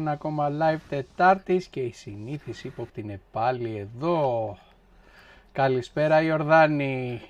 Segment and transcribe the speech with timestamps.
[0.00, 4.58] Ένα ακόμα live Τετάρτης και η συνήθιση ύποπτη είναι πάλι εδώ.
[5.52, 7.22] Καλησπέρα Ιορδάνη.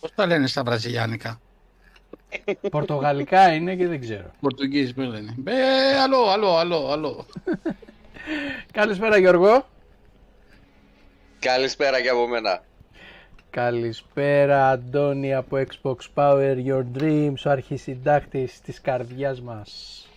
[0.00, 1.40] Πώς τα λένε στα βραζιλιάνικα;
[2.70, 4.30] Πορτογαλικά είναι και δεν ξέρω.
[4.40, 5.34] Πορτογίζοι πώς λένε.
[5.44, 7.26] Ε, αλλό, αλλό, αλλό, αλλό.
[8.72, 9.66] Καλησπέρα Γιώργο.
[11.38, 12.62] Καλησπέρα και από μένα.
[13.50, 20.08] Καλησπέρα Αντώνη από Xbox Power Your Dreams, ο αρχισυντάκτης της καρδιάς μας.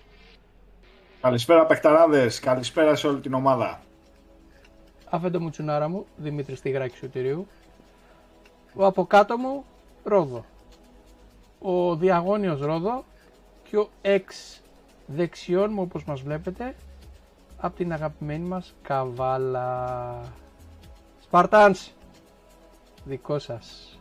[1.22, 3.80] Καλησπέρα παιχταράδες, καλησπέρα σε όλη την ομάδα.
[5.10, 7.48] Αφέντο μου τσουνάρα μου, Δημήτρης Τιγράκη Σωτηρίου.
[8.76, 9.66] Ο από κάτω μου,
[10.04, 10.46] Ρόδο.
[11.62, 13.04] Ο διαγώνιος Ρόδο
[13.70, 14.62] και ο εξ
[15.08, 16.76] δεξιών μου όπως μας βλέπετε
[17.58, 20.20] από την αγαπημένη μας Καβάλα.
[21.22, 21.90] Σπαρτάνς,
[23.04, 23.98] δικό σας.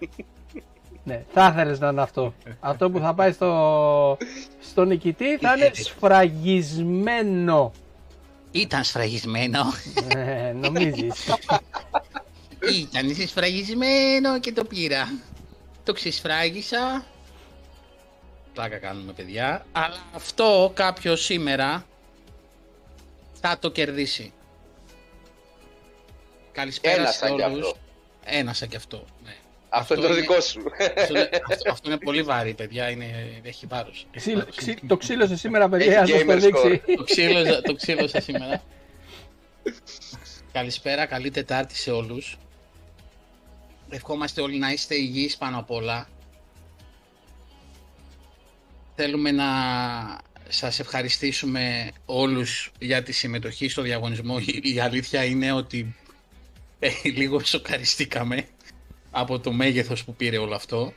[1.04, 2.34] ναι, θα ήθελες να είναι αυτό.
[2.60, 4.18] αυτό που θα πάει στο,
[4.60, 7.72] στο νικητή θα είναι σφραγισμένο.
[8.50, 9.60] Ήταν σφραγισμένο.
[10.16, 11.30] Ε, νομίζεις.
[12.80, 15.18] Ήταν σφραγισμένο και το πήρα.
[15.84, 17.04] Το ξεσφράγισα.
[18.54, 19.66] Πλάκα κάνουμε παιδιά.
[19.72, 21.86] Αλλά αυτό κάποιος σήμερα
[23.40, 24.32] θα το κερδίσει.
[26.56, 27.66] Καλησπέρα Ένα σε σαν κι όλους.
[27.66, 27.78] αυτό.
[28.24, 29.04] Ένα σαν κι αυτό.
[29.24, 29.34] Ναι.
[29.68, 30.60] Αυτό είναι το είναι- δικό σου.
[30.96, 32.90] αυτό, είναι, αυτό, αυτό είναι πολύ βαρύ, παιδιά.
[32.90, 34.06] Είναι, έχει βάρος.
[34.10, 34.56] Έχει Ξύλο- βάρος.
[34.56, 36.82] ξύ- το ξύλωσε σήμερα, παιδιά, Έχει να σας το gamer δείξει.
[36.96, 38.62] το, ξύλωσα, το ξύλωσα σήμερα.
[40.52, 42.38] Καλησπέρα, καλή Τετάρτη σε όλους.
[43.90, 46.08] Ευχόμαστε όλοι να είστε υγιείς πάνω απ' όλα.
[48.94, 49.44] Θέλουμε να
[50.48, 54.36] σας ευχαριστήσουμε όλους για τη συμμετοχή στο διαγωνισμό.
[54.40, 55.96] Η, η αλήθεια είναι ότι
[56.78, 58.46] ε, λίγο σοκαριστήκαμε
[59.10, 60.92] από το μέγεθος που πήρε όλο αυτό.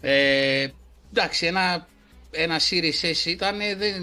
[0.00, 0.68] Ε,
[1.10, 1.88] εντάξει, ένα,
[2.30, 4.02] ένα Series S ήταν, ε, δεν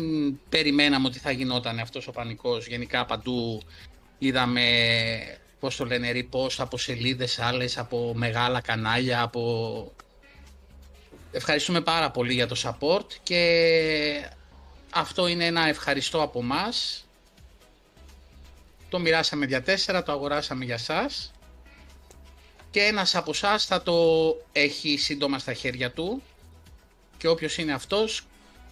[0.49, 2.67] περιμέναμε ότι θα γινόταν αυτός ο πανικός.
[2.67, 3.61] Γενικά παντού
[4.17, 4.65] είδαμε,
[5.59, 9.91] πώς το λένε, repost από σελίδες άλλες, από μεγάλα κανάλια, από...
[11.31, 14.29] Ευχαριστούμε πάρα πολύ για το support και
[14.89, 17.05] αυτό είναι ένα ευχαριστώ από μας.
[18.91, 21.31] Το μοιράσαμε για τέσσερα, το αγοράσαμε για σας
[22.71, 23.95] και ένας από εσά θα το
[24.51, 26.21] έχει σύντομα στα χέρια του
[27.17, 28.27] και όποιος είναι αυτός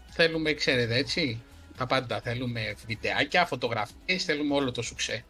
[0.09, 1.41] θέλουμε, ξέρετε έτσι,
[1.77, 5.23] τα πάντα θέλουμε βιντεάκια, φωτογραφίες, θέλουμε όλο το σουξέ.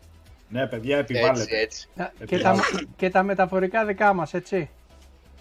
[0.49, 1.59] Ναι, παιδιά, Έτσι, επιβάλλεται.
[1.59, 1.87] έτσι.
[1.95, 2.55] Να- Και τα,
[2.97, 4.69] και τα μεταφορικά δικά μας, έτσι.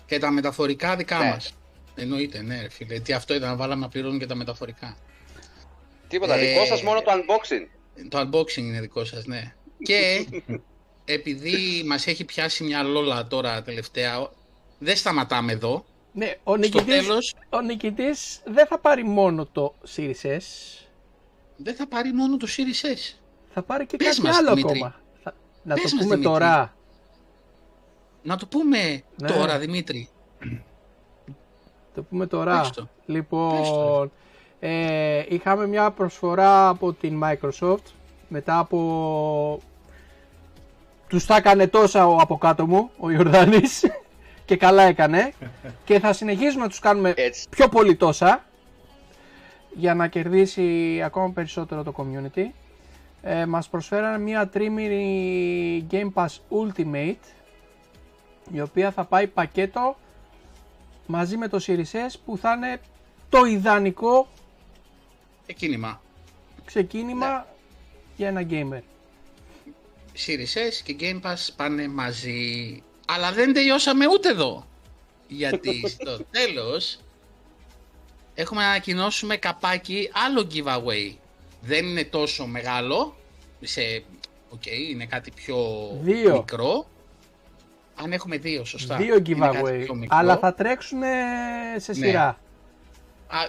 [0.06, 1.28] Και τα μεταφορικά δικά Ναι.
[1.30, 1.52] μας.
[1.94, 4.96] Εννοείται, ναι ρε φίλε, τι αυτό ήταν να βάλαμε να πληρώνουν και τα μεταφορικά.
[6.08, 7.77] Τίποτα, Ε, δικό σας μόνο το unboxing.
[8.08, 9.54] Το unboxing είναι δικό σας, ναι.
[9.82, 10.26] Και
[11.04, 14.30] επειδή μας έχει πιάσει μια λόλα τώρα τελευταία,
[14.78, 15.84] δεν σταματάμε εδώ.
[16.12, 20.40] Ναι, ο Στο νικητής, τέλος ο νικητής δεν θα πάρει μόνο το Series S,
[21.56, 23.16] δεν θα πάρει μόνο το Series S.
[23.54, 24.78] θα πάρει και Πες κάτι μας, άλλο Δημήτρη.
[24.78, 25.00] ακόμα.
[25.22, 26.32] Θα- Να Πες το μας, πούμε Δημήτρη.
[26.32, 26.74] τώρα.
[28.22, 29.28] Να το πούμε Ναι.
[29.28, 30.08] τώρα, Δημήτρη.
[31.94, 32.60] Το πούμε τώρα.
[32.60, 32.82] Πες το.
[32.82, 34.12] Πες Λοιπόν,
[34.60, 37.92] ε, είχαμε μια προσφορά από την Microsoft
[38.28, 39.60] μετά από...
[41.08, 43.84] Τους τα έκανε τόσα ο από κάτω μου, ο Ιορδάνης
[44.44, 45.32] και καλά έκανε
[45.84, 47.48] και θα συνεχίσουμε να τους κάνουμε Έτσι.
[47.48, 48.44] πιο πολύ τόσα
[49.74, 52.44] για να κερδίσει ακόμα περισσότερο το community.
[53.22, 57.32] Ε, μας προσφέρανε μια τρίμηρη Game Pass Ultimate
[58.52, 59.96] η οποία θα πάει πακέτο
[61.06, 62.80] μαζί με το Series S που θα είναι
[63.28, 64.28] το ιδανικό
[65.50, 66.00] Εκκίνημα.
[66.64, 67.46] ξεκίνημα
[68.16, 68.80] για ένα gamer.
[70.26, 72.82] Series S και Game Pass πάνε μαζί.
[73.06, 74.66] Αλλά δεν τελειώσαμε ούτε εδώ.
[75.28, 76.98] Γιατί στο τέλος
[78.34, 81.14] έχουμε να ανακοινώσουμε καπάκι άλλο giveaway.
[81.60, 83.16] Δεν είναι τόσο μεγάλο.
[83.60, 84.02] Σε...
[84.50, 85.56] Οκ, είναι κάτι πιο
[86.02, 86.32] Δύο.
[86.32, 86.86] μικρό.
[87.94, 88.96] Αν έχουμε δύο, σωστά.
[88.96, 90.16] Δύο Είναι κάτι giveaway, πιο μικρό.
[90.16, 91.00] αλλά θα τρέξουν
[91.76, 92.06] σε Ναι.
[92.06, 92.38] σειρά.
[93.28, 93.46] Α,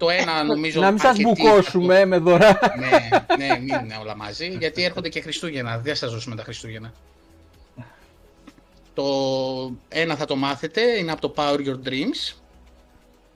[0.00, 0.80] το ένα νομίζω...
[0.80, 2.58] να μην σας αρκετοί μπουκώσουμε με δωρά.
[2.78, 3.08] ναι,
[3.46, 5.78] ναι, μην είναι όλα μαζί, γιατί έρχονται και Χριστούγεννα.
[5.78, 6.92] Δεν σας δώσουμε τα Χριστούγεννα.
[8.94, 9.04] Το
[9.88, 12.36] ένα θα το μάθετε, είναι από το Power Your Dreams.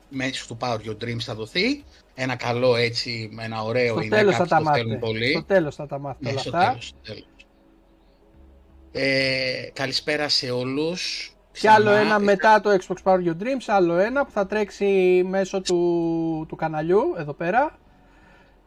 [0.08, 1.84] Μέσω του Power Your Dreams θα δοθεί.
[2.14, 5.06] Ένα καλό έτσι, ένα ωραίο Στο είναι, τέλος θα κάποιοι τα το θέλουν μάθετε.
[5.06, 5.30] πολύ.
[5.30, 6.68] Στο τέλος θα τα μάθετε Ναι, όλα στο αυτά.
[6.68, 7.26] τέλος, στο τέλος.
[8.92, 11.33] Ε, καλησπέρα σε όλους.
[11.60, 12.00] Και άλλο Ξανά.
[12.00, 16.56] ένα μετά το Xbox Power Your Dreams, άλλο ένα που θα τρέξει μέσω του, του
[16.56, 17.78] καναλιού εδώ πέρα.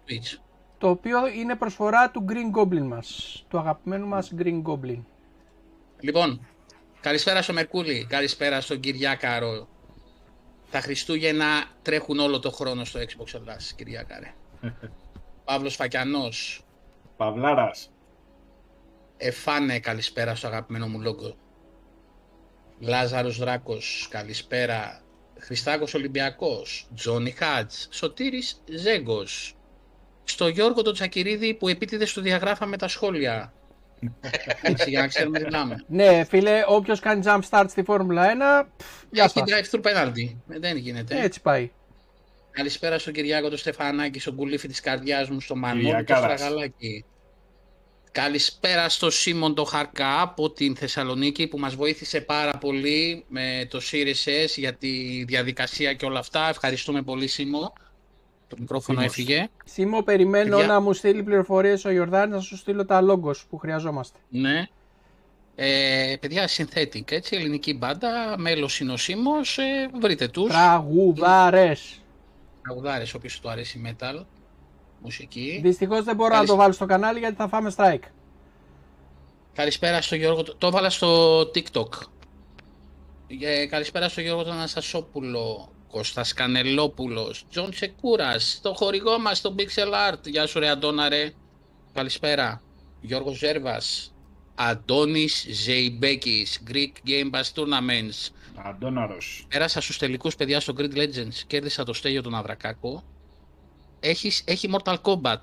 [0.08, 0.40] Twitch.
[0.78, 5.00] Το οποίο είναι προσφορά του Green Goblin μας, του αγαπημένου μας Green Goblin.
[6.00, 6.48] Λοιπόν,
[7.02, 9.68] καλησπέρα στο Μερκούλη, καλησπέρα στον Κυριάκαρο.
[10.72, 11.46] Τα Χριστούγεννα
[11.82, 14.34] τρέχουν όλο το χρόνο στο Xbox Ελλάς, κυρία Κάρε.
[15.44, 16.66] Παύλος Φακιανός.
[17.18, 17.92] Παυλάρας.
[19.18, 21.36] Εφάνε, καλησπέρα στο αγαπημένο μου λόγο.
[22.80, 25.02] Λάζαρος Δράκος, καλησπέρα.
[25.40, 26.88] Χριστάκος Ολυμπιακός.
[26.96, 27.88] Τζόνι Χάτς.
[27.92, 29.56] Σωτήρης Ζέγκος.
[30.24, 33.54] Στο Γιώργο τον Τσακυρίδη που επίτηδες του διαγράφαμε τα σχόλια.
[34.62, 35.84] Έτσι, για να ξέρουμε τι μιλάμε.
[35.88, 38.26] Ναι, φίλε, όποιος κάνει jump start στη Φόρμουλα
[38.64, 39.50] 1, πφ, γεια Έχει σας.
[39.50, 40.36] drive-thru penalty.
[40.50, 41.22] Ε, Δεν γίνεται.
[41.22, 41.72] Έτσι πάει.
[42.52, 46.40] Καλησπέρα στον Κυριάκο τον Στεφανάκη, στον κουλήφι της καρδιάς μου, στο Μανώλη το Κυριακάρας.
[46.40, 47.06] Στραγαλάκι.
[48.24, 53.80] Καλησπέρα στο Σίμον το Χαρκά από την Θεσσαλονίκη που μας βοήθησε πάρα πολύ με το
[53.92, 56.50] Series S για τη διαδικασία και όλα αυτά.
[56.50, 57.74] Ευχαριστούμε πολύ Σίμο.
[58.48, 59.14] Το μικρόφωνο Σίμος.
[59.14, 59.48] έφυγε.
[59.66, 60.74] Σίμω, περιμένω Παιδιά.
[60.74, 64.18] να μου στείλει πληροφορίες ο Ιορδάνης να σου στείλω τα λόγκος που χρειαζόμαστε.
[64.30, 64.68] Ναι.
[65.56, 70.50] Ε, παιδιά, Synthetic, έτσι, ελληνική μπάντα, μέλος είναι ο Σίμος, ε, βρείτε τους.
[70.50, 72.02] Τραγουδάρες.
[72.62, 74.26] Τραγουδάρες, όποιος του αρέσει η metal,
[75.02, 75.60] μουσική.
[75.64, 78.04] Δυστυχώς δεν μπορώ να Καλησ- το βάλω στο κανάλι γιατί θα φάμε strike.
[79.54, 81.88] Καλησπέρα στο Γιώργο, το- το έβαλα στο TikTok.
[83.42, 90.12] Ε, καλησπέρα στο Γιώργο τον Αναστασόπουλο, Κώστας Κανελόπουλος, Τζον Τσεκούρας, το χορηγό μας, το Pixel
[90.14, 90.20] Art.
[90.28, 91.32] Γεια σου ρε Αντώνα ρε.
[91.94, 92.62] Καλησπέρα.
[93.02, 94.14] Γιώργος Ζέρβας,
[94.56, 98.30] Αντώνης Ζεϊμπέκης, Greek Game Pass Tournaments.
[98.56, 99.46] Αντώναρος.
[99.50, 103.04] Πέρασα στους τελικούς παιδιά στο Grid Legends, κέρδισα το Στέλιο τον Αβρακάκο.
[104.00, 105.42] Έχεις, έχει Mortal Kombat.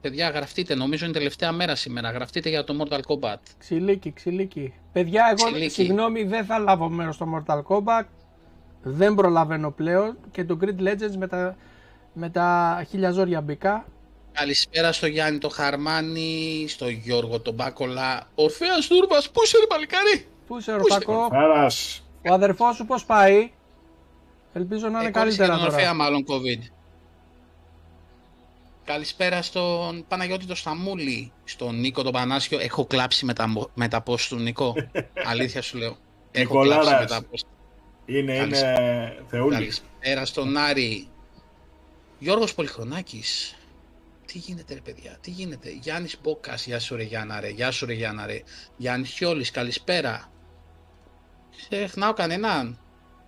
[0.00, 2.10] Παιδιά, γραφτείτε, νομίζω είναι τελευταία μέρα σήμερα.
[2.10, 3.36] Γραφτείτε για το Mortal Kombat.
[3.58, 4.72] Ξυλίκι, ξυλίκι.
[4.92, 5.70] Παιδιά, εγώ Ξυλίκι.
[5.72, 8.04] συγγνώμη δεν θα λάβω μέρος στο Mortal Kombat.
[8.82, 11.56] Δεν προλαβαίνω πλέον και το Grid Legends με τα,
[12.12, 13.86] με τα χίλια ζόρια μπήκα.
[14.32, 18.28] Καλησπέρα στο Γιάννη το Χαρμάνι, στο Γιώργο τον Μπάκολα.
[18.34, 22.04] Ορφέας Τούρβας, πού είσαι ρε παλικάρι; Πού είσαι Πού είσαι, Ορφακό, Φάρας.
[22.30, 23.50] ο αδερφός σου πώς πάει;
[24.52, 25.94] Ελπίζω να είναι Ε, κόλλησε για καλύτερα τον Ορφέα τώρα.
[25.94, 26.70] μάλλον COVID.
[28.94, 32.58] Καλησπέρα στον Παναγιώτη το Σταμούλη, στον Νίκο τον Πανάσιο.
[32.58, 34.74] Έχω κλάψει με τα, μο- με τα post του Νικό.
[35.30, 35.96] Αλήθεια σου λέω.
[36.30, 36.86] Έχω Νικολάρας.
[36.86, 37.44] κλάψει με τα post.
[38.06, 38.80] Είναι, Καλησπέρα.
[38.80, 39.58] είναι θεούλης.
[39.58, 41.08] Καλησπέρα στον Άρη.
[42.18, 43.56] Γιώργος Πολυχρονάκης.
[44.26, 47.86] Τι γίνεται ρε παιδιά, τι γίνεται; Γιάννης Μπόκας, γεια σου ρε Γιάννα ρε, γεια σου
[47.86, 48.42] ρε Γιάννα ρε.
[48.76, 50.32] Γιάννης Χιόλης, καλησπέρα.
[51.56, 52.78] Ξεχνάω κανέναν.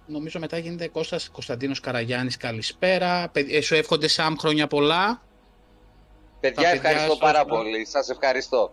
[0.06, 3.28] Νομίζω μετά γίνεται Κώστας Κωνσταντίνος Καραγιάννης, καλησπέρα.
[3.28, 5.22] Παι- ε, σου εύχονται Σαμ χρόνια πολλά.
[6.42, 7.44] Παιδιά, παιδιά ευχαριστώ σου, πάρα ε.
[7.48, 7.86] πολύ.
[7.86, 8.72] Σας ευχαριστώ.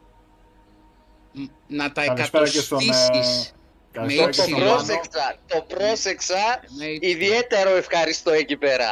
[1.34, 2.80] Μ, Να τα Καλησπέρα και στον...
[2.80, 3.54] ε, εκατοστήσεις.
[3.92, 4.74] Καλησπέρα Με και Το έξι στον Μάνο.
[4.76, 6.36] πρόσεξα, το πρόσεξα.
[6.78, 8.86] Ναι, Ιδιαίτερο ευχαριστώ εκεί πέρα.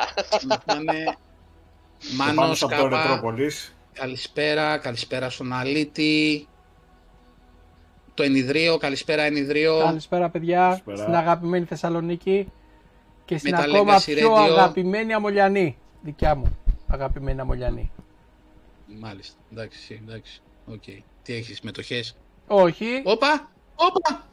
[0.66, 1.16] να είναι
[2.18, 3.02] Μάνος Μάνος από το Κάπα.
[3.02, 3.76] Ρετρόπολης.
[3.94, 6.48] Καλησπέρα, καλησπέρα στον Αλίτη.
[8.14, 9.78] Το Ενιδρίο, καλησπέρα Ενιδρίο.
[9.84, 10.98] Καλησπέρα παιδιά, Καλησπέρα.
[10.98, 12.52] στην αγαπημένη Θεσσαλονίκη
[13.26, 14.38] και στην τα ακόμα Legacy πιο Radio.
[14.40, 15.78] αγαπημένη Αμολιανή.
[16.02, 16.58] Δικιά μου
[16.88, 17.92] αγαπημένη Αμολιανή.
[19.00, 20.42] Μάλιστα, εντάξει, εντάξει.
[20.72, 20.84] Οκ.
[21.24, 22.16] Τι έχεις, μετοχές;
[22.48, 24.26] Όχι, Όπα, όπα,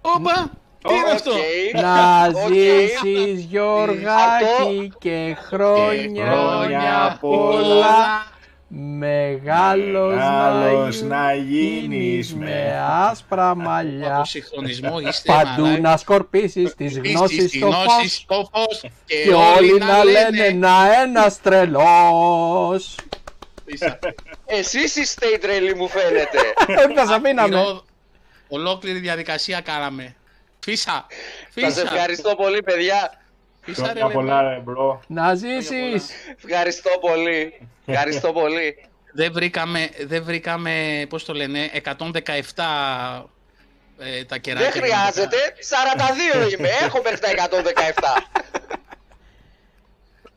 [0.00, 0.50] όπα.
[0.88, 1.80] Τι είναι αυτό; Οκ.
[1.82, 2.52] να Οκ.
[2.52, 8.26] ζήσεις Γιώργακη και χρόνια, χρόνια πολλά
[8.70, 15.80] Μεγάλος, Μεγάλος να, να γίνεις γίνεις με με άσπρα Από μαλλιά συγχρονισμός είστε Παντού μαλάκες.
[15.82, 20.50] να σκορπίσεις τις Επίσης, γνώσεις τη στο γνώση φως στο φως Και όλοι να λένε
[20.50, 22.94] να ένας τρελός
[23.68, 23.98] Ίσα.
[24.46, 26.38] Εσείς είστε οι τρελοί μου φαίνεται.
[26.66, 27.82] Δεν σας αφήναμε Ηρωδ-
[28.48, 30.14] Ολόκληρη διαδικασία κάναμε.
[30.64, 31.06] Φύσα,
[31.54, 33.20] Σας φύσα, ευχαριστώ πολύ παιδιά.
[33.60, 34.12] φύσα ρε Χρόνια λέμε.
[34.14, 35.02] πολλά ρε bro.
[35.06, 36.10] Να ζήσεις
[36.44, 37.60] Ευχαριστώ πολύ.
[37.86, 38.76] Ευχαριστώ πολύ.
[39.12, 43.28] Δεν βρήκαμε, δεν βρήκαμε, πώς το λένε, 117
[43.98, 44.70] ε, τα κεράκια.
[44.70, 45.36] Δεν χρειάζεται.
[46.46, 46.68] 42 είμαι.
[46.82, 47.32] Έχω μέχρι τα 117.
[47.32, 48.66] Χρόνια σου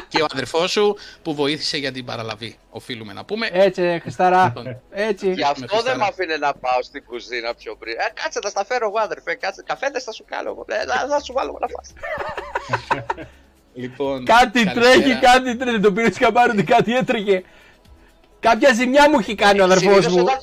[0.08, 3.50] και ο αδερφός σου που βοήθησε για την παραλαβή, οφείλουμε να πούμε.
[3.52, 5.98] Έτσι ρε Χρισταρά Λοιπόν, Έτσι Γι' αυτό δεν Χριστάρα.
[5.98, 7.94] με αφήνε να πάω στην κουζίνα πιο πριν.
[8.00, 9.34] Ε, κάτσε να στα φέρω εγώ, αδερφέ.
[9.36, 9.64] Κάτσε.
[9.66, 10.66] Καφέδες θα σου κάνω εγώ.
[10.70, 11.94] Ε, να, να σου βάλω να φας.
[13.74, 14.92] λοιπόν, Κάτι καλησπέρα.
[14.92, 17.44] τρέχει, κάτι τρέχει Το πήρες καμπάρι ότι κάτι έτρεχε
[18.40, 20.40] Κάποια ζημιά μου έχει κάνει ο αδερφός Συνήθως μου όταν-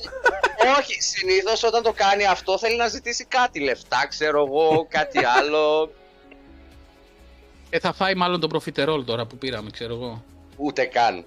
[0.79, 5.91] Όχι, συνήθως όταν το κάνει αυτό θέλει να ζητήσει κάτι λεφτά, ξέρω εγώ, κάτι άλλο.
[7.69, 10.23] Ε, θα φάει μάλλον τον προφιτερόλ τώρα που πήραμε, ξέρω εγώ.
[10.57, 11.25] Ούτε καν.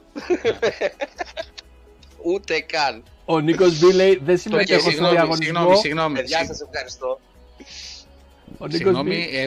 [2.22, 3.02] Ούτε καν.
[3.24, 6.14] Ο Νίκος Μπι λέει δεν Το- συμμετέχω στο συγγνώμη, διαγωνισμό συγγνώμη, συγγνώμη.
[6.14, 6.58] Παιδιά, συγγνώμη.
[6.58, 7.20] σας ευχαριστώ.
[8.58, 9.46] Ο Νίκος Συγγνώμη, Μπι ε,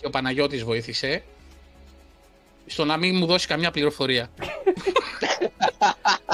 [0.00, 1.22] και ο Παναγιώτης βοήθησε
[2.66, 4.30] στο να μην μου δώσει καμιά πληροφορία.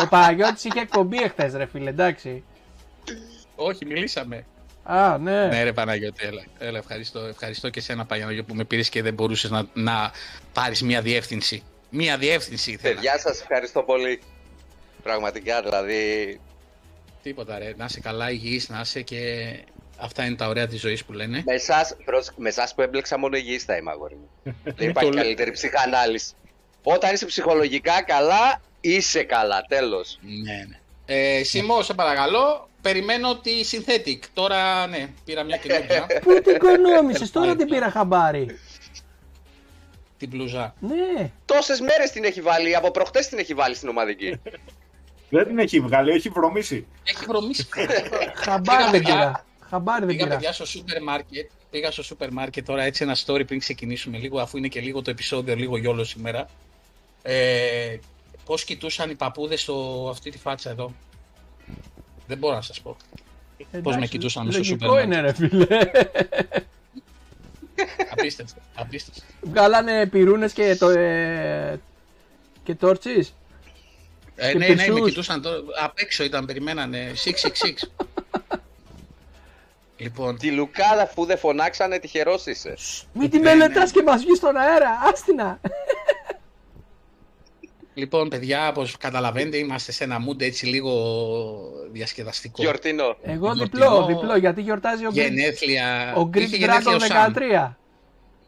[0.03, 2.45] Ο Παναγιώτης είχε εκπομπή εχθές ρε φίλε, εντάξει.
[3.57, 4.45] Όχι, μιλήσαμε.
[4.83, 5.47] Α, ναι.
[5.47, 6.45] Ναι, ρε Παναγιώτη, έλα.
[6.59, 10.11] έλα ευχαριστώ, ευχαριστώ και εσένα Παναγιώτη που με πήρες και δεν μπορούσες να, να
[10.53, 11.63] πάρεις μια διεύθυνση.
[11.91, 12.95] Μια διεύθυνση ήθελα.
[12.95, 14.21] Παιδιά, σας ευχαριστώ πολύ.
[15.03, 16.41] Πραγματικά, δηλαδή.
[17.23, 17.75] Τίποτα, ρε.
[17.77, 19.19] Να είσαι καλά, υγιής, να είσαι και
[19.99, 21.43] αυτά είναι τα ωραία της ζωής που λένε.
[21.47, 24.31] Με εσάς, προς- με εσάς που έμπλεξα μόνο υγιής θα είμαι, αγόρι μου.
[24.65, 25.23] Δεν Το υπάρχει λέω.
[25.23, 26.33] καλύτερη ψυχανάλυση.
[26.83, 30.19] Όταν είσαι ψυχολογικά καλά, είσαι καλά, τέλος.
[30.23, 30.79] Ναι, ναι.
[31.07, 34.19] Ε, Σίμω, σε παρακαλώ, περιμένω τη Synthetic.
[34.35, 36.07] Τώρα, ναι, πήρα μια καινούργια.
[36.25, 38.59] Πού την οικονόμησες, τώρα την πήρα χαμπάρι.
[40.19, 40.75] την μπλουζά.
[40.81, 41.31] Ναι.
[41.45, 44.41] Τόσες μέρες την έχει βάλει, από προχτές την έχει βάλει στην ομαδική.
[45.31, 46.87] Δεν την έχει βγάλει, έχει βρωμίσει.
[47.05, 47.69] Έχει βρωμίσει.
[48.45, 49.15] Χαμπάρι δεν παιδιά.
[49.15, 49.45] πήρα.
[49.69, 50.37] Χαμπάρι δεν Πήγα πήρα.
[50.37, 51.51] παιδιά στο σούπερ μάρκετ.
[51.71, 55.03] Πήγα στο σούπερ μάρκετ τώρα έτσι ένα story πριν ξεκινήσουμε λίγο, αφού είναι και λίγο
[55.03, 56.49] το επεισόδιο, λίγο γιόλος σήμερα.
[57.23, 57.97] Ε,
[58.45, 60.93] Πώς κοιτούσαν οι παππούδες στο αυτή τη φάτσα εδώ;
[62.27, 62.97] Δεν μπορώ να σας πω.
[63.71, 65.67] Εντάξει, με κοιτούσαν στο λογικό σούπερ είναι ρε φίλε.
[68.11, 68.61] Απίστευτο.
[68.75, 69.23] απίστευτο.
[69.43, 71.81] Βγάλανε πυρούνες και, το, ε,
[72.63, 73.35] και τόρτσις.
[74.37, 75.09] Ε, Και ναι, ναι, με πυρσούς.
[75.09, 75.57] κοιτούσαν τώρα.
[75.83, 77.13] Απ' έξω ήταν, περιμένανε.
[77.15, 77.89] 666.
[79.97, 82.75] λοιπόν, Τη Λουκάδα αφού δεν φωνάξανε, τυχερός είσαι.
[83.13, 84.01] Μην τη Ναι, μελετάς ναι.
[84.01, 84.91] και μας βγεις στον αέρα.
[85.13, 85.61] Άστινα.
[87.97, 90.93] Λοιπόν, παιδιά, όπως καταλαβαίνετε, είμαστε σε ένα mood έτσι λίγο
[91.93, 92.63] διασκεδαστικό.
[92.63, 93.17] Γιορτινό.
[93.23, 93.85] Εγώ Γιορτινό.
[93.85, 96.15] διπλό, διπλό, γιατί γιορτάζει ο Green, Γενέθλια.
[96.17, 97.33] ο Green είχε γενέθλια ο Dragon Σαμ.
[97.69, 97.77] 13.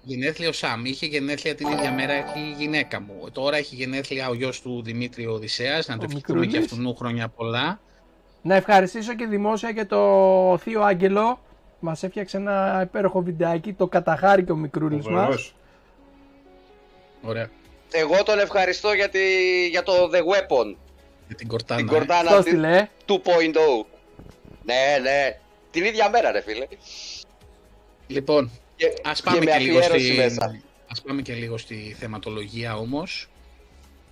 [0.03, 0.85] Γενέθλια ο Σαμ.
[0.85, 3.29] Είχε γενέθλια την ίδια μέρα η γυναίκα μου.
[3.33, 5.89] Τώρα έχει γενέθλια ο γιος του Δημήτρη Οδυσσέας.
[5.89, 6.69] Να Ο το ευχηθούμε μικρούλης.
[6.69, 7.81] και αυτού χρόνια πολλά.
[8.43, 11.41] Να ευχαριστήσω και δημόσια και το Θείο Άγγελο.
[11.81, 15.21] Μας έφτιαξε ένα υπέροχο βιντεάκι, το καταχάρηκε ο μικρούλης μας.
[15.25, 15.55] Φοβερός.
[17.23, 17.51] Ωραία.
[17.91, 19.19] Εγώ τον ευχαριστώ για, τη,
[19.69, 20.75] για το The Weapon,
[21.27, 21.81] Για την Κορτάνα.
[21.81, 21.99] την ε.
[21.99, 22.89] Κορδάνα Το τη- στείλε.
[23.07, 23.87] 2.0.
[24.65, 25.39] Ναι, ναι.
[25.71, 26.67] Την ίδια μέρα, ρε φίλε.
[28.07, 30.17] Λοιπόν, Και, ας πάμε και και, με λίγο αφιέρωση στη...
[30.17, 30.61] μέσα.
[30.89, 33.29] ας πάμε και λίγο στη θεματολογία όμως.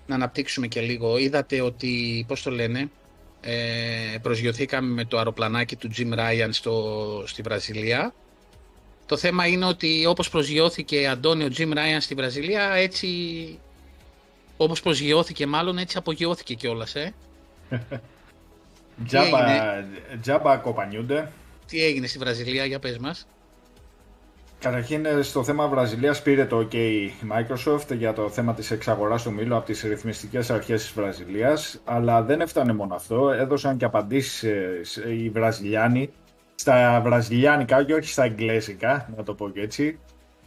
[0.06, 1.18] Να αναπτύξουμε και λίγο.
[1.18, 2.90] Είδατε ότι, πώς το λένε,
[3.40, 3.54] ε,
[4.22, 8.14] προσγειωθήκαμε με το αεροπλανάκι του Jim Ryan στο, στη Βραζιλία.
[9.06, 13.06] Το θέμα είναι ότι όπως προσγειώθηκε Αντώνιο Jim Ryan στη Βραζιλία, έτσι
[14.56, 17.14] όπως προσγειώθηκε μάλλον, έτσι απογειώθηκε κιόλας, ε.
[19.06, 19.86] Τζάμπα, έγινε;
[20.20, 21.32] τζάμπα κοπανιούνται.
[21.66, 23.26] Τι έγινε στη Βραζιλία, για πες μας.
[24.58, 29.22] Καταρχήν ε, στο θέμα Βραζιλίας πήρε το OK η Microsoft για το θέμα της εξαγοράς
[29.22, 33.84] του Μήλου από τις ρυθμιστικές αρχές της Βραζιλίας αλλά δεν έφτανε μόνο αυτό, έδωσαν και
[33.84, 36.10] απαντήσεις ε, σε- οι Βραζιλιάνοι
[36.54, 39.98] στα βραζιλιάνικα και όχι στα εγγλέζικα, να το πω και έτσι.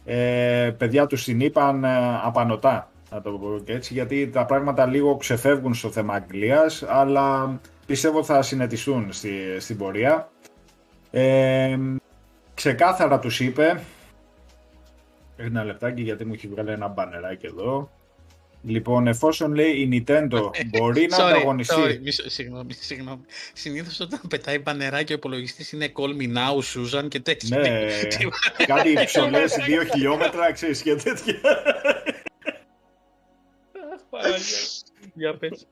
[0.04, 4.86] Ε, παιδιά τους την είπαν ε, απανοτά, να το πω και έτσι, γιατί τα πράγματα
[4.86, 10.30] λίγο ξεφεύγουν στο θέμα Αγγλίας, αλλά πιστεύω θα συνετιστούν στη, στην πορεία.
[11.10, 11.78] Ε,
[12.54, 13.82] ξεκάθαρα τους είπε
[15.36, 17.90] ένα λεπτάκι γιατί μου έχει βγάλει ένα μπανεράκι εδώ.
[18.62, 21.74] Λοιπόν, εφόσον λέει η Nintendo μπορεί να Sorry, ανταγωνιστεί.
[21.78, 23.20] sorry, μισό- συγγνώμη, συγγνώμη.
[23.52, 27.58] Συνήθως όταν πετάει μπανεράκι ο υπολογιστής είναι call me now, Susan και τέτοια.
[27.58, 27.86] Ναι,
[28.74, 31.34] κάτι ψωλές δύο χιλιόμετρα, ξέρεις και τέτοια.
[35.14, 35.68] Για πες.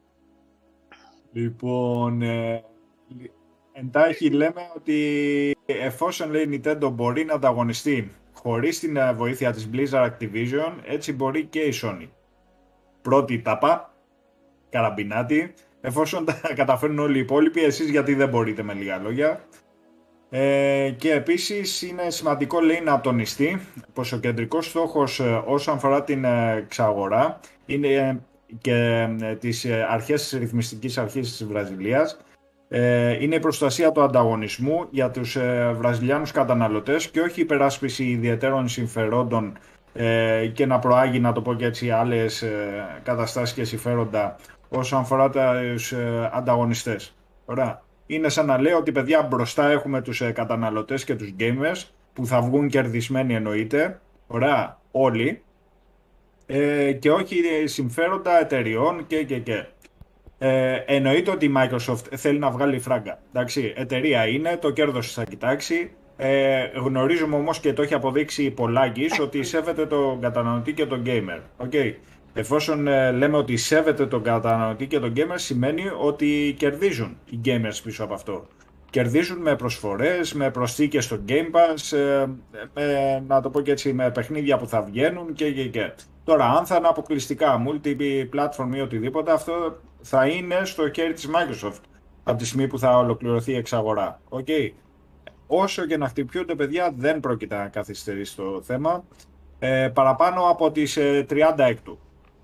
[1.32, 2.64] Λοιπόν, ε,
[3.72, 9.70] εντάχει λέμε ότι εφόσον λέει η Nintendo μπορεί να ανταγωνιστεί χωρίς την ε, βοήθεια της
[9.72, 12.08] Blizzard Activision, έτσι μπορεί και η Sony.
[13.02, 13.94] Πρώτη τάπα,
[14.70, 19.44] καραμπινάτη, εφόσον τα καταφέρουν όλοι οι υπόλοιποι, εσείς γιατί δεν μπορείτε με λίγα λόγια.
[20.30, 23.60] Ε, και επίσης είναι σημαντικό λέει να τονιστεί
[23.92, 28.18] πως ο κεντρικός στόχος ε, όσον αφορά την ε, εξαγορά είναι ε,
[28.60, 32.18] και ε, τις ε, αρχές της ρυθμιστικής αρχής της Βραζιλίας
[32.68, 38.04] ε, είναι η προστασία του ανταγωνισμού για τους ε, βραζιλιάνους καταναλωτές και όχι η υπεράσπιση
[38.04, 39.58] ιδιαίτερων συμφερόντων
[39.92, 44.36] ε, και να προάγει, να το πω και έτσι, άλλες ε, καταστάσεις και συμφέροντα
[44.68, 47.14] όσον αφορά τους ε, ανταγωνιστές.
[47.44, 47.82] Ωραία.
[48.06, 52.26] Είναι σαν να λέω ότι παιδιά μπροστά έχουμε τους ε, καταναλωτές και τους gamers που
[52.26, 54.00] θα βγουν κερδισμένοι εννοείται.
[54.26, 55.42] Ωραία, όλοι.
[56.50, 59.64] Ε, και όχι συμφέροντα εταιριών και και και.
[60.38, 63.18] Ε, εννοείται ότι η Microsoft θέλει να βγάλει φράγκα.
[63.32, 65.90] Εντάξει, εταιρεία είναι, το κέρδος θα κοιτάξει.
[66.16, 71.66] Ε, γνωρίζουμε όμως και το έχει αποδείξει πολλάκις ότι σέβεται τον καταναλωτή και τον gamer.
[71.66, 71.94] Okay.
[72.34, 77.80] Εφόσον ε, λέμε ότι σέβεται τον καταναλωτή και τον gamer σημαίνει ότι κερδίζουν οι gamers
[77.84, 78.46] πίσω από αυτό.
[78.90, 82.26] Κερδίζουν με προσφορές, με προσθήκες στο Game Pass, ε,
[82.74, 85.92] με, να το πω και έτσι, με παιχνίδια που θα βγαίνουν και και και.
[86.24, 91.80] Τώρα, αν θα είναι αποκλειστικά multi-platform ή οτιδήποτε, αυτό θα είναι στο χέρι της Microsoft
[92.24, 94.20] από τη στιγμή που θα ολοκληρωθεί η εξαγορά.
[94.28, 94.70] Okay.
[95.46, 99.04] Όσο και να χτυπιούνται παιδιά δεν πρόκειται να καθυστερήσει το θέμα.
[99.58, 101.98] Ε, παραπάνω από τις ε, 30 έκτου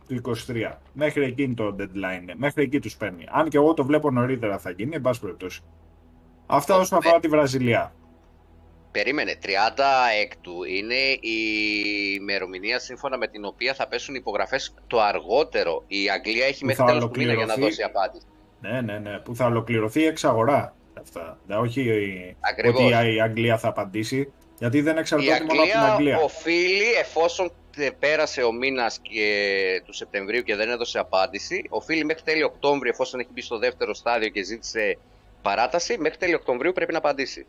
[0.08, 0.72] του 23.
[0.92, 2.32] Μέχρι εκείνη το deadline.
[2.36, 3.24] Μέχρι εκεί τους παίρνει.
[3.30, 5.62] Αν και εγώ το βλέπω νωρίτερα θα γίνει, εν πάση περιπτώσει.
[6.46, 7.92] Αυτά όσον αφορά τη Βραζιλία.
[8.92, 9.48] Περίμενε, 30
[10.22, 11.38] έκτου είναι η
[12.20, 15.84] ημερομηνία σύμφωνα με την οποία θα πέσουν υπογραφές το αργότερο.
[15.86, 17.70] Η Αγγλία έχει Που μέχρι θα τέλος του μήνα για να ολοκληρωθεί.
[17.76, 18.26] δώσει απάντηση.
[18.60, 19.18] Ναι, ναι, ναι.
[19.18, 20.74] Που θα ολοκληρωθεί η εξαγορά.
[21.00, 21.38] Αυτά.
[21.46, 22.80] Ναι, όχι η- Ακριβώς.
[22.82, 24.32] ότι η Αγγλία θα απαντήσει.
[24.58, 26.18] Γιατί δεν Η εξαρτάται μόνο από την Αγγλία Αγγλία.
[26.18, 29.00] οφείλει, εφόσον ε, πέρασε ο μήνας
[29.84, 33.94] του Σεπτεμβρίου και δεν έδωσε απάντηση, οφείλει μέχρι τέλη Οκτώβρη, εφόσον έχει μπει στο δεύτερο
[33.94, 34.98] στάδιο και ζήτησε
[35.44, 37.46] παράταση, μέχρι τέλη Οκτωβρίου πρέπει να απαντήσει.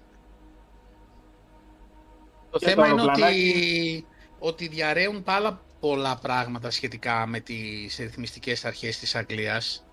[2.51, 4.05] Το Και θέμα το είναι ότι, αεροπλανάκι.
[4.39, 9.85] ότι διαρρέουν πάρα πολλά πράγματα σχετικά με τις ρυθμιστικές αρχές της Αγγλίας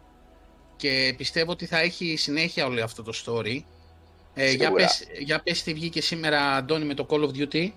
[0.76, 3.58] και πιστεύω ότι θα έχει συνέχεια όλο αυτό το story.
[4.34, 4.74] Ε, για, Σίγουρα.
[4.74, 7.70] πες, για πες τι βγήκε σήμερα, Αντώνη, με το Call of Duty.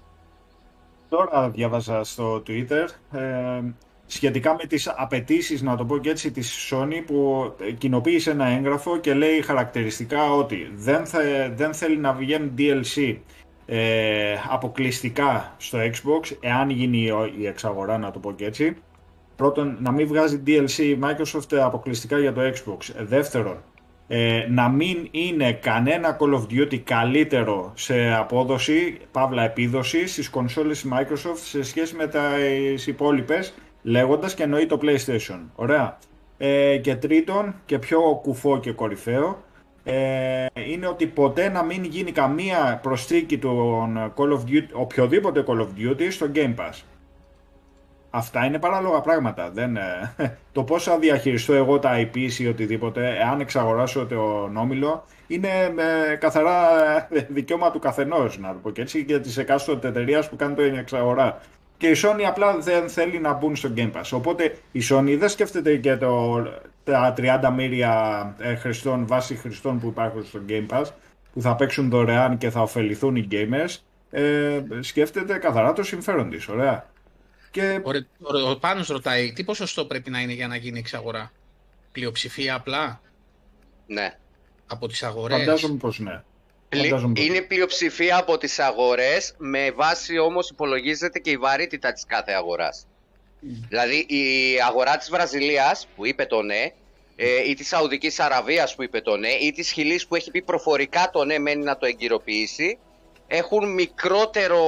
[1.09, 3.61] Τώρα διάβαζα στο Twitter ε,
[4.07, 8.45] σχετικά με τις απαιτήσεις, να το πω και έτσι, της Sony που ε, κοινοποίησε ένα
[8.47, 11.19] έγγραφο και λέει χαρακτηριστικά ότι δεν, θα,
[11.55, 13.15] δεν θέλει να βγαίνουν DLC
[13.65, 18.75] ε, αποκλειστικά στο Xbox, εάν γίνει η- η εξαγορά, να το πω και έτσι.
[19.35, 22.89] Πρώτον, να μην βγάζει DLC η Microsoft αποκλειστικά για το Xbox.
[22.99, 23.57] Ε, Δεύτερον,
[24.07, 30.81] ε, να μην είναι κανένα Call of Duty καλύτερο σε απόδοση, παύλα επίδοση, στις κονσόλες
[30.81, 33.53] της Microsoft σε σχέση με τις υπόλοιπες,
[33.85, 35.39] λέγοντας και εννοεί το PlayStation.
[35.55, 35.97] Ωραία.
[36.37, 39.43] Ε, και τρίτον, και πιο κουφό και κορυφαίο,
[39.83, 45.59] ε, είναι ότι ποτέ να μην γίνει καμία προσθήκη των Call of Duty, οποιοδήποτε Call
[45.59, 46.81] of Duty στο Game Pass.
[48.09, 49.49] Αυτά είναι παράλογα πράγματα.
[49.51, 50.15] Δεν, ε,
[50.51, 55.73] το πώς θα διαχειριστώ εγώ τα IPs ή οτιδήποτε, εάν εξαγοράσω τον όμιλο, είναι
[56.11, 56.77] ε, καθαρά
[57.11, 60.55] ε, δικαίωμα του καθενός, να το πω και έτσι, και της εκάστοτε εταιρείας που κάνει
[60.55, 61.41] την εξαγορά.
[61.85, 64.09] Και η Sony απλά δεν θέλει να μπουν στο Game Pass.
[64.11, 66.43] Οπότε η Sony δεν σκέφτεται και το,
[66.83, 70.85] τα 30 μύρια ε, χρηστών, βάση χρηστών που υπάρχουν στο Game Pass,
[71.33, 73.75] που θα παίξουν δωρεάν και θα ωφεληθούν οι gamers.
[74.09, 76.89] Ε, σκέφτεται καθαρά το συμφέρον της, ωραία.
[77.51, 78.05] Και Ωραία,
[78.45, 81.31] ο, ο Πάνος ρωτάει, τι ποσοστό πρέπει να είναι για να γίνει εξαγορά;
[81.91, 83.01] Πλειοψηφία απλά;
[83.87, 84.17] Ναι.
[84.67, 86.23] από τις αγορές; φαντάζομαι πως ναι.
[86.69, 91.91] Πλη- Φαντάζομαι πως Είναι πλειοψηφία από τις αγορές, με βάση όμως υπολογίζεται και η βαρύτητα
[91.93, 92.87] της κάθε αγοράς.
[93.69, 94.25] Δηλαδή η
[94.67, 96.71] αγορά της Βραζιλίας που είπε το ναι,
[97.15, 100.41] ε, ή της Σαουδικής Αραβίας που είπε το ναι, ή της Χιλής που έχει πει
[100.41, 102.77] προφορικά το ναι μένει να το εγκυροποιήσει,
[103.27, 104.59] έχουν μικρότερο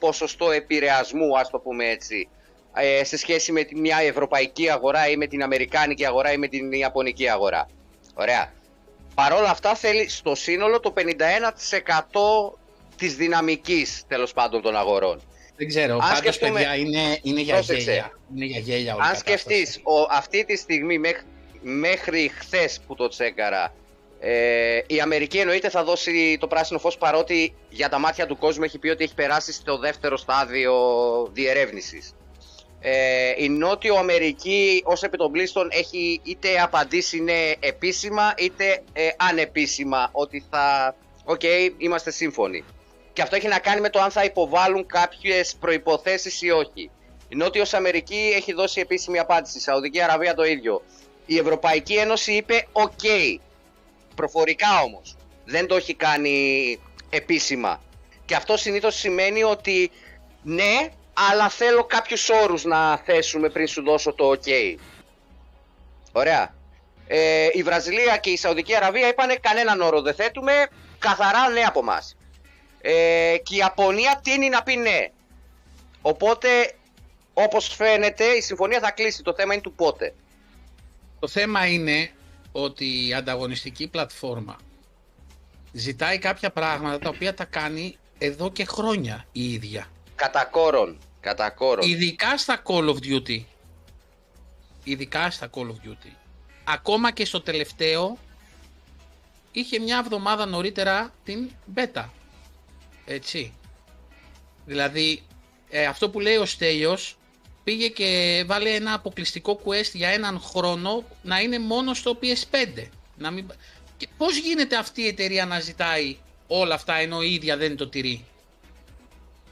[0.00, 2.28] ποσοστό επηρεασμού, ας το πούμε έτσι,
[2.74, 6.48] ε, σε σχέση με τη- μια ευρωπαϊκή αγορά ή με την αμερικάνικη αγορά ή με
[6.48, 7.68] την ιαπωνική αγορά.
[8.14, 8.52] Ωραία.
[9.18, 12.58] Παρ' όλα αυτά θέλει στο σύνολο το 51%
[12.96, 15.20] της δυναμικής τέλος πάντων των αγορών.
[15.56, 17.82] Δεν ξέρω, Αν πάντως σκεφτούμε- παιδιά είναι, είναι για Πρόσεξε.
[17.82, 18.12] γέλια.
[18.34, 19.20] Είναι για γέλια όλη η Αν κατάσταση.
[19.20, 21.22] σκεφτείς ο, αυτή τη στιγμή μέχρι,
[21.62, 23.74] μέχρι χθες που το τσέκαρα
[24.20, 28.64] ε, η Αμερική εννοείται θα δώσει το πράσινο φως παρότι για τα μάτια του κόσμου
[28.64, 30.74] έχει πει ότι έχει περάσει στο δεύτερο στάδιο
[31.32, 32.12] διερεύνησης.
[32.80, 40.44] Ε, η Νότιο Αμερική ως επιτοπλίστων έχει είτε απαντήσει ναι επίσημα είτε ε, ανεπίσημα ότι
[40.50, 41.42] θα, οκ,
[41.78, 42.64] είμαστε σύμφωνοι.
[43.12, 46.90] Και αυτό έχει να κάνει με το αν θα υποβάλουν κάποιες προϋποθέσεις ή όχι.
[47.28, 50.82] Η Νότιος Αμερική έχει δώσει επίσημη απάντηση, η Σαουδική Αραβία το ίδιο.
[51.26, 53.00] Η Ευρωπαϊκή Ένωση είπε οκ,
[54.14, 55.16] προφορικά όμως.
[55.44, 56.78] Δεν το έχει κάνει
[57.10, 57.82] επίσημα.
[58.24, 59.90] Και αυτό συνήθως σημαίνει ότι
[60.42, 60.88] ναι,
[61.30, 64.76] αλλά θέλω κάποιους όρους να θέσουμε πριν σου δώσω το ok.
[66.12, 66.54] Ωραία.
[67.06, 71.82] Ε, η Βραζιλία και η Σαουδική Αραβία είπανε κανέναν όρο δεν θέτουμε, καθαρά ναι από
[71.82, 72.16] μας.
[72.80, 75.10] Ε, και η Ιαπωνία τίνει να πει ναι.
[76.02, 76.48] Οπότε,
[77.34, 79.22] όπως φαίνεται, η συμφωνία θα κλείσει.
[79.22, 80.14] Το θέμα είναι του πότε.
[81.20, 82.10] Το θέμα είναι
[82.52, 84.56] ότι η ανταγωνιστική πλατφόρμα
[85.72, 89.86] ζητάει κάποια πράγματα τα οποία τα κάνει εδώ και χρόνια η ίδια.
[90.14, 90.98] Κατά κόρον.
[91.20, 91.88] Κατά κόρον.
[91.88, 93.42] Ειδικά στα Call of Duty.
[94.84, 96.12] Ειδικά στα Call of Duty.
[96.64, 98.18] Ακόμα και στο τελευταίο
[99.52, 102.04] είχε μια εβδομάδα νωρίτερα την beta.
[103.04, 103.52] Έτσι.
[104.66, 105.22] Δηλαδή
[105.70, 107.18] ε, αυτό που λέει ο Στέλιος
[107.64, 112.86] πήγε και βάλε ένα αποκλειστικό quest για έναν χρόνο να είναι μόνο στο PS5.
[113.16, 113.46] Να μην...
[113.96, 117.88] και πώς γίνεται αυτή η εταιρεία να ζητάει όλα αυτά ενώ η ίδια δεν το
[117.88, 118.24] τηρεί;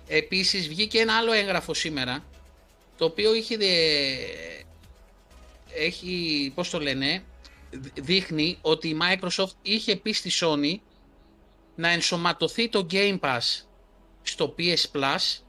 [0.07, 2.25] Επίσης βγήκε ένα άλλο έγγραφο σήμερα
[2.97, 4.64] το οποίο είχε ε,
[5.75, 7.25] έχει, πώς το λένε,
[7.95, 10.75] δείχνει ότι η Microsoft είχε πει στη Sony
[11.75, 13.62] να ενσωματωθεί το Game Pass
[14.23, 15.40] στο PS Plus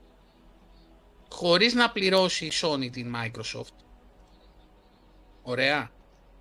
[1.30, 3.76] χωρίς να πληρώσει η Sony την Microsoft.
[5.42, 5.92] Ωραία.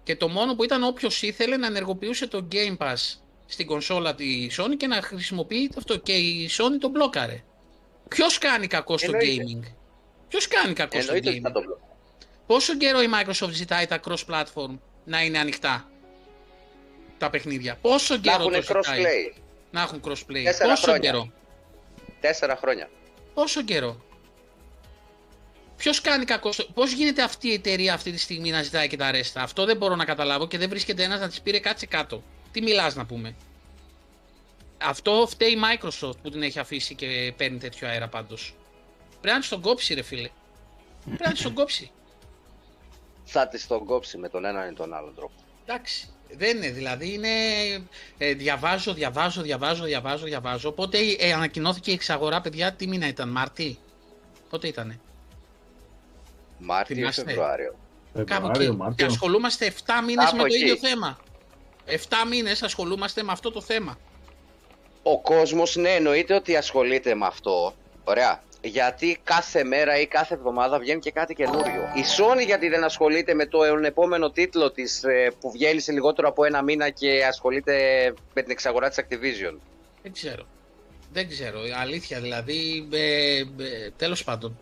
[0.02, 3.14] Και το μόνο που ήταν όποιος ήθελε να ενεργοποιούσε το Game Pass
[3.46, 5.96] στην κονσόλα τη Sony και να χρησιμοποιεί αυτό.
[5.96, 7.44] Και η Sony το μπλόκαρε.
[8.08, 9.62] Ποιος κάνει κακό στο gaming;
[10.28, 11.40] Ποιος κάνει κακό στο gaming;
[12.46, 15.90] Πόσο καιρό η Microsoft ζητάει τα cross-platform να είναι ανοιχτά
[17.18, 19.32] τα παιχνίδια; Πόσο καιρό να το ζητάει;
[19.70, 20.44] Να έχουν crossplay.
[20.62, 20.98] Πόσο χρόνια.
[20.98, 21.32] καιρό;
[22.20, 22.90] Τέσσερα χρόνια.
[23.34, 24.04] Πόσο καιρό;
[25.76, 26.50] Ποιος κάνει κακό.
[26.74, 29.42] Πώς γίνεται αυτή η εταιρεία αυτή τη στιγμή να ζητάει και τα ρέστα.
[29.42, 32.22] Αυτό δεν μπορώ να καταλάβω και δεν βρίσκεται ένας να της πήρε κάτσε κάτω.
[32.52, 33.36] Τι μιλάς να πούμε;
[34.78, 38.54] Αυτό φταίει η Microsoft που την έχει αφήσει και παίρνει τέτοιο αέρα πάντως.
[39.20, 40.28] Πρέπει να της τον κόψει, ρε φίλε.
[41.04, 41.90] Πρέπει να της τον κόψει.
[43.24, 45.34] Θα της τον κόψει με τον έναν ή τον άλλο τρόπο.
[45.64, 46.10] Εντάξει.
[46.30, 47.28] Δεν είναι, δηλαδή είναι.
[48.18, 50.72] Ε, διαβάζω, διαβάζω, διαβάζω, διαβάζω, διαβάζω.
[50.72, 53.78] Πότε ε, ανακοινώθηκε η εξαγορά, παιδιά, τι μήνα ήταν, Μάρτι;
[54.50, 55.00] Πότε ήτανε;
[56.58, 57.78] Μάρτιο ή Φεβρουάριο.
[58.24, 58.76] Κάπου εκεί.
[58.96, 61.18] Και ασχολούμαστε 7 μήνες με το ίδιο θέμα.
[61.86, 61.96] 7
[62.28, 63.98] μήνες ασχολούμαστε με αυτό το θέμα.
[65.08, 67.74] Ο κόσμος, ναι, εννοείται ότι ασχολείται με αυτό.
[68.04, 68.42] Ωραία.
[68.62, 71.82] Γιατί κάθε μέρα ή κάθε εβδομάδα βγαίνει και κάτι καινούριο.
[71.94, 76.28] Η Sony γιατί δεν ασχολείται με το επόμενο τίτλο της ε, που βγαίνει σε λιγότερο
[76.28, 77.74] από ένα μήνα και ασχολείται
[78.34, 79.58] με την εξαγορά της Activision.
[80.02, 80.46] Δεν ξέρω.
[81.12, 81.60] Δεν ξέρω.
[81.80, 82.88] Αλήθεια δηλαδή.
[82.92, 83.44] Ε, ε,
[83.96, 84.58] τέλος πάντων.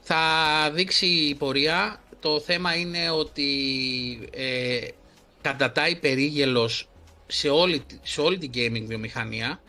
[0.00, 0.20] Θα
[0.72, 2.00] δείξει η πορεία.
[2.20, 3.50] Το θέμα είναι ότι
[4.30, 4.78] ε,
[5.40, 6.88] κατατάει περίγελος
[7.30, 9.60] σε όλη, σε όλη την gaming βιομηχανία.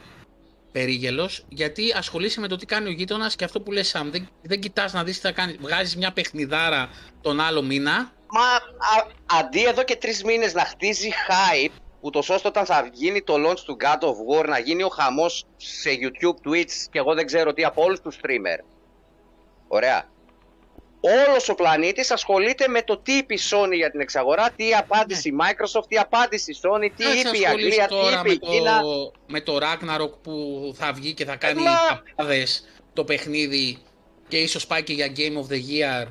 [0.72, 4.30] Περίγελος, γιατί ασχολείσαι με το τι κάνει ο γείτονας και αυτό που λες Σαμ, δεν,
[4.42, 5.58] δεν κοιτάς να δεις τι θα κάνει.
[5.60, 6.90] Βγάζεις μια παιχνιδάρα
[7.22, 8.14] τον άλλο μήνα.
[8.28, 9.08] Μα α,
[9.40, 13.60] αντί εδώ και τρεις μήνες να χτίζει hype, ούτως ώστε όταν θα γίνει το launch
[13.60, 17.54] του God of War να γίνει ο χαμός σε YouTube, Twitch και εγώ δεν ξέρω
[17.54, 18.64] τι από όλους τους streamer.
[19.68, 20.10] Ωραία
[21.00, 25.30] όλος ο πλανήτης ασχολείται με το τι είπε η Sony για την εξαγορά, τι απάντησε
[25.30, 28.82] η Microsoft, τι απάντησε η Sony, τι είπε η Αγγλία, τι είπε η Κίνα.
[29.28, 30.34] Με το Ragnarok που
[30.78, 32.02] θα βγει και θα κάνει Μα...
[32.94, 33.78] το παιχνίδι
[34.28, 36.08] και ίσως πάει και για Game of the Year.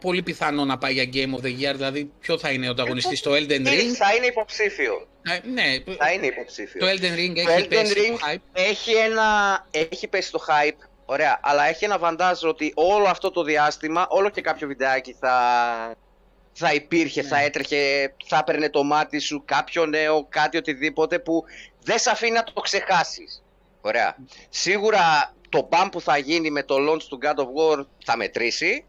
[0.00, 3.18] Πολύ πιθανό να πάει για Game of the Year, δηλαδή ποιο θα είναι ο ανταγωνιστής
[3.18, 5.08] στο Elden Ring; Θα είναι υποψήφιο.
[5.52, 6.80] ναι, θα είναι υποψήφιο.
[6.80, 8.40] Το Elden Ring έχει Elden πέσει Ring το hype.
[8.52, 13.42] Έχει, ένα, έχει πέσει το hype Ωραία, αλλά έχει ένα βαντάζ ότι όλο αυτό το
[13.42, 15.94] διάστημα, όλο και κάποιο βιντεάκι θα,
[16.52, 17.44] θα υπήρχε, θα ναι.
[17.44, 21.44] έτρεχε, θα έπαιρνε το μάτι σου, κάποιο νέο, κάτι οτιδήποτε που
[21.82, 23.42] δεν σε αφήνει να το ξεχάσεις.
[23.80, 24.16] Ωραία.
[24.48, 28.84] Σίγουρα το μπαμ που θα γίνει με το launch του God of War θα μετρήσει,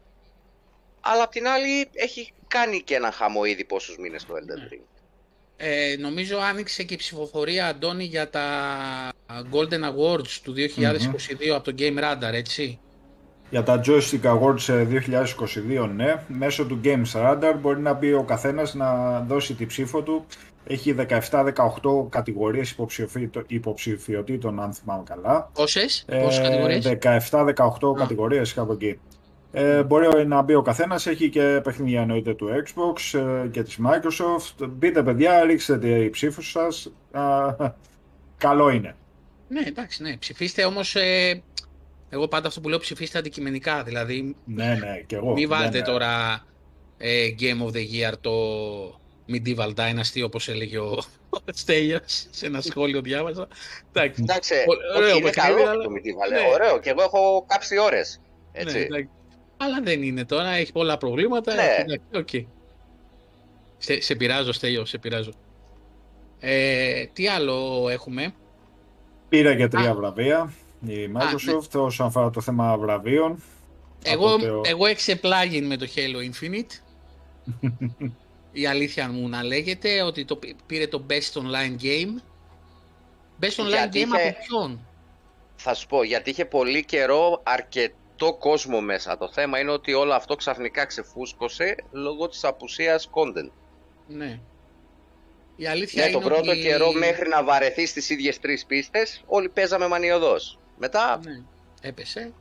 [1.00, 4.68] αλλά απ' την άλλη έχει κάνει και ένα χαμό ήδη πόσους μήνες το Elden ναι.
[4.72, 4.99] Ring.
[5.62, 8.44] Ε, νομίζω άνοιξε και η ψηφοφορία, Αντώνη, για τα
[9.52, 12.78] Golden Awards του 2022 από το Game Radar, έτσι.
[13.50, 14.86] Για τα Joystick Awards
[15.82, 16.22] 2022, ναι.
[16.26, 20.26] Μέσω του Games Radar μπορεί να μπει ο καθένας να δώσει τη ψήφο του.
[20.66, 22.76] Έχει 17-18 κατηγορίες
[23.48, 25.50] υποψηφιωτήτων, αν θυμάμαι καλά.
[25.54, 28.98] Πόσες, ε, πόσες κατηγορίες; 17-18 κατηγορίες κάπου εκεί.
[29.52, 33.78] Ε, μπορεί να μπει ο καθένας, έχει και παιχνίδια εννοείται του Xbox ε, και της
[33.86, 34.68] Microsoft.
[34.68, 36.92] Μπείτε παιδιά, ρίξτε τη ψήφου σας.
[38.36, 38.96] καλό είναι.
[39.48, 40.16] Ναι, εντάξει, ναι.
[40.16, 41.42] Ψηφίστε όμως, ε,
[42.08, 44.36] εγώ πάντα αυτό που λέω ψηφίστε αντικειμενικά, δηλαδή.
[44.44, 45.32] Ναι, ναι, και εγώ.
[45.32, 45.84] Μην βάλετε ναι, ναι.
[45.84, 46.44] τώρα
[46.98, 48.32] ε, Game of the Year το
[49.28, 50.98] Medieval Dynasty, όπως έλεγε ο
[51.60, 53.48] Στέλιας, σε ένα σχόλιο διάβαζα.
[53.92, 54.54] Εντάξει, εντάξει
[54.96, 56.52] ωραίο είναι καλό το Medieval, ναι.
[56.52, 58.20] ωραίο, και εγώ έχω κάψει ώρες.
[58.52, 58.78] Έτσι.
[58.90, 59.08] Ναι,
[59.62, 61.54] αλλά δεν είναι τώρα, έχει πολλά προβλήματα.
[61.54, 61.94] Ναι.
[62.12, 62.44] Okay.
[63.78, 65.32] Σε, σε πειράζω, Στέλιο, σε πειράζω.
[66.40, 68.34] Ε, τι άλλο έχουμε;
[69.28, 70.52] Πήρα και τρία βραβεία
[70.86, 71.80] η Microsoft ναι.
[71.80, 73.42] όσον αφορά το θέμα βραβείων.
[74.04, 74.60] Εγώ, το...
[74.64, 76.80] εγώ εξεπλάγει με το Halo Infinite.
[78.52, 82.22] η αλήθεια μου να λέγεται ότι το πήρε το Best Online Game.
[83.40, 84.80] Best Online Game από ποιον;
[85.56, 87.42] Θα σου πω, γιατί είχε πολύ καιρό
[88.20, 89.18] αρκετό το κόσμο μέσα.
[89.18, 93.50] Το θέμα είναι ότι όλο αυτό ξαφνικά ξεφούσκωσε λόγω της απουσίας content.
[94.06, 94.40] Ναι.
[95.56, 96.60] Η αλήθεια ναι, είναι τον πρώτο ότι...
[96.60, 100.58] καιρό μέχρι να βαρεθεί στις ίδιες τρεις πίστες, όλοι παίζαμε μανιωδώς.
[100.78, 101.20] Μετά...
[101.24, 101.42] Ναι,
[101.80, 102.32] έπεσε.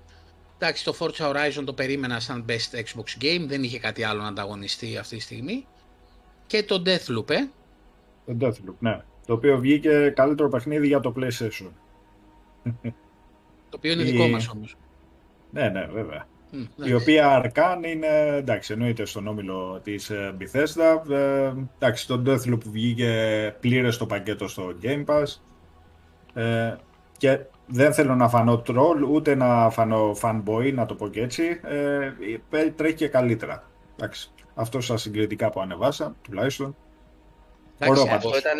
[0.57, 4.27] Εντάξει, το Forza Horizon το περίμενα σαν best Xbox game, δεν είχε κάτι άλλο να
[4.27, 5.67] ανταγωνιστεί αυτή τη στιγμή.
[6.47, 7.47] Και το Deathloop, ε.
[8.25, 9.01] Το Deathloop, ναι.
[9.25, 11.69] Το οποίο βγήκε καλύτερο παιχνίδι για το PlayStation.
[13.69, 14.75] Το οποίο είναι δικό μας όμως.
[15.51, 16.27] Ναι, ναι, βέβαια.
[16.51, 16.93] Μμ, Η εντάξει.
[16.93, 18.07] οποία Arcan είναι,
[18.37, 21.11] εντάξει, εννοείται στον όμιλο της ε, Bethesda.
[21.11, 25.23] Ε, εντάξει, το Deathloop βγήκε πλήρες το πακέτο στο Game Pass.
[26.33, 26.75] Ε,
[27.17, 31.59] και δεν θέλω να φανώ troll, ούτε να φανώ fanboy, να το πω και έτσι.
[32.51, 33.63] Ε, τρέχει και καλύτερα.
[33.95, 36.75] Εντάξει, αυτό στα συγκριτικά που ανεβάσα, τουλάχιστον.
[37.79, 38.57] Εντάξει, Ωραίος από- Αυτό ήταν,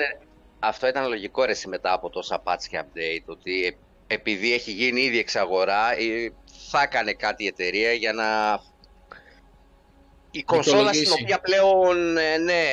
[0.59, 3.75] αυτό ήταν λογικό ρε, εσύ, μετά από τόσα patch και update ότι ε-
[4.11, 6.31] επειδή έχει γίνει ήδη εξαγορά ε,
[6.69, 8.25] θα έκανε κάτι η εταιρεία για να...
[10.31, 11.23] Η κονσόλα στην Δικαιολογήσει.
[11.23, 12.63] οποία πλέον ε, ναι,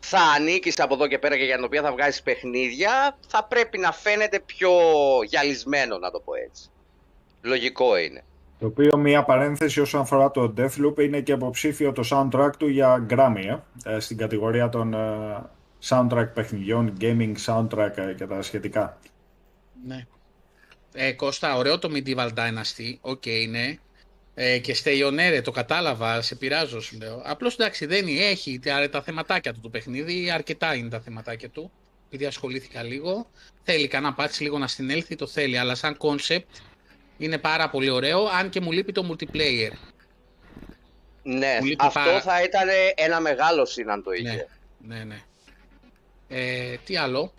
[0.00, 3.78] θα ανήκεις από εδώ και πέρα και για την οποία θα βγάζεις παιχνίδια θα πρέπει
[3.78, 4.70] να φαίνεται πιο
[5.28, 6.70] γυαλισμένο να το πω έτσι.
[7.42, 8.24] Λογικό είναι.
[8.58, 13.06] Το οποίο μια παρένθεση όσον αφορά το Deathloop είναι και υποψήφιο το soundtrack του για
[13.10, 15.50] Grammy ε, ε, στην κατηγορία των ε,
[15.88, 18.98] soundtrack παιχνιδιών, gaming soundtrack ε, και τα σχετικά.
[19.86, 20.06] Ναι.
[20.92, 22.94] Ε, Κώστα, ωραίο το Medieval Dynasty.
[23.00, 23.78] Ok, ναι.
[24.34, 27.22] Ε, και stay on air, ε, το κατάλαβα, σε πειράζω σου λέω.
[27.24, 31.48] Απλώς εντάξει, δεν είναι, έχει τα, τα θεματάκια του το παιχνίδι, αρκετά είναι τα θεματάκια
[31.48, 31.70] του.
[32.06, 33.30] Επειδή ασχολήθηκα λίγο.
[33.62, 35.58] Θέλει κανένα patch λίγο να συνέλθει, το θέλει.
[35.58, 36.60] Αλλά σαν concept
[37.18, 39.70] είναι πάρα πολύ ωραίο, αν και μου λείπει το multiplayer.
[41.22, 44.48] Ναι, Μου λείπει αυτό πάρα- θα ήταν ένα μεγάλο συν αν το είχε.
[44.78, 45.22] Ναι, ναι, ναι.
[46.28, 47.32] Ε, τι άλλο;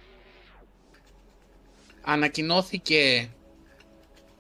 [2.01, 3.29] Ανακοινώθηκε...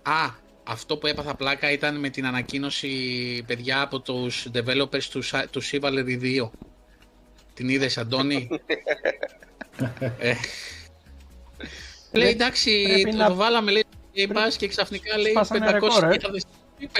[0.01, 0.29] Α,
[0.63, 2.89] αυτό που έπαθα πλάκα ήταν με την ανακοίνωση,
[3.47, 6.49] παιδιά, από τους developers του, Sa- του Chivalry 2.
[7.53, 8.47] Την είδες, Αντώνη;
[10.19, 10.33] ε,
[12.11, 13.83] λέει, εντάξει, Πρέπει το, να- το βάλαμε, λέει,
[14.15, 16.17] Game Pass και ξαφνικά λέει Σπάσανε 500.000 ρεκόρ, ε.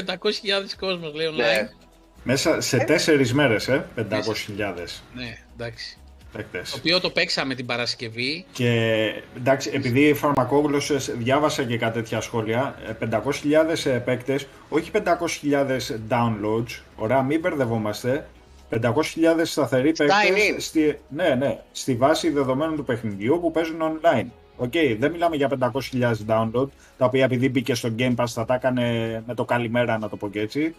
[0.05, 1.35] 500.000 κόσμος, λέει, online.
[1.37, 1.69] Ναι.
[2.23, 5.97] Μέσα σε τέσσερις μέρες, ε, 500.000 ναι εντάξει.
[6.31, 6.73] Το παίκτες.
[6.73, 8.45] οποίο το παίξαμε την Παρασκευή.
[8.51, 8.99] Και
[9.37, 16.81] εντάξει, επειδή φαρμακόγλωσσες διάβασα και κάτι τέτοια σχόλια, ε, 500.000 ε, παίκτες, όχι 500.000 downloads,
[16.95, 18.27] ωραία, μην μπερδευόμαστε,
[18.69, 18.81] 500.000
[19.43, 20.55] σταθεροί Sign παίκτες in.
[20.57, 24.25] στη, ναι, ναι, στη βάση δεδομένων του παιχνιδιού που παίζουν online.
[24.57, 26.67] Ok, δεν μιλάμε για 500.000 download,
[26.97, 30.15] τα οποία επειδή μπήκε στο Game Pass θα τα έκανε με το καλημέρα, να το
[30.15, 30.75] πω και έτσι.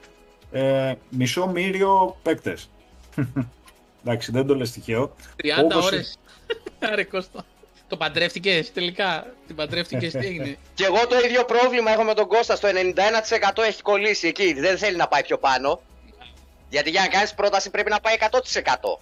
[0.52, 2.70] Ε, μισό μύριο παίκτες.
[4.04, 5.16] Εντάξει, δεν το λες τυχαίο.
[5.36, 6.18] 30 Όπως- ώρες.
[6.92, 7.44] Άρε Κώστα.
[7.88, 12.26] Το παντρεύτηκες τελικά; Την παντρεύτηκες τι έγινε; Και εγώ το ίδιο πρόβλημα έχω με τον
[12.26, 12.56] Κώστα.
[12.56, 14.52] Στο 91% έχει κολλήσει εκεί.
[14.52, 15.82] Δεν θέλει να πάει πιο πάνω.
[16.68, 18.98] Γιατί για να κάνεις πρόταση πρέπει να πάει 100%.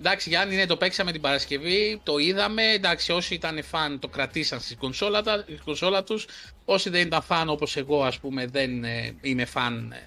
[0.00, 2.62] Εντάξει Γιάννη, ναι, το παίξαμε την Παρασκευή, το είδαμε.
[2.72, 6.26] Εντάξει, όσοι ήταν φαν το κρατήσαν στη κονσόλα, τα- στη κονσόλα τους.
[6.64, 9.92] Όσοι δεν ήταν φαν όπως εγώ, ας πούμε, δεν ε, είμαι φαν.
[9.92, 10.02] ε,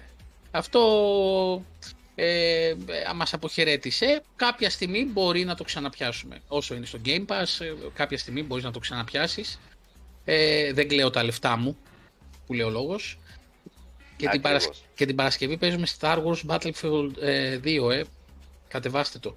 [0.50, 0.80] Αυτό
[2.14, 2.74] ε, ε,
[3.14, 4.22] μας αποχαιρέτησε.
[4.36, 6.40] Κάποια στιγμή μπορεί να το ξαναπιάσουμε.
[6.48, 9.60] Όσο είναι στο Game Pass, ε, κάποια στιγμή μπορείς να το ξαναπιάσεις.
[10.24, 11.76] Ε, δεν κλαίω τα λεφτά μου,
[12.46, 13.18] που λέει ο λόγος.
[14.16, 14.64] Και την, Παρασ...
[14.64, 14.84] Ακριβώς.
[14.94, 18.02] και την Παρασκευή παίζουμε Star Wars Battlefield ε, 2, ε.
[18.68, 19.36] Κατεβάστε το.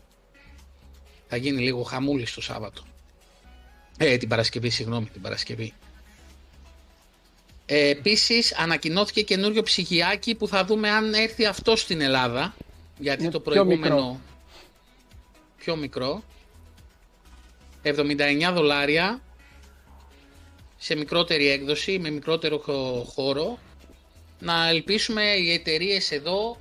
[1.27, 2.83] Θα γίνει λίγο χαμούλης το Σάββατο.
[3.97, 5.73] Ε, την Παρασκευή, συγγνώμη, την Παρασκευή.
[7.65, 12.55] Ε, επίσης, ανακοινώθηκε καινούριο ψυγιάκι που θα δούμε αν έρθει αυτός στην Ελλάδα.
[12.97, 13.95] Γιατί Είναι το πιο προηγούμενο...
[13.95, 14.19] μικρό.
[15.57, 16.23] Πιο μικρό.
[17.83, 19.21] 79 δολάρια
[20.77, 23.57] σε μικρότερη έκδοση, με μικρότερο χω- χώρο.
[24.39, 26.57] Να ελπίσουμε οι εταιρείες εδώ,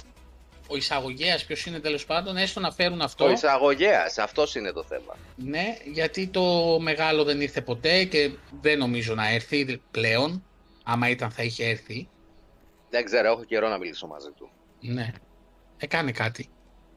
[0.68, 3.24] ο εισαγωγέας ποιος είναι τέλος πάντων, έστω να φέρουν αυτό.
[3.24, 5.16] Ο εισαγωγέας, αυτός είναι το θέμα.
[5.36, 10.44] Ναι, γιατί το μεγάλο δεν ήρθε ποτέ και δεν νομίζω να έρθει πλέον.
[10.84, 12.08] Άμα ήταν θα είχε έρθει.
[12.90, 14.50] Δεν ξέρω, έχω καιρό να μιλήσω μαζί του.
[14.80, 15.12] Ναι.
[15.84, 16.48] Έκανε κάτι.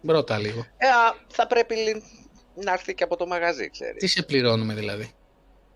[0.07, 0.65] Ρώτα λίγο.
[0.77, 2.03] Ε, α, θα πρέπει λι-
[2.55, 3.95] να έρθει και από το μαγαζί, ξέρεις.
[3.99, 5.11] Τι σε πληρώνουμε δηλαδή;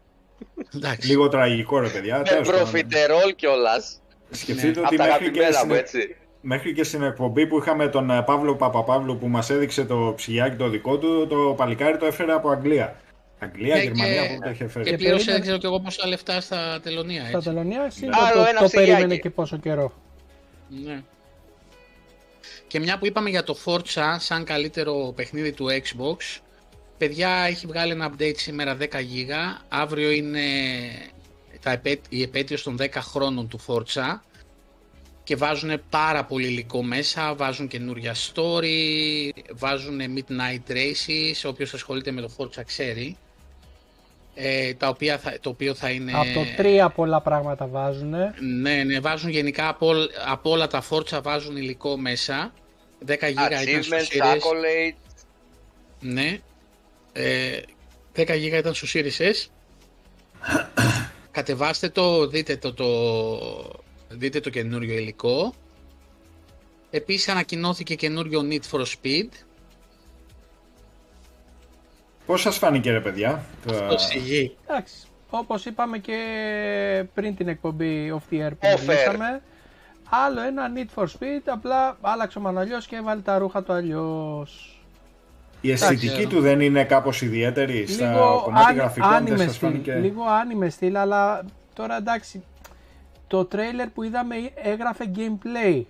[0.76, 1.08] Εντάξει.
[1.08, 2.18] Λίγο τραγικό ρε παιδιά.
[2.18, 2.62] Με τέλος πάντων.
[2.62, 4.02] προφιτερόλ κιόλας.
[4.30, 4.86] Σκεφτείτε Ναι.
[4.86, 6.16] Από ότι τα μέχρι και, αγαπημένα στην, μου, έτσι.
[6.42, 10.56] μέχρι και στην εκπομπή που είχαμε τον ε, Παύλο Παπαπαύλου που μας έδειξε το ψυγιάκι
[10.56, 13.00] το δικό του, το παλικάρι το έφερε από Αγγλία.
[13.40, 14.86] Αγγλία, Ναι, Γερμανία, και- που το είχε Και φέρει.
[14.86, 17.50] Και πλήρωσε περίμενε- δεν ξέρω κι εγώ πόσα λεφτά στα τελωνία Στα έτσι.
[17.50, 18.90] τελωνία, εσύ Άλλο το, ένα το ψυγιάκι.
[18.92, 19.94] περίμενε και πόσο καιρό.
[20.86, 21.04] Ναι.
[22.72, 26.40] Και μια που είπαμε για το Forza σαν καλύτερο παιχνίδι του Xbox,
[26.98, 28.88] παιδιά έχει βγάλει ένα update σήμερα 10 GB,
[29.70, 30.40] αύριο είναι
[31.62, 32.00] τα επέ...
[32.10, 34.20] η επέτειος των 10 χρόνων του Forza
[35.24, 42.22] και βάζουν πάρα πολύ υλικό μέσα, βάζουν καινούρια story, βάζουν midnight races, όποιος ασχολείται με
[42.22, 43.18] το Forza ξέρει,
[44.36, 46.12] ε, τα οποία θα, το οποίο θα είναι...
[46.12, 48.14] Από το 3 πολλά πράγματα βάζουν.
[48.62, 52.54] Ναι, ναι, βάζουν γενικά από, όλ- από όλα τα φόρτσα βάζουν υλικό μέσα.
[53.08, 54.38] 10 γίγα ήταν στο Achievements, Series.
[54.38, 54.96] accolade.
[56.00, 56.40] Ναι.
[57.14, 57.60] Ε,
[58.16, 59.48] 10 γίγα ήταν στο Series S.
[61.32, 65.54] Κατεβάστε το, δείτε το, το δείτε το καινούριο υλικό.
[66.90, 69.28] Επίσης ανακοινώθηκε καινούριο Need for Speed.
[72.26, 74.56] Πώς σας φάνηκε ρε παιδιά; Αυτό σιγή.
[74.68, 74.96] Εντάξει,
[75.30, 76.18] όπως είπαμε και
[77.14, 78.80] πριν την εκπομπή Off the Air που Off air.
[78.80, 79.42] μιλήσαμε,
[80.14, 84.76] άλλο ένα Need for Speed, απλά άλλαξε ο Μανολιός και έβαλε τα ρούχα του αλλιώς.
[85.62, 86.28] Η αισθητική Εντάξει.
[86.28, 89.94] του δεν είναι κάπως ιδιαίτερη στα λίγο κομμάτια αν- γραφικών, άνιμες δεν σας στυλ, φάνηκε.
[89.94, 91.44] λίγο άνιμες στυλ, αλλά
[91.74, 92.44] τώρα εντάξει,
[93.28, 95.82] το τρέιλερ που είδαμε έγραφε gameplay.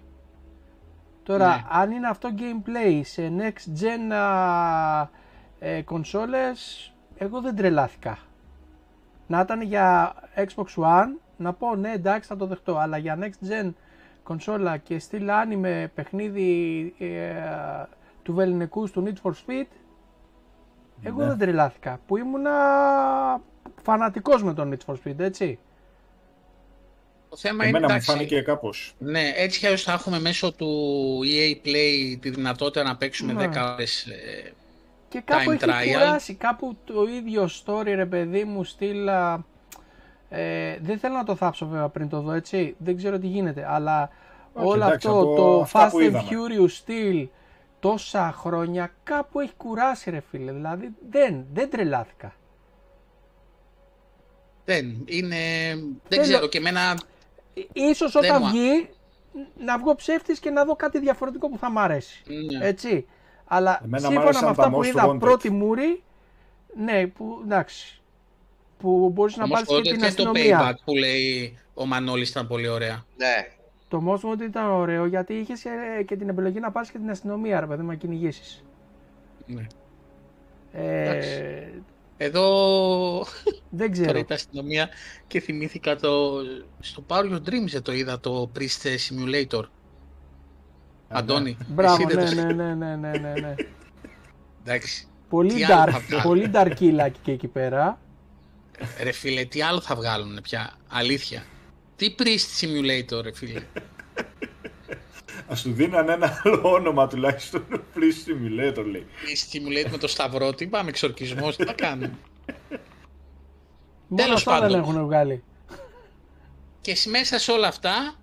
[1.23, 1.63] Τώρα, Ναι.
[1.69, 5.07] αν είναι αυτό gameplay σε next gen α,
[5.59, 8.17] ε, κονσόλες, εγώ δεν τρελάθηκα.
[9.27, 11.07] Να ήταν για Xbox One,
[11.37, 13.71] να πω ναι εντάξει θα το δεχτώ, αλλά για next gen
[14.23, 17.33] κονσόλα και στυλ άνιμε παιχνίδι ε,
[18.23, 19.65] του βεληνικούς του Need for Speed,
[21.03, 21.27] εγώ Ναι.
[21.27, 21.99] δεν τρελάθηκα.
[22.07, 22.51] Που ήμουνα
[23.83, 25.59] φανατικός με τον Need for Speed, έτσι.
[27.29, 28.95] Το θέμα είναι Εμένα μου εντάξει, φάνηκε κάπως.
[28.97, 33.47] Ναι, έτσι κι αλλιώς θα έχουμε μέσω του EA Play τη δυνατότητα να παίξουμε Ναι.
[33.53, 34.51] 10 ώρες ε,
[35.09, 35.91] Και κάπου Time έχει trial.
[35.93, 39.09] κουράσει, κάπου το ίδιο story ρε παιδί μου στυλ...
[40.31, 43.27] α, Ε, δεν θέλω να το θάψω βέβαια πριν το δω έτσι, δεν ξέρω τι
[43.27, 44.09] γίνεται, αλλά
[44.53, 46.27] Όχι, όλο εντάξει, αυτό από το αυτά που Fast and είδαμε.
[46.29, 47.27] Furious στυλ
[47.79, 52.33] τόσα χρόνια κάπου έχει κουράσει ρε φίλε, δηλαδή δεν, δεν τρελάθηκα.
[54.65, 55.37] δεν είναι,
[55.75, 56.97] δεν Θέλω- ξέρω και εμένα
[57.53, 58.89] Ε, Ίσως Δεν όταν μου α- βγει
[59.57, 62.23] να βγω ψεύτης και να δω κάτι διαφορετικό που θα μ' αρέσει.
[62.51, 62.65] ναι.
[62.67, 63.07] Έτσι.
[63.45, 65.19] Αλλά Εμένα μ' σύμφωνα άρεσαν με αυτά τα που most είδα wanted.
[65.19, 66.03] πρώτη μούρη,
[66.75, 68.00] ναι, που εντάξει.
[68.81, 70.59] Που μπορείς να Όμως πάρεις και τότε την και το αστυνομία.
[70.71, 73.03] payback που λέει ο Μανώλης ήταν πολύ ωραία.
[73.17, 73.47] Ναι.
[73.87, 75.63] Το Most Wanted ήταν ωραίο γιατί είχες
[76.05, 78.63] και την επιλογή να πάρεις και την αστυνομία, ρε παιδί μου, να κυνηγήσεις.
[79.45, 79.67] Ναι.
[80.73, 81.83] Ε, Εντάξει.
[82.17, 82.43] Εδώ
[83.69, 84.17] δεν τώρα ξέρω.
[84.17, 84.89] ήταν αστυνομία
[85.27, 86.31] και θυμήθηκα το.
[86.79, 89.63] Στο Power Your Dreams δεν το είδα το Priest Simulator.
[91.09, 93.55] Αντώνη, Μπράβο, εσύ δεν ναι, το- ναι, ναι, ναι, ναι, ναι, ναι.
[94.65, 95.07] Εντάξει.
[95.29, 96.23] Πολύ Τι άλλο dark, θα βγάλω.
[96.23, 96.71] πολύ dark
[97.21, 97.99] και εκεί πέρα.
[99.03, 101.45] Ρε φίλε, τι άλλο θα βγάλουν πια; Αλήθεια.
[101.95, 103.61] Τι Priest Simulator, ρε φίλε;
[105.47, 107.65] Ας του δίνανε ένα άλλο όνομα τουλάχιστον.
[107.95, 109.05] Please Simulator λέει.
[109.23, 112.17] Priest Simulator με το σταυρό, τι πάμε, εξορκισμός, τι θα κάνουμε;
[114.07, 114.79] Μόνο Τέλος αυτό δεν πάντων.
[114.79, 115.43] έχουν βγάλει.
[116.81, 118.15] Και σ- μέσα σε όλα αυτά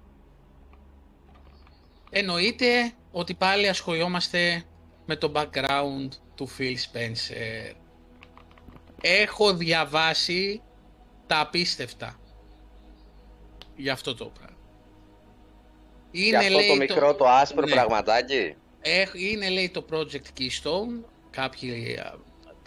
[2.10, 4.62] εννοείται ότι πάλι ασχολιόμαστε
[5.06, 7.74] με το background του Phil Spencer.
[9.00, 10.62] Έχω διαβάσει
[11.26, 12.18] τα απίστευτα
[13.76, 14.56] για αυτό το πράγμα.
[16.10, 17.72] Και αυτό το μικρό, το άσπρο Ναι.
[17.72, 18.54] πραγματάκι.
[18.80, 22.14] Έχ- είναι λέει το Project Keystone, κάποιοι α,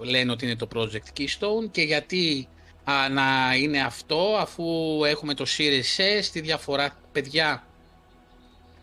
[0.04, 2.48] λένε ότι είναι το Project Keystone και γιατί
[2.84, 4.64] α, να είναι αυτό αφού
[5.06, 7.64] έχουμε το Series S, τη διαφορά, παιδιά,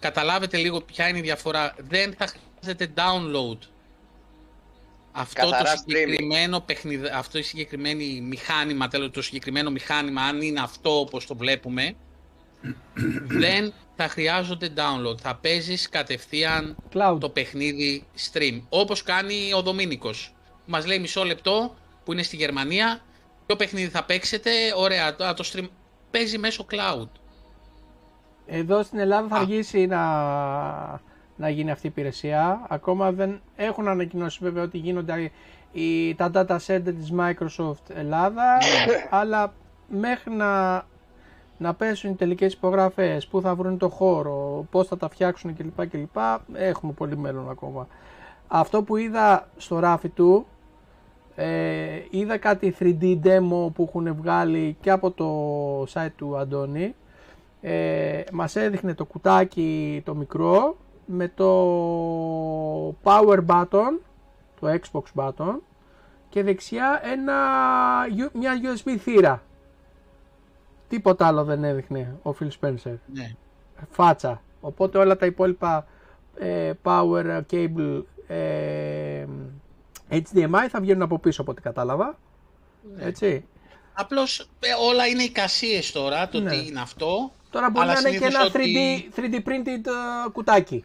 [0.01, 3.59] καταλάβετε λίγο ποια είναι η διαφορά, δεν θα χρειάζεται download.
[5.21, 10.61] Αυτό το Καθαρά συγκεκριμένο παιχνιδι, αυτό η συγκεκριμένη μηχάνημα, τέλος το συγκεκριμένο μηχάνημα, αν είναι
[10.61, 11.95] αυτό όπως το βλέπουμε,
[13.43, 15.19] δεν θα χρειάζονται download.
[15.19, 17.17] Θα παίζεις κατευθείαν Cloud.
[17.21, 18.61] το παιχνίδι stream.
[18.69, 20.35] Όπως κάνει ο Δομήνικος.
[20.67, 23.01] Μας λέει μισό λεπτό που είναι στη Γερμανία.
[23.47, 24.51] Ποιο παιχνίδι θα παίξετε.
[24.77, 25.69] Ωραία, το, το stream
[26.11, 27.09] παίζει μέσω cloud.
[28.47, 29.39] Εδώ στην Ελλάδα θα Α.
[29.39, 30.01] αργήσει να,
[31.39, 32.67] να γίνει αυτή η υπηρεσία.
[32.69, 35.31] Ακόμα δεν έχουν ανακοινώσει βέβαια ότι γίνονται
[35.73, 38.59] οι, τα data center της Microsoft Ελλάδα,
[39.11, 39.53] αλλά
[39.89, 40.85] μέχρι να,
[41.59, 45.89] να πέσουν οι τελικές υπογραφές, πού θα βρουν το χώρο, πώς θα τα φτιάξουν κλπ.
[45.89, 46.17] κλπ.
[46.53, 47.87] Έχουμε πολύ μέλλον ακόμα.
[48.49, 50.47] Αυτό που είδα στο ράφι του,
[51.35, 56.95] ε, είδα κάτι 3D demo που έχουν βγάλει και από το site του Αντώνη
[57.61, 60.77] ε, μας έδειχνε το κουτάκι το μικρό
[61.11, 61.49] με το
[63.03, 63.99] power button,
[64.61, 65.57] το Xbox button
[66.29, 67.35] και δεξιά ένα,
[68.17, 69.43] U- μια USB θύρα.
[70.89, 72.95] Τίποτα άλλο δεν έδειχνε ο Phil Spencer.
[73.13, 73.35] Ναι.
[73.91, 74.43] Φάτσα.
[74.61, 75.87] Οπότε όλα τα υπόλοιπα
[76.39, 79.25] ε, power cable ε,
[80.11, 82.19] HDMI θα βγαίνουν από πίσω από ό,τι κατάλαβα.
[82.97, 83.05] Ναι.
[83.05, 83.45] Έτσι.
[83.93, 86.51] Απλώς ε, όλα είναι εικασίες τώρα, το Ναι.
[86.51, 87.31] τι είναι αυτό.
[87.51, 90.85] Τώρα μπορεί Αλλά να είναι και συνήθως ένα ότι- 3D, 3D printed ε, κουτάκι.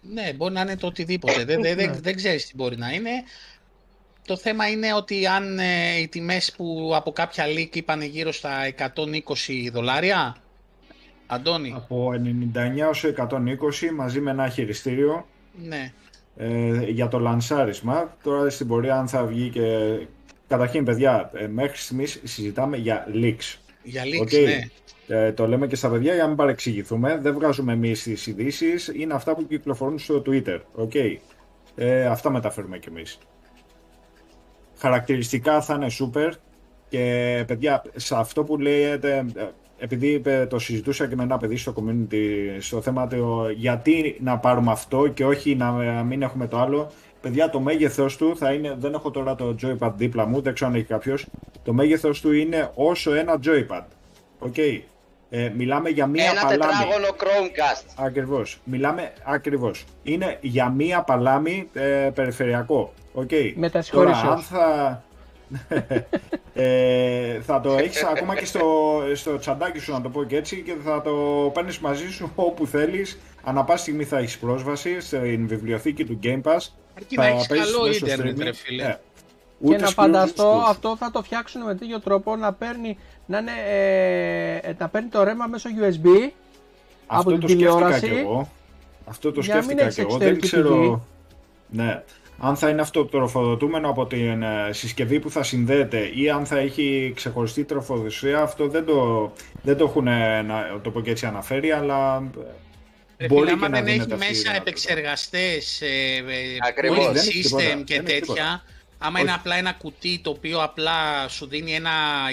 [0.00, 1.44] Ναι, μπορεί να είναι το οτιδήποτε.
[1.44, 1.98] δεν, δεν, δεν, Ναι.
[2.00, 3.10] δεν ξέρεις τι μπορεί να είναι.
[4.26, 8.50] Το θέμα είναι ότι αν ε, οι τιμές που από κάποια leak είπαν γύρω στα
[8.78, 10.36] 120 δολάρια,
[11.26, 12.12] Αντώνη, Από
[12.54, 13.36] 99 ως 120
[13.96, 15.26] μαζί με ένα χειριστήριο
[15.62, 15.92] ναι,
[16.36, 18.16] ε, για το λανσάρισμα.
[18.22, 19.98] Τώρα στην πορεία αν θα βγει και...
[20.48, 23.56] Καταρχήν παιδιά, ε, μέχρι στιγμής συζητάμε για leaks.
[23.82, 24.44] Για leaks, okay.
[24.44, 24.68] ναι.
[25.06, 27.18] Ε, το λέμε και στα παιδιά για να μην παρεξηγηθούμε.
[27.22, 28.88] Δεν βγάζουμε εμείς τις ειδήσεις.
[28.94, 30.60] Είναι αυτά που κυκλοφορούν στο Twitter.
[30.78, 31.16] Okay.
[31.74, 33.18] Ε, αυτά μεταφέρουμε κι εμείς.
[34.78, 36.30] Χαρακτηριστικά θα είναι super.
[36.88, 39.44] Και παιδιά, σε αυτό που λέτε, ε,
[39.78, 44.70] επειδή το συζητούσα και με ένα παιδί στο community στο θέμα του γιατί να πάρουμε
[44.70, 45.72] αυτό και όχι να
[46.02, 46.90] μην έχουμε το άλλο.
[47.20, 48.76] Παιδιά, το μέγεθος του θα είναι.
[48.78, 51.26] Δεν έχω τώρα το joypad δίπλα μου, δεν ξέρω αν έχει κάποιος.
[51.62, 53.82] Το μέγεθος του είναι όσο ένα joypad.
[54.38, 54.54] Ok.
[54.56, 54.80] Okay.
[55.34, 56.54] Ε, μιλάμε για μία Ένα παλάμη.
[56.54, 58.04] Ένα τετράγωνο Chromecast.
[58.04, 58.58] Ακριβώς.
[58.64, 59.84] Μιλάμε ακριβώς.
[60.02, 62.92] Είναι για μία παλάμη ε, περιφερειακό.
[63.14, 63.52] Okay.
[63.54, 65.02] Με τα Τώρα, αν θα,
[66.62, 70.62] ε, θα το έχεις ακόμα και στο, στο τσαντάκι σου να το πω και έτσι
[70.62, 71.10] και θα το
[71.54, 76.42] παίρνεις μαζί σου όπου θέλεις ανά πάση στιγμή θα έχεις πρόσβαση στην βιβλιοθήκη του Game
[76.42, 76.66] Pass
[76.96, 78.96] Αρκεί να έχεις καλό ίντερνετ ρε φίλε
[79.62, 79.76] ναι.
[79.76, 84.56] Και να φανταστώ αυτό θα το φτιάξουν με τέτοιο τρόπο να παίρνει, να είναι, ε,
[84.56, 86.06] ε να παίρνει το ρέμα μέσω USB
[87.06, 88.08] αυτό από την τηλεόραση.
[88.08, 88.50] Και εγώ.
[89.06, 90.16] Αυτό το σκέφτηκα και εγώ.
[90.16, 91.06] Δεν ξέρω.
[91.68, 92.02] Ναι
[92.44, 96.58] αν θα είναι αυτό τροφοδοτούμενο από την ε, συσκευή που θα συνδέεται ή αν θα
[96.58, 99.32] έχει ξεχωριστή τροφοδοσία, αυτό δεν το,
[99.62, 102.22] δεν το έχουν ε, να το πω και έτσι αναφέρει, αλλά
[103.18, 106.58] Ρε μπορεί φίλε, και να δεν έχει μέσα επεξεργαστές, ε, ε
[107.14, 108.62] system και τέτοια,
[109.02, 111.90] άμα είναι απλά ένα κουτί το οποίο απλά σου δίνει ένα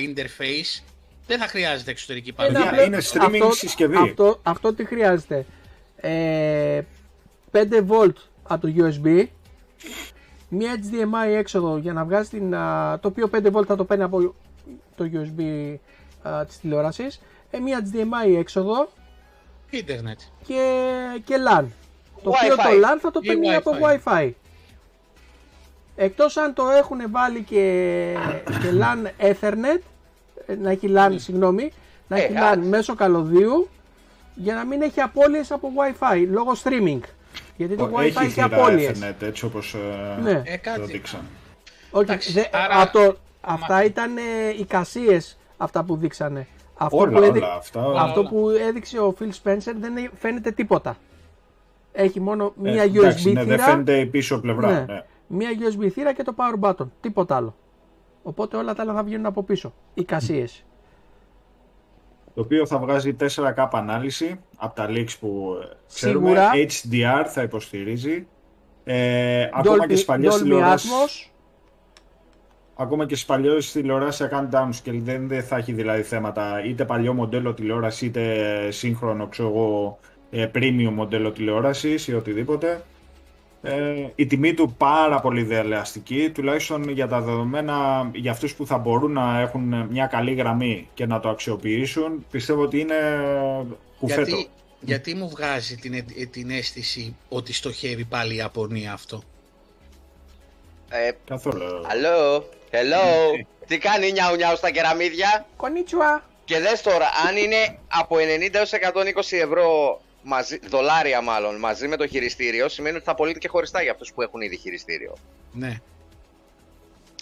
[0.07, 0.83] interface,
[1.27, 2.83] δεν θα χρειάζεται εξωτερική παρουσία.
[2.83, 3.97] είναι streaming αυτό, συσκευή.
[3.97, 5.45] Αυτό, αυτό τι χρειάζεται;
[5.95, 6.81] Ε,
[7.51, 7.57] 5
[7.87, 8.13] volt
[8.43, 9.25] από το USB
[10.49, 12.51] μία HDMI έξοδο για να βγάζει την,
[13.01, 14.35] το οποίο 5V θα το παίρνει από
[14.95, 15.75] το USB
[16.29, 18.89] α, της τηλεόρασης, ε, μία HDMI έξοδο
[19.69, 20.93] Ιντερνετ και,
[21.23, 21.65] και LAN.
[22.23, 24.31] Το οποίο το LAN θα το παίρνει από Wi-Fi.
[26.01, 29.81] Εκτός αν το έχουν βάλει και, και LAN Ethernet,
[30.45, 31.71] ε, να έχει LAN, συγγνώμη,
[32.07, 33.69] να έχει LAN μέσω καλωδίου
[34.35, 36.99] για να μην έχει απώλειες από Wi-Fi λόγω streaming.
[37.55, 38.99] Γιατί το Wi-Fi έχει απώλειες.
[38.99, 40.41] Ethernet, έτσι όπως ε, ναι.
[40.45, 41.21] ε, το δείξαν.
[41.91, 42.91] Όχι, δε, άρα...
[43.41, 44.21] αυτά ήταν ε,
[44.59, 46.47] οι κασίες αυτά που δείξανε.
[46.73, 47.39] Αυτό, όλα, που, έδει...
[47.39, 48.01] όλα, αυτά, όλα.
[48.01, 50.97] αυτό που έδειξε ο Phil Spencer δεν φαίνεται τίποτα.
[51.91, 53.55] Έχει μόνο ε, μία USB εντάξει, ναι, θύρα.
[53.55, 54.71] Δεν φαίνεται η πίσω πλευρά.
[54.71, 54.93] Ναι.
[54.93, 55.03] ναι.
[55.31, 56.87] Μία USB θύρα και το power button.
[57.01, 57.55] Τίποτα άλλο.
[58.23, 59.73] Οπότε όλα τα άλλα θα βγαίνουν από πίσω.
[59.93, 60.63] Οι κασίες
[62.39, 65.55] το οποίο θα βγάζει 4K ανάλυση από τα leaks που
[65.93, 66.27] ξέρουμε.
[66.27, 66.49] Σίγουρα.
[66.53, 68.27] HDR θα υποστηρίζει.
[68.83, 71.31] Ε, ακόμα και στις παλιές τηλεοράσεις.
[72.75, 74.99] Ακόμα και στις παλιές τηλεοράσεις θα κάνει downscale.
[75.01, 79.99] Δεν, δεν θα έχει δηλαδή θέματα είτε παλιό μοντέλο τηλεόραση είτε σύγχρονο ξέρω εγώ,
[80.29, 82.81] ε, premium μοντέλο τηλεόρασης ή οτιδήποτε.
[83.61, 88.77] Ε, η τιμή του πάρα πολύ διαλεαστική, τουλάχιστον για τα δεδομένα, για αυτούς που θα
[88.77, 92.95] μπορούν να έχουν μια καλή γραμμή και να το αξιοποιήσουν, πιστεύω ότι είναι
[93.99, 94.21] κουφέτο.
[94.21, 94.49] Γιατί,
[94.79, 99.23] γιατί μου βγάζει την, την αίσθηση ότι στοχεύει πάλι η Ιαπωνία αυτό;
[100.89, 101.63] Ε, Καθόλου.
[101.63, 102.37] Hello,
[102.71, 103.43] hello; Ναι.
[103.67, 106.23] Τι κάνει νιάου νιάου στα κεραμίδια; Κονίτσουα.
[106.45, 111.95] Και δες τώρα, αν είναι από 90 έως 120 ευρώ μαζί, δολάρια μάλλον, μαζί με
[111.95, 115.17] το χειριστήριο, σημαίνει ότι θα πωλείται και χωριστά για αυτούς που έχουν ήδη χειριστήριο.
[115.51, 115.79] Ναι.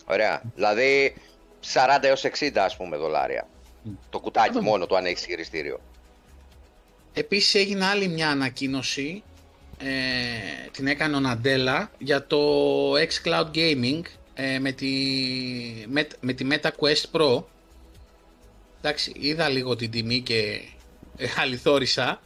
[0.05, 0.41] Ωραία.
[0.55, 1.13] Δηλαδή
[1.73, 3.47] 40 έως 60 ας πούμε δολάρια.
[4.09, 5.79] Το κουτάκι μόνο του αν έχεις χειριστήριο.
[7.13, 9.23] Επίσης έγινε άλλη μια ανακοίνωση,
[9.77, 12.39] ε, την έκανε ο Ναντέλα, για το
[12.93, 14.01] xCloud Gaming
[14.33, 14.87] ε, με, τη,
[15.87, 17.43] με, με τη Meta Quest Pro.
[18.81, 20.61] Εντάξει, είδα λίγο την τιμή και
[21.17, 22.21] ε, αληθόρισα.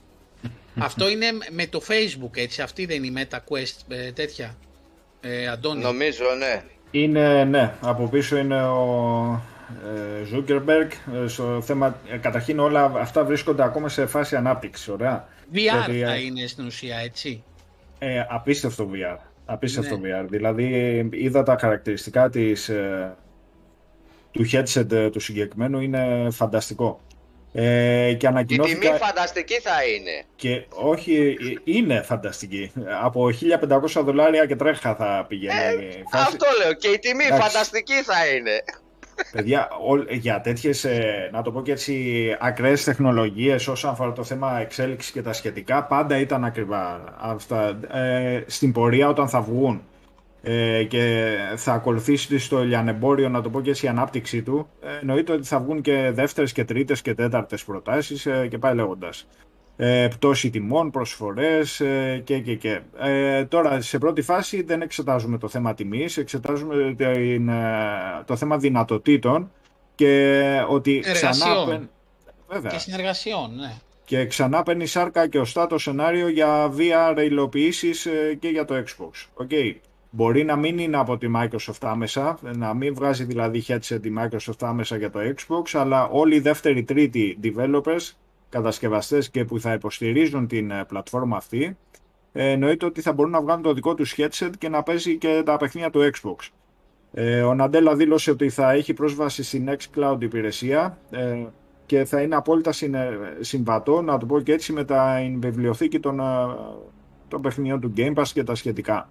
[0.77, 2.61] Αυτό είναι με το Facebook, έτσι.
[2.61, 4.55] Αυτή δεν είναι η MetaQuest ε, τέτοια.
[5.21, 5.81] Ε, Αντώνη.
[5.81, 6.63] Νομίζω, ναι.
[6.91, 7.73] Είναι, ναι.
[7.81, 9.41] Από πίσω είναι ο
[9.85, 10.89] ε, Zuckerberg.
[11.23, 15.27] Ε, στο θέμα, ε, καταρχήν όλα αυτά βρίσκονται ακόμα σε φάση ανάπτυξη, ωραία.
[15.53, 17.43] VR θα ε, είναι στην ουσία, έτσι.
[17.99, 19.17] Ε, απίστευτο VR.
[19.45, 20.21] Απίστευτο ναι.
[20.21, 20.25] VR.
[20.29, 22.71] Δηλαδή, είδα τα χαρακτηριστικά της,
[24.31, 26.99] του headset του συγκεκριμένου, είναι φανταστικό.
[27.53, 28.77] Ε, και ανακοινώθηκα...
[28.77, 30.23] Η τιμή φανταστική θα είναι.
[30.35, 32.71] Και όχι, είναι φανταστική.
[33.01, 33.29] Από
[33.97, 35.85] 1500 δολάρια και τρέχα θα πηγαίνει.
[35.85, 36.73] Ε, Αυτό λέω.
[36.73, 38.63] Και η τιμή φανταστική θα είναι.
[39.31, 39.69] Παιδιά,
[40.09, 40.85] για τέτοιες,
[41.31, 45.83] να το πω και έτσι, ακραίες τεχνολογίες όσον αφορά το θέμα εξέλιξη και τα σχετικά,
[45.83, 47.79] πάντα ήταν ακριβά αυτά.
[47.91, 49.81] Ε, στην πορεία, όταν θα βγουν
[50.41, 54.87] ε, και θα ακολουθήσει στο λιανεμπόριο, να το πω και έτσι, η ανάπτυξή του, ε,
[55.01, 59.27] εννοείται ότι θα βγουν και δεύτερες και τρίτες και τέταρτες προτάσεις ε, και πάει λέγοντας.
[59.77, 62.79] Ε, πτώση τιμών, προσφορές ε, και και και.
[62.99, 67.49] Ε, τώρα, σε πρώτη φάση δεν εξετάζουμε το θέμα τιμής, εξετάζουμε την,
[68.25, 69.51] το θέμα δυνατοτήτων
[69.95, 71.17] και ότι ξανά...
[71.19, 71.67] Εργασιών.
[71.69, 71.89] παίρν-
[72.47, 72.71] Βέβαια.
[72.71, 73.73] Και συνεργασιών, ναι.
[74.05, 78.07] Και ξανά παίρνει σάρκα και οστά το σενάριο για VR υλοποιήσεις
[78.39, 79.25] και για το Xbox.
[79.33, 79.49] Ok.
[80.13, 84.59] Μπορεί να μην είναι από τη Microsoft άμεσα, να μην βγάζει δηλαδή headset η Microsoft
[84.59, 88.11] άμεσα για το Xbox, αλλά όλοι οι δεύτεροι τρίτοι developers,
[88.49, 91.77] κατασκευαστές και που θα υποστηρίζουν την ε, πλατφόρμα αυτή,
[92.31, 95.41] ε, εννοείται ότι θα μπορούν να βγάλουν το δικό τους headset και να παίζει και
[95.45, 96.49] τα παιχνίδια του Xbox.
[97.13, 101.45] Ε, ο Ναντέλα δήλωσε ότι θα έχει πρόσβαση στην xCloud υπηρεσία ε,
[101.85, 106.19] και θα είναι απόλυτα συνε- συμβατό, να το πω και έτσι, με τα βιβλιοθήκη των,
[106.19, 106.23] ε,
[107.27, 109.09] των παιχνιδιών του Game Pass και τα σχετικά.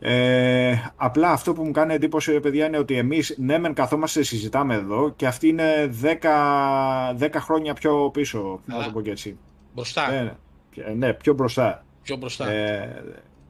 [0.00, 4.22] Ε, απλά αυτό που μου κάνει εντύπωση, ρε παιδιά, είναι ότι εμείς ναι, μεν καθόμαστε,
[4.22, 8.92] συζητάμε εδώ και αυτοί είναι 10, 10 χρόνια πιο πίσω, να το Καλά.
[8.92, 9.38] πω και έτσι.
[9.74, 10.12] Μπροστά.
[10.12, 10.36] Ε,
[10.74, 11.84] ε, ναι, πιο μπροστά.
[12.02, 12.50] Πιο μπροστά.
[12.50, 13.02] Ε,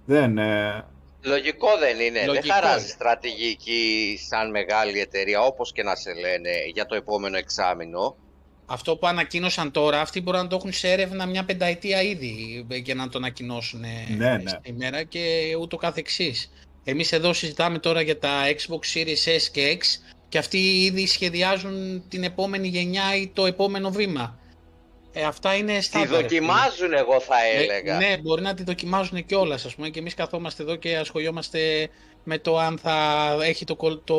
[0.04, 0.84] δεν, ε,
[1.22, 2.26] Λογικό δεν είναι.
[2.26, 2.88] Λογικό δεν χαράζει είναι.
[2.88, 8.16] στρατηγική σαν μεγάλη εταιρεία, όπως και να σε λένε, για το επόμενο εξάμεινο.
[8.70, 12.78] Αυτό που ανακοίνωσαν τώρα, αυτοί μπορούν να το έχουν σε έρευνα μια πενταετία ήδη ε,
[12.80, 14.50] και να το ανακοινώσουν ε, Ναι, ναι.
[14.64, 16.50] σήμερα και ούτω καθεξής.
[16.84, 19.84] Εμείς εδώ συζητάμε τώρα για τα Xbox Series S και X
[20.28, 24.38] και αυτοί ήδη σχεδιάζουν την επόμενη γενιά ή το επόμενο βήμα.
[25.12, 26.06] Ε, αυτά είναι Τη στάνταρ.
[26.08, 26.20] φίλε.
[26.20, 27.96] δοκιμάζουν, εγώ θα Ε, έλεγα.
[27.96, 31.88] ναι, μπορεί να τη δοκιμάζουν κιόλας, ας πούμε, και εμείς καθόμαστε εδώ και ασχολιόμαστε
[32.24, 34.16] με το αν θα έχει το, Call- το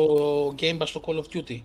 [0.60, 1.62] Game Pass στο Call of Duty.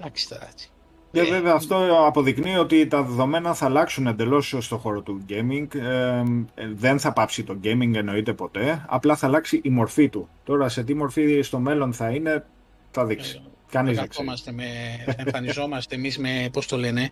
[0.00, 0.68] Εντάξει τώρα έτσι.
[1.12, 5.66] Και Ε, βέβαια αυτό αποδεικνύει ότι τα δεδομένα θα αλλάξουν εντελώς στο χώρο του gaming.
[5.74, 6.22] Ε,
[6.54, 10.28] ε, δεν θα πάψει το gaming εννοείται ποτέ, απλά θα αλλάξει η μορφή του.
[10.44, 12.44] Τώρα σε τι μορφή στο μέλλον θα είναι,
[12.90, 13.42] θα δείξει.
[13.70, 14.26] Κανείς θα δεν ξέρει.
[14.34, 14.64] καθόμαστε με,
[15.06, 17.10] θα εμφανιζόμαστε εμείς με, πώς το λένε,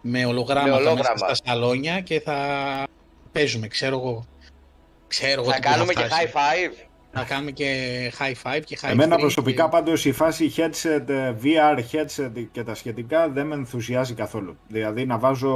[0.00, 1.16] με ολογράμματα Με μέσα ολόγραμμα.
[1.16, 2.36] στα σαλόνια και θα
[3.32, 4.26] παίζουμε, ξέρω εγώ.
[5.06, 6.30] Ξέρω εγώ Θα τι που κάνουμε και φτάσει.
[6.32, 6.86] high five.
[7.14, 7.66] Θα κάνουμε και
[8.18, 12.46] high five και high Εμένα three προσωπικά και- πάντως η φάση headset, ε, VR headset
[12.52, 14.56] και τα σχετικά δεν με ενθουσιάζει καθόλου.
[14.68, 15.48] Δηλαδή να βάζω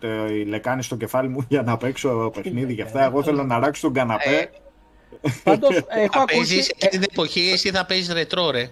[0.00, 3.04] το, η λεκάνη στο κεφάλι μου για να παίξω παιχνίδι και αυτά.
[3.04, 4.36] Εγώ θέλω να ράξω τον καναπέ.
[4.36, 6.72] Ε, Πάντως έχω Θα παίζεις ακούσει...
[6.76, 8.68] εκείνη την εποχή, εσύ θα παίζεις ρετρό ρε.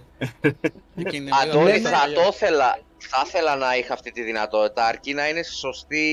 [0.97, 2.79] Εκείνη- Αντώνη, λέμε- θα το ήθελα.
[2.99, 6.07] Θα ήθελα να είχα αυτή τη δυνατότητα, αρκεί να είναι σωστή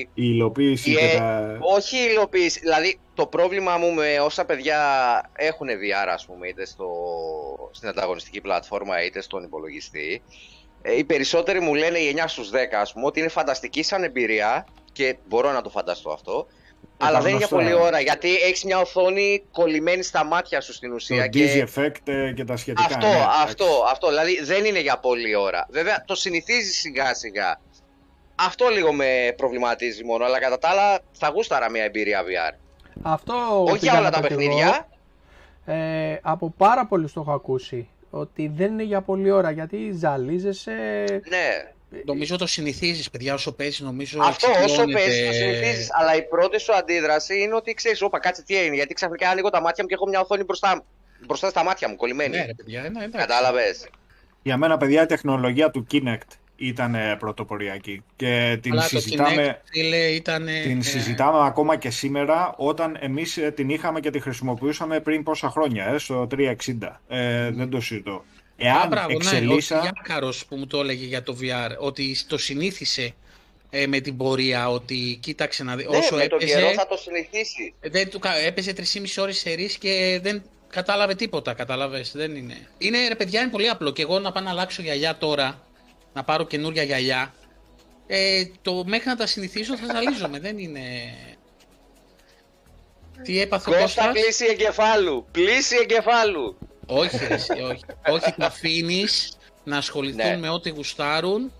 [0.00, 1.56] Η υλοποίηση Η, και ε, τα...
[1.60, 2.60] Όχι η υλοποίηση.
[2.60, 4.80] Δηλαδή, το πρόβλημα μου με όσα παιδιά
[5.32, 6.88] έχουν VR, ας πούμε, είτε στο,
[7.72, 10.22] στην ανταγωνιστική πλατφόρμα είτε στον υπολογιστή,
[10.82, 14.02] ε, οι περισσότεροι μου λένε οι 9 στους 10, ας πούμε, ότι είναι φανταστική σαν
[14.04, 16.46] εμπειρία και μπορώ να το φανταστώ αυτό.
[16.98, 17.70] αλλά δεν είναι για γνωστά.
[17.70, 21.28] πολλή ώρα, γιατί έχεις μια οθόνη κολλημένη στα μάτια σου στην Το ουσία.
[21.32, 22.86] dizzy effect ε, και τα σχετικά.
[22.86, 24.08] Αυτό, ναι, αυτό, αυτό.
[24.08, 25.66] Δηλαδή δεν είναι για πολλή ώρα.
[25.70, 27.60] Βέβαια το συνηθίζεις σιγά σιγά.
[28.34, 32.63] Αυτό λίγο με προβληματίζει μόνο, αλλά κατά τα άλλα θα γούσταρα μια εμπειρία VR.
[33.02, 34.42] Αυτό Όχι πήγα για όλα να τα πω κι εγώ.
[34.42, 34.88] παιχνίδια.
[35.66, 37.88] Ε, από πάρα πολλούς το έχω ακούσει.
[38.10, 41.04] Ότι δεν είναι για πολλή ώρα γιατί ζαλίζεσαι.
[41.28, 41.72] Ναι.
[42.04, 45.88] Νομίζω το συνηθίζεις παιδιά όσο παίζεις νομίζω Αυτό όσο εξοικειώνεται- παίζεις το συνηθίζεις.
[45.92, 48.74] Αλλά η πρώτη σου αντίδραση είναι ότι ξέρεις, Όπα, κάτσε τι έγινε.
[48.74, 50.84] Γιατί ξαφνικά ανοίγω τα μάτια μου και έχω μια οθόνη μπροστά,
[51.26, 52.36] μπροστά στα μάτια μου, κολλημένη.
[52.36, 53.10] Ναι ρε παιδιά, ναι, εντάξει.
[53.10, 53.88] Κατάλαβες.
[54.42, 58.02] Για μένα, παιδιά, η τεχνολογία του Kinect ήταν ε, πρωτοποριακή.
[58.16, 60.46] Και την Αλλά το συζητάμε, Kinect, φίλε, ήταν...
[60.62, 65.50] την συζητάμε ακόμα και σήμερα, όταν εμείς ε, την είχαμε και τη χρησιμοποιούσαμε πριν πόσα
[65.50, 66.52] χρόνια, ε, στο 360.
[67.08, 68.24] Ε, δεν το συζητώ.
[68.56, 69.78] Εάν μπράβο, ναι, εξελίσσα...
[69.78, 73.14] ο Γιάκαρος που μου το έλεγε για το VR, ότι το συνήθισε
[73.70, 76.86] ε, με την πορεία, ότι κοίταξε να δει, Ναι, όσο με τον έπαιζε, καιρό θα
[76.86, 77.74] το συνηθίσει.
[77.80, 78.82] δεν του, κα- έπαιζε 3,5
[79.18, 82.56] ώρες σε ρίς και δεν κατάλαβε τίποτα, κατάλαβες, δεν είναι.
[82.78, 85.66] Είναι, ρε παιδιά, είναι πολύ απλό και εγώ να πάω να αλλάξω γυαλιά τώρα,
[86.14, 87.34] να πάρω καινούρια γυαλιά,
[88.06, 90.80] ε, το, μέχρι να τα συνηθίσω θα ζαλίζομαι, δεν είναι...
[93.22, 95.26] Τι έπαθε ο Κώστα Κώστας; πλήση εγκεφάλου.
[95.30, 96.58] Πλήση εγκεφάλου.
[96.86, 97.84] Όχι, ρε, εσύ, όχι.
[98.08, 100.36] όχι, τα αφήνεις να ασχοληθούν Ναι.
[100.36, 101.52] με ό,τι γουστάρουν.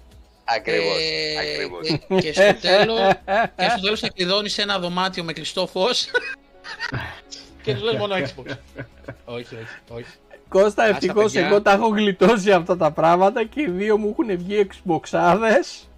[0.44, 0.96] Ακριβώς.
[1.00, 1.86] ε, Ακριβώς.
[1.88, 2.98] και- και στο τέλος,
[3.56, 6.06] και στο τέλος θα κλειδώνεις ένα δωμάτιο με κλειστό φως
[7.62, 8.56] και τους λες μόνο Xbox.
[9.24, 10.06] όχι, όχι, όχι.
[10.60, 11.46] Κώστα, Άσε, ευτυχώς παιδιά.
[11.46, 15.88] εγώ τα έχω γλιτώσει αυτά τα πράγματα και οι δύο μου έχουν βγει Xboxάδες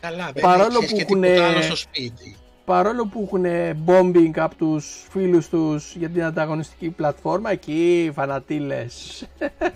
[0.00, 2.36] Καλά, δεν Παρόλο έχεις που και έχουνε- τίποτα άλλο στο σπίτι.
[2.64, 3.44] παρόλο που έχουν
[3.86, 9.24] bombing από τους φίλους τους για την ανταγωνιστική πλατφόρμα εκεί φανατήλες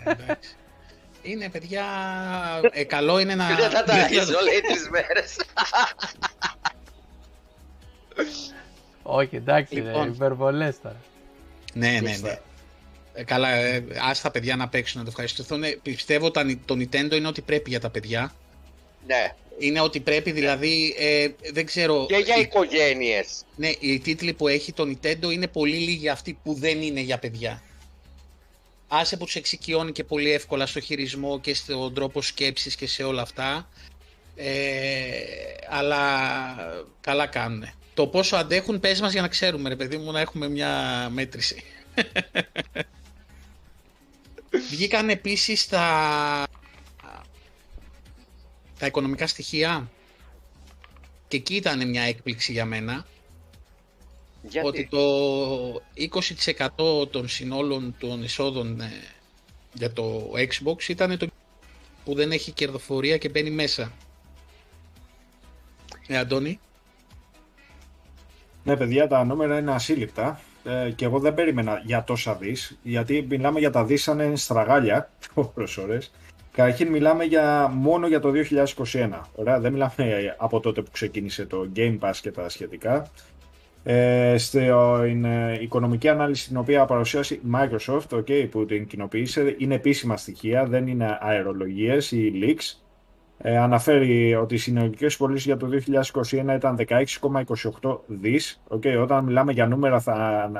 [0.05, 0.57] Εντάξει.
[1.23, 1.85] Είναι παιδιά,
[2.71, 3.47] ε, καλό είναι να...
[3.47, 5.37] Και δεν θα τα έχεις όλες τις μέρες.
[9.03, 10.03] όχι εντάξει Λοιπόν.
[10.03, 10.97] ρε, υπερβολές τώρα
[11.73, 12.39] Ναι, ναι, ναι.
[13.17, 15.63] Ε, καλά, ε, ας τα παιδιά να παίξουν, να το ευχαριστηθούν.
[15.65, 18.35] Ε, Πιστεύω τα, το Nintendo είναι ότι πρέπει για τα παιδιά.
[19.07, 19.35] Ναι.
[19.59, 22.07] Είναι ότι πρέπει δηλαδή, ε, δεν ξέρω...
[22.09, 23.45] Και για οι- οικογένειες.
[23.57, 27.19] Ναι, οι τίτλοι που έχει το Nintendo είναι πολύ λίγοι αυτοί που δεν είναι για
[27.19, 27.63] παιδιά.
[28.89, 33.03] άσε που τους εξοικειώνει και πολύ εύκολα στο χειρισμό και στον τρόπο σκέψης και σε
[33.03, 33.69] όλα αυτά.
[34.37, 35.11] Ε,
[35.69, 35.99] αλλά
[37.01, 37.65] καλά κάνουν.
[37.95, 41.63] Το πόσο αντέχουν πες μας για να ξέρουμε ρε παιδί μου να έχουμε μια μέτρηση.
[44.71, 46.47] Βγήκαν επίσης τα,
[48.79, 49.91] τα οικονομικά στοιχεία
[51.29, 53.07] και εκεί ήταν μια έκπληξη για μένα
[54.43, 55.83] Γιατί; ότι το
[57.05, 58.91] 20% των συνόλων των εισόδων ε,
[59.73, 61.27] για το Xbox ήταν το
[62.05, 63.93] που δεν έχει κερδοφορία και μπαίνει μέσα.
[66.07, 66.61] Ε, Αντώνη.
[68.65, 70.41] Ναι, παιδιά, τα νούμερα είναι ασύλληπτα.
[70.67, 74.37] Ε, και εγώ δεν περίμενα για τόσα δις, γιατί μιλάμε για τα δις σαν είναι
[74.37, 75.11] στραγάλια,
[75.55, 76.13] ώρες ώρες.
[76.53, 78.33] Καταρχήν μιλάμε για, μόνο για το
[78.83, 79.21] 2021.
[79.35, 83.11] Ωραία, δεν μιλάμε από τότε που ξεκίνησε το Game Pass και τα σχετικά.
[83.85, 89.75] Ε, στην ε, οικονομική ανάλυση την οποία παρουσιάσει η Microsoft, okay, που την κοινοποίησε, είναι
[89.75, 92.86] επίσημα στοιχεία, δεν είναι αερολογίες ή leaks.
[93.39, 98.63] Ε, αναφέρει ότι οι συνολικές πωλήσεις για το 2021 ήταν 16,28 δις.
[98.69, 100.51] Okay, όταν μιλάμε για νούμερα θα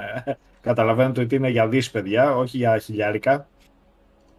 [0.61, 3.49] καταλαβαίνετε ότι είναι για δις παιδιά, όχι για χιλιάρικα.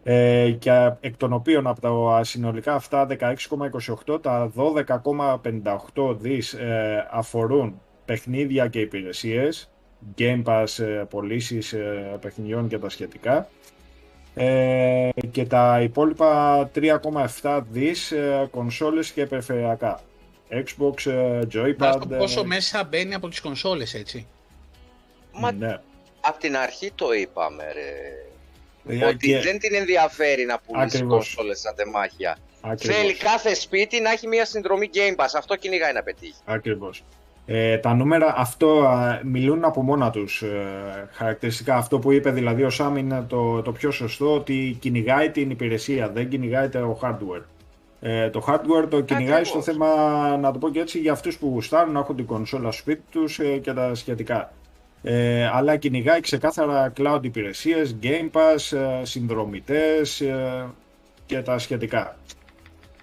[0.02, 3.06] Ε, και εκ των οποίων από τα συνολικά αυτά
[4.06, 4.52] 16,28 τα
[5.94, 9.70] 12,58 δις ε, αφορούν παιχνίδια και υπηρεσίες,
[10.18, 13.48] Game Pass, ε, πωλήσεις ε, παιχνιδιών και τα σχετικά.
[14.34, 20.00] Ε, και τα υπόλοιπα 3,7 δις ε, κονσόλες και περιφερειακά.
[20.50, 21.98] Xbox, ε, Joypad...
[22.00, 24.26] Το πόσο μέσα μπαίνει από τις κονσόλες, έτσι.
[25.32, 25.80] Μα Ναι.
[26.20, 28.98] απ' την αρχή το είπαμε ρε.
[29.00, 31.14] Ε, ότι και- δεν την ενδιαφέρει να πουλήσεις Ακριβώς.
[31.34, 32.36] κονσόλες σαν τεμάχια.
[32.60, 32.96] Ακριβώς.
[32.96, 35.28] Θέλει κάθε σπίτι να έχει μια συνδρομή Game Pass.
[35.36, 36.34] Αυτό κυνηγάει να πετύχει.
[36.44, 37.02] Ακριβώς.
[37.50, 41.76] Ε, τα νούμερα αυτό α, μιλούν από μόνα τους ε, χαρακτηριστικά.
[41.76, 46.08] Αυτό που είπε δηλαδή ο Σάμ είναι το, το πιο σωστό ότι κυνηγάει την υπηρεσία,
[46.08, 47.42] δεν κυνηγάει το hardware.
[48.00, 49.88] Ε, το hardware το κυνηγάει στο Ακριβώς.
[49.88, 52.80] θέμα, να το πω και έτσι, για αυτούς που γουστάρουν να έχουν την κονσόλα στο
[52.80, 54.52] σπίτι τους ε, και τα σχετικά.
[55.02, 60.66] Ε, αλλά κυνηγάει ξεκάθαρα cloud υπηρεσίες, Game Pass, ε, συνδρομητές ε,
[61.26, 62.16] και τα σχετικά.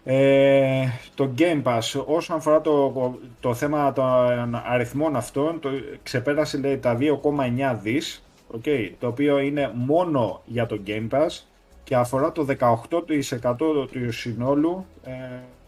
[0.08, 5.70] Ε, το Game Pass, όσον αφορά το, το θέμα των αριθμών αυτών, το,
[6.04, 8.24] ξεπέρασε λέει, τα 2,9 δις,
[8.58, 11.44] okay, το οποίο είναι μόνο για το Game Pass
[11.84, 13.56] και αφορά το 18%
[13.92, 15.12] του συνόλου ε,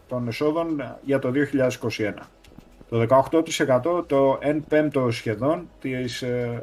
[0.08, 1.32] των εσόδων για το
[1.98, 2.12] 2021.
[2.88, 3.06] Το
[3.98, 6.62] 18% το 1 πέμπτο σχεδόν της, ε,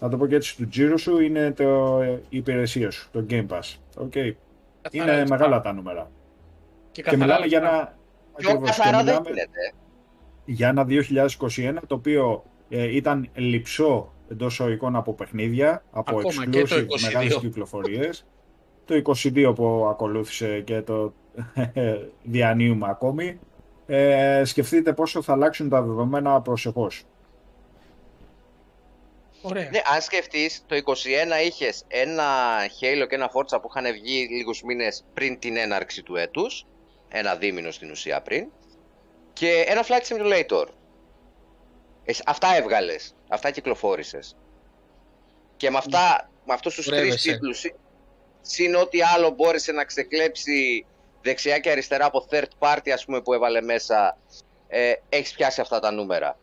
[0.00, 3.46] να το πω και έτσι, του τζίρου σου είναι το, η υπηρεσία σου, το Game
[3.46, 3.76] Pass.
[4.04, 4.32] Okay.
[4.82, 5.36] Καθαρά Είναι λεφτά.
[5.36, 6.10] μεγάλα τα νούμερα.
[6.92, 7.76] Και, Και καθαρά μιλάμε για λεφτά.
[7.76, 7.98] ένα,
[8.36, 9.72] Πιο ακριβώς, και καθαρά δεν μιλάμε γίνεται.
[10.44, 16.62] για ένα 2021 το οποίο ε, ήταν λυψό εντός εικόνα από παιχνίδια, από Ακόμα και
[16.62, 17.00] το exclusive 22.
[17.02, 18.26] μεγάλες κυκλοφορίες.
[18.84, 21.12] Το 22 που ακολούθησε και το
[22.22, 23.38] διανύουμε ακόμη.
[23.86, 27.04] Ε, σκεφτείτε πόσο θα αλλάξουν τα δεδομένα προσεχώς.
[29.42, 29.68] Ωραία.
[29.70, 32.24] Ναι, αν σκεφτείς, το 21 είχες ένα
[32.80, 36.66] Halo και ένα Forza που είχαν βγει λίγους μήνες πριν την έναρξη του έτους.
[37.12, 38.46] Ένα δίμηνο στην ουσία πριν.
[39.32, 40.66] Και ένα Flight Simulator.
[42.04, 43.14] Εσύ- αυτά έβγαλες.
[43.28, 44.36] Αυτά κυκλοφόρησες.
[45.56, 47.32] Και με, αυτά, με αυτούς τους τρεις Κουρεύεσαι.
[47.32, 47.74] τίτλους, συ-
[48.40, 50.86] συν ό,τι άλλο μπόρεσε να ξεκλέψει
[51.22, 54.18] δεξιά και αριστερά από third party ας πούμε που έβαλε μέσα,
[54.68, 56.38] ε, έχεις πιάσει αυτά τα νούμερα.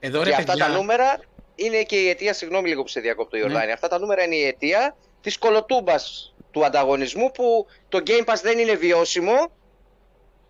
[0.00, 1.20] Εδώ Και ρε αυτά παιδιά, τα νούμερα
[1.54, 3.72] είναι και η αιτία, συγγνώμη λίγο που σε διακόπτω Ιορδάνη, Ναι.
[3.72, 8.58] αυτά τα νούμερα είναι η αιτία της κολοτούμπας του ανταγωνισμού που το Game Pass δεν
[8.58, 9.50] είναι βιώσιμο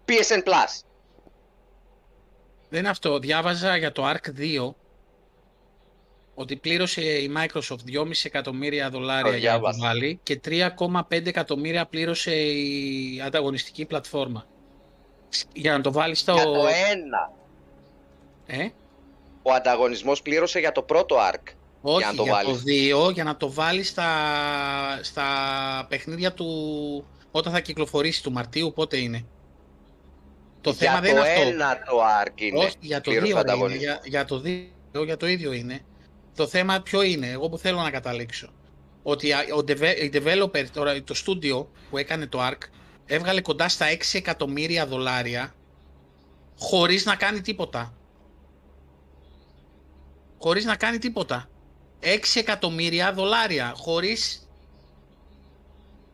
[0.09, 0.81] PSN Plus.
[2.69, 3.19] δεν είναι αυτό.
[3.19, 4.75] Διάβαζα για το ARC 2
[6.35, 9.79] ότι πλήρωσε η Microsoft 2,5 εκατομμύρια δολάρια Το για να το διάβασα.
[9.87, 14.47] βάλει και 3,5 εκατομμύρια πλήρωσε η ανταγωνιστική πλατφόρμα.
[15.53, 16.33] Για να το βάλεις στο...
[16.33, 17.33] Για το ένα.
[18.47, 18.69] Ε;
[19.43, 21.53] Ο ανταγωνισμός πλήρωσε για το πρώτο ARC.
[21.83, 22.62] Όχι, Για να το για το βάλεις.
[23.09, 24.09] 2, για να το βάλεις στα,
[25.03, 25.26] στα
[25.89, 26.47] παιχνίδια του
[27.30, 29.24] όταν θα κυκλοφορήσει του Μαρτίου, πότε είναι.
[30.61, 31.49] Το θέμα για δεν το είναι αυτό.
[31.49, 32.59] ένα το ARC είναι.
[32.64, 33.80] Όχι, για το πλήρωσε 2 είναι, ανταγωνισμό.
[33.83, 34.43] για, για το
[34.95, 35.80] 2, για το ίδιο είναι.
[36.37, 38.49] Το θέμα ποιο είναι, εγώ που θέλω να καταλήξω.
[39.03, 42.59] Ότι α- ο deve- η developer, τώρα, το studio που έκανε το ARC,
[43.07, 45.55] έβγαλε κοντά στα 6 εκατομμύρια δολάρια
[46.59, 47.95] χωρίς να κάνει τίποτα.
[50.39, 51.49] Χωρίς να κάνει τίποτα.
[52.03, 54.49] 6 εκατομμύρια δολάρια χωρίς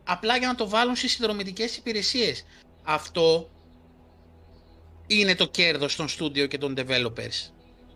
[0.03, 2.45] απλά για να το βάλουν στις συνδρομητικές υπηρεσίες.
[2.83, 3.49] Αυτό
[5.07, 7.49] είναι το κέρδος των studio και των developers.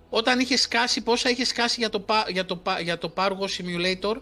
[0.10, 3.48] Όταν είχε σκάσει, πόσα είχε σκάσει για το, πα- για το, πα- για το Pargo
[3.58, 4.16] Simulator,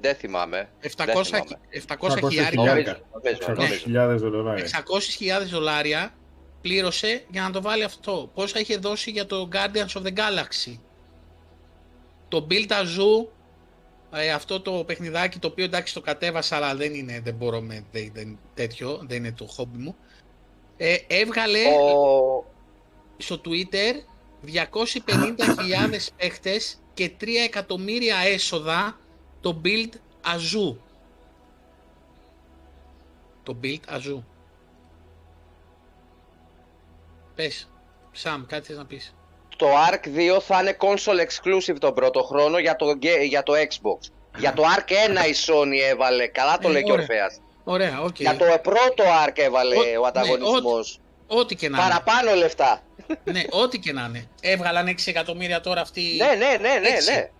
[0.00, 0.68] Δεν θυμάμαι.
[0.80, 1.44] 700, Δεν θυμάμαι.
[1.88, 2.48] 700 χιλιάρικα.
[2.50, 3.00] χιλιάρικα.
[3.12, 3.38] Νομίζω,
[3.86, 4.28] νομίζω, νομίζω.
[4.28, 4.64] 600.000 δολάρια.
[5.42, 6.14] 600.000 δολάρια
[6.60, 8.30] πλήρωσε για να το βάλει αυτό.
[8.34, 10.78] Πόσα είχε δώσει για το Guardians of the Galaxy;
[12.32, 13.26] Το Build a Zoo,
[14.10, 17.84] ε, αυτό το παιχνιδάκι το οποίο εντάξει το κατέβασα αλλά δεν είναι, δεν μπορώ με
[17.92, 19.96] δεν, δεν- τέτοιο, δεν είναι το χόμπι μου.
[20.76, 22.44] Ε, έβγαλε Ο...
[23.16, 23.92] στο Twitter
[24.46, 28.98] 250.000 παίχτες και 3 εκατομμύρια έσοδα
[29.40, 29.90] το Build
[30.24, 30.76] a Zoo.
[33.42, 34.22] Το Build a Zoo.
[37.34, 37.68] Πες,
[38.12, 39.14] Σαμ, κάτι θες να πεις.
[39.56, 43.52] Το Ark 2 θα είναι console exclusive τον πρώτο χρόνο για το, ге- για το
[43.52, 44.10] Xbox.
[44.38, 47.06] Για το Ark 1 η Sony έβαλε, καλά το Ε, λέει και ο ωραία.
[47.08, 47.40] Ορφέας.
[47.64, 48.18] Ωραία, οκ.
[48.20, 51.00] Για το πρώτο Ark έβαλε Ο- ο ναι, ανταγωνισμός.
[51.26, 51.88] Ό,τι και να είναι.
[51.88, 52.80] Παραπάνω λεφτά.
[53.24, 54.28] ναι, ό,τι και να είναι.
[54.40, 56.02] Έβγαλαν 6 εκατομμύρια τώρα αυτοί.
[56.18, 57.12] Ναι, ναι, ναι, ναι, Έτσι.
[57.12, 57.30] ναι.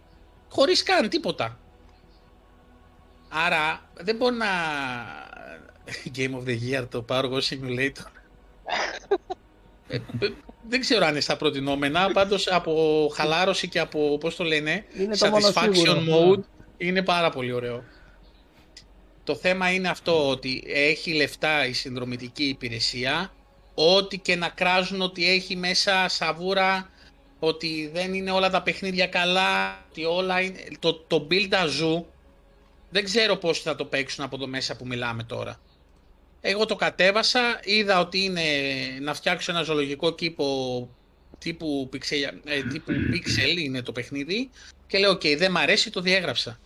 [0.48, 1.58] Χωρίς καν τίποτα.
[3.28, 4.46] Άρα δεν μπορεί να...
[6.16, 8.06] Game of the Year το πάρω εγώ simulator.
[10.72, 14.44] Ε, ε, δεν ξέρω αν είναι στα προτινόμενα, πάντως από χαλάρωση και από, πώς το
[14.44, 16.02] λένε, Είναι το μόνο satisfaction σίγουρο.
[16.08, 16.42] mode,
[16.76, 17.84] είναι πάρα πολύ ωραίο.
[19.24, 23.32] Το θέμα είναι αυτό ότι έχει λεφτά η συνδρομητική υπηρεσία,
[23.74, 26.90] ό,τι και να κράζουν ότι έχει μέσα σαβούρα,
[27.38, 30.58] ότι δεν είναι όλα τα παιχνίδια καλά, ότι όλα είναι...
[30.78, 32.04] Το, το Build a Zoo,
[32.90, 35.60] δεν ξέρω πώς θα το παίξουν από εδώ μέσα που μιλάμε τώρα.
[36.45, 38.43] Εγώ το κατέβασα, είδα ότι είναι
[39.01, 40.88] να φτιάξω ένα ζωολογικό κήπο
[41.38, 44.51] τύπου pixel, ε, τύπου pixel είναι το παιχνίδι
[44.86, 46.59] και λέω οκ, δεν μ' αρέσει, το διέγραψα.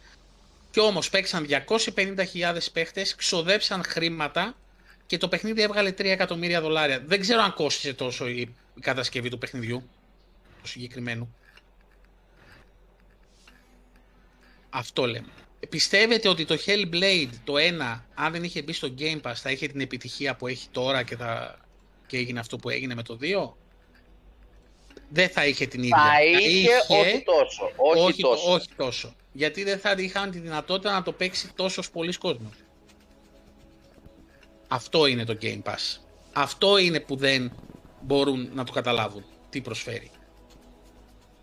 [0.71, 4.57] Κι όμως παίξαν 250.000 παίχτες, ξοδέψαν χρήματα
[5.07, 7.03] και το παιχνίδι έβγαλε 3 εκατομμύρια δολάρια.
[7.07, 9.89] Δεν ξέρω αν κόστησε τόσο η η κατασκευή του παιχνιδιού,
[10.63, 11.35] του συγκεκριμένου.
[14.71, 15.29] Αυτό λέμε.
[15.69, 17.55] Πιστεύετε ότι το Hellblade το
[17.95, 21.03] 1, αν δεν είχε μπει στο Game Pass, θα είχε την επιτυχία που έχει τώρα
[21.03, 21.59] και, θα...
[22.07, 23.53] και έγινε αυτό που έγινε με το 2?
[25.09, 25.97] Δεν θα είχε την ίδια.
[25.97, 27.73] Θα είχε, όχι τόσο.
[27.77, 28.53] Όχι, όχι, το- τόσο.
[28.53, 29.15] όχι τόσο.
[29.33, 32.53] Γιατί δεν θα είχαν τη δυνατότητα να το παίξει τόσος πολλοί κόσμος.
[34.69, 35.99] Αυτό είναι το Game Pass.
[36.33, 37.53] Αυτό είναι που δεν
[38.01, 39.25] μπορούν να το καταλάβουν.
[39.51, 40.11] Τι προσφέρει.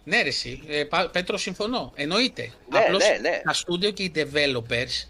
[0.03, 0.63] Ναι, ρε, εσύ.
[0.67, 1.91] Ε, Πα- Πέτρο, συμφωνώ.
[1.95, 2.51] Εννοείται.
[2.71, 3.41] Ναι, Απλώς ναι, ναι.
[3.43, 5.07] τα studio και οι developers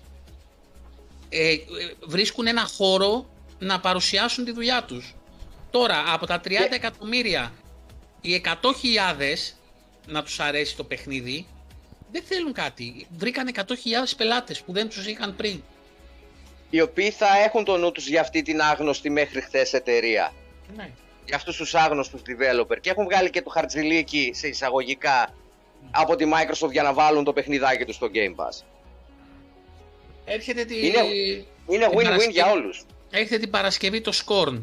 [1.30, 1.58] ε, ε,
[2.06, 3.30] βρίσκουν ένα χώρο
[3.60, 5.16] να παρουσιάσουν τη δουλειά τους.
[5.72, 7.54] Τώρα, από τα 30 Και- εκατομμύρια,
[8.22, 9.56] οι 100.000
[10.08, 11.48] να τους αρέσει το παιχνίδι,
[12.12, 13.08] δεν θέλουν κάτι.
[13.18, 15.64] Βρήκαν 100.000 πελάτες που δεν τους είχαν πριν.
[16.70, 20.34] Οι οποίοι θα έχουν το νου τους για αυτή την άγνωστη μέχρι χθες εταιρεία.
[20.76, 20.90] Ναι.
[21.26, 22.78] Για αυτούς τους άγνωστους developer.
[22.82, 25.34] Και έχουν βγάλει και το χαρτζηλίκι σε εισαγωγικά
[25.92, 28.64] από τη Microsoft για να βάλουν το παιχνιδάκι τους στο Game Pass.
[30.26, 30.88] Έρχεται, τη...
[30.88, 31.00] Είναι-
[31.68, 32.32] Είναι Την win-win Παρασκευή.
[32.32, 32.86] για όλους.
[33.10, 34.62] Έρχεται την Παρασκευή το Scorn.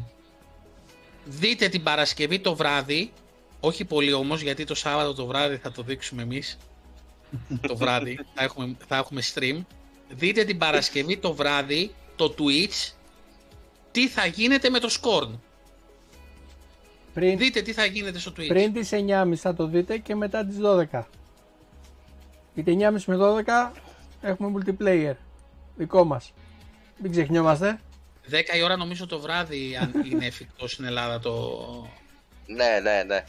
[1.25, 3.11] Δείτε την Παρασκευή το βράδυ,
[3.59, 6.57] όχι πολύ όμως γιατί το Σάββατο το βράδυ θα το δείξουμε εμείς.
[7.67, 9.61] το βράδυ θα έχουμε, θα έχουμε stream.
[10.09, 12.91] Δείτε την Παρασκευή το βράδυ το Twitch
[13.91, 15.29] τι θα γίνεται με το Scorn.
[17.13, 18.47] Πριν, Δείτε τι θα γίνεται στο Twitch.
[18.47, 20.57] πριν τις 9.30 θα το δείτε και μετά τις
[20.91, 21.03] 12.
[22.55, 23.17] Είτε 9.30 με
[23.71, 23.71] 12
[24.21, 25.15] έχουμε multiplayer.
[25.75, 26.33] Δικό μας.
[26.97, 27.79] Μην ξεχνιόμαστε.
[28.29, 31.57] 10 η ώρα νομίζω το βράδυ αν είναι εφικτό στην Ελλάδα το...
[32.45, 33.23] Ναι, ναι, ναι.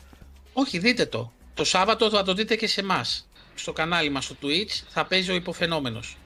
[0.52, 1.32] Όχι, δείτε το.
[1.54, 3.28] Το Σάββατο θα το δείτε και σε εμάς.
[3.54, 6.16] Στο κανάλι μας στο Twitch θα παίζει ο υποφαινόμενος.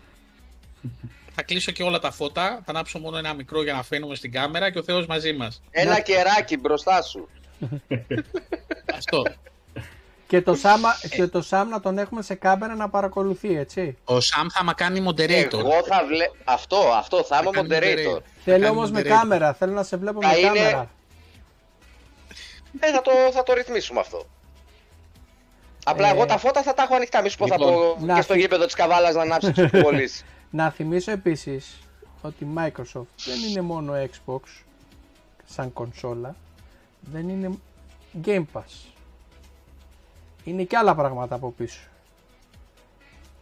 [1.34, 4.32] θα κλείσω και όλα τα φώτα, θα ανάψω μόνο ένα μικρό για να φαίνομαι στην
[4.32, 5.62] κάμερα και ο Θεός μαζί μας.
[5.70, 7.28] Ένα κεράκι μπροστά σου.
[8.94, 9.22] Αυτό.
[10.28, 13.96] Και το, Sam, και το Sam να τον έχουμε σε κάμερα να παρακολουθεί, έτσι.
[14.04, 15.52] Ο Σαμ θα μα κάνει moderator.
[15.58, 16.24] Εγώ θα βλέ...
[16.44, 18.20] Αυτό, αυτό, θα είμαι κάνει moderator.
[18.22, 19.04] Θα Θέλω κάνει όμως με moderator.
[19.08, 19.52] κάμερα.
[19.54, 20.90] Θέλω να σε βλέπω Θα με είναι- κάμερα.
[22.80, 24.26] Ε, θα το, θα το ρυθμίσουμε αυτό.
[25.84, 27.22] Απλά Ε, εγώ τα φώτα θα τα έχω ανοιχτά.
[27.22, 29.52] Μη σου πω θα λοιπόν, πω να και στο φυ- γήπεδο της Καβάλας να ανάψει
[29.52, 30.24] τους κουμπολείς.
[30.50, 31.78] Να θυμίσω επίσης
[32.22, 34.40] ότι η Microsoft δεν είναι μόνο Xbox
[35.44, 36.36] σαν κονσόλα,
[37.12, 37.58] δεν είναι
[38.24, 38.92] Game Pass.
[40.44, 41.80] Είναι και άλλα πράγματα από πίσω.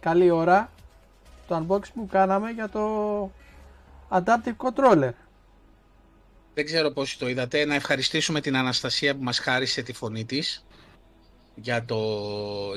[0.01, 0.73] Καλή ώρα
[1.49, 3.31] το unboxing που κάναμε για το
[4.09, 5.12] Adaptive Controller.
[6.55, 7.65] Δεν ξέρω πώς το είδατε.
[7.65, 10.65] Να ευχαριστήσουμε την Αναστασία που μας χάρισε τη φωνή της
[11.55, 12.01] για το,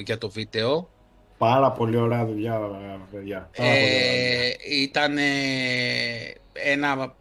[0.06, 0.90] για το βίντεο.
[1.38, 2.58] Πάρα πολύ ωραία δουλειά, ε,
[3.12, 3.50] παιδιά.
[3.56, 4.20] Πάρα πολύ ωραία δουλειά.
[4.32, 5.24] Ε, ήταν ε,
[6.54, 7.16] ένα...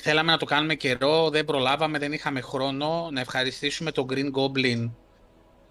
[0.00, 3.08] Θέλαμε να το κάνουμε καιρό, δεν προλάβαμε, δεν είχαμε χρόνο.
[3.12, 4.90] Να ευχαριστήσουμε τον Green Goblin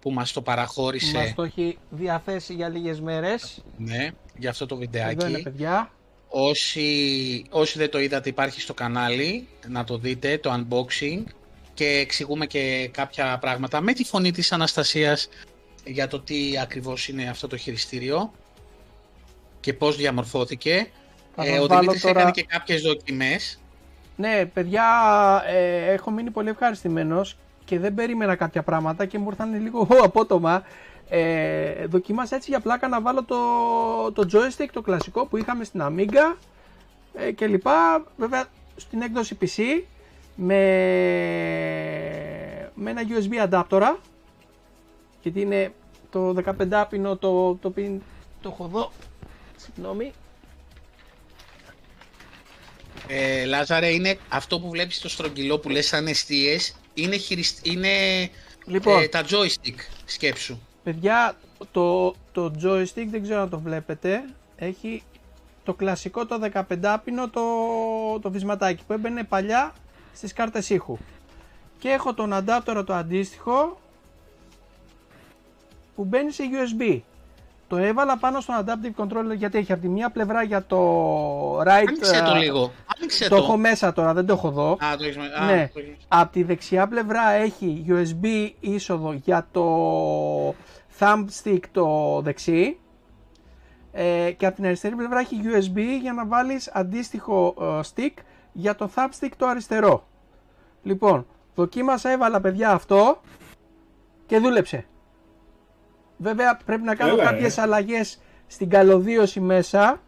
[0.00, 1.16] που μας το παραχώρησε.
[1.16, 3.64] Μας το έχει διαθέσει για λίγες μέρες.
[3.76, 5.26] Ναι, για αυτό το Εδώ βιντεάκι.
[5.28, 5.92] είναι παιδιά.
[6.28, 11.22] Όσοι, όσοι δεν το είδατε υπάρχει στο κανάλι, να το δείτε, το unboxing
[11.74, 15.28] και εξηγούμε και κάποια πράγματα με τη φωνή της Αναστασίας
[15.84, 18.32] για το τι ακριβώς είναι αυτό το χειριστήριο
[19.60, 20.90] και πώς διαμορφώθηκε.
[21.34, 23.60] Θα Ε, σας ο βάλω Δημήτρης τώρα- έκανε και κάποιες δοκιμές.
[24.20, 24.84] Ναι, παιδιά,
[25.46, 30.62] ε, έχω μείνει πολύ ευχαριστημένος και δεν περίμενα κάποια πράγματα και μου ήρθαν λίγο απότομα.
[31.08, 33.36] Ε, δοκίμασα έτσι για πλάκα να βάλω το,
[34.12, 36.36] το joystick, το κλασικό που είχαμε στην Amiga
[37.14, 38.04] ε, και λοιπά.
[38.16, 38.44] Βέβαια,
[38.76, 39.82] στην έκδοση PC
[40.34, 40.58] με,
[42.74, 43.94] με ένα USB adapter
[45.22, 45.72] γιατί είναι
[46.10, 46.34] το
[46.70, 48.02] 15 πίνο το, το, πιν-
[48.42, 48.90] το έχω εδώ.
[49.56, 50.12] Συγγνώμη.
[53.08, 57.60] Ε, Λάζαρε, είναι αυτό που βλέπεις στο στρογγυλό που λες σαν εστίες, είναι, χειρισ...
[57.62, 57.88] είναι
[58.68, 60.58] Λοιπόν, ε, τα joystick σκέψου.
[60.82, 61.36] Παιδιά,
[61.72, 64.24] το, το joystick δεν ξέρω αν το βλέπετε.
[64.56, 65.02] Έχει
[65.64, 67.42] το κλασικό το 15 πίνο το,
[68.20, 69.74] το βυσματάκι που έμπαινε παλιά
[70.14, 70.98] στις κάρτες ήχου.
[71.78, 73.80] Και έχω τον adapter το αντίστοιχο
[75.94, 77.00] που μπαίνει σε USB.
[77.68, 81.84] Το έβαλα πάνω στον adaptive controller γιατί έχει από τη μία πλευρά για το right.
[81.88, 82.72] Άνοιξε το ε, λίγο.
[82.96, 83.42] Άνοιξε Το το.
[83.42, 84.70] έχω μέσα τώρα, δεν το έχω εδώ.
[84.72, 85.16] Α, το έχεις...
[85.16, 85.70] με- Α, Ναι.
[85.74, 90.54] το έχεις- Από τη δεξιά πλευρά έχει USB είσοδο για το
[90.98, 92.78] thumbstick το δεξί
[93.92, 98.74] ε, και από την αριστερή πλευρά έχει USB για να βάλεις αντίστοιχο ε, stick για
[98.74, 100.06] το thumbstick το αριστερό.
[100.82, 103.20] Λοιπόν, δοκίμασα, έβαλα παιδιά αυτό
[104.26, 104.84] και δούλεψε.
[106.18, 107.60] Βέβαια πρέπει να κάνω Έλα, κάποιες ε.
[107.60, 110.00] αλλαγές στην καλωδίωση μέσα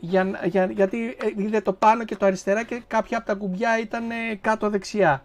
[0.00, 3.34] για, να- για, γιατί ε, είδε το πάνω και το αριστερά και κάποια από τα
[3.34, 5.22] κουμπιά ήταν ε, κάτω δεξιά.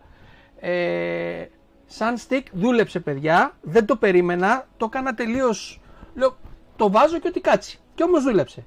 [0.59, 1.45] Ε,
[1.86, 5.82] σαν stick δούλεψε παιδιά, δεν το περίμενα, το έκανα τελείως,
[6.15, 6.38] λέω
[6.76, 8.63] το βάζω και ότι κάτσει και όμως δούλεψε.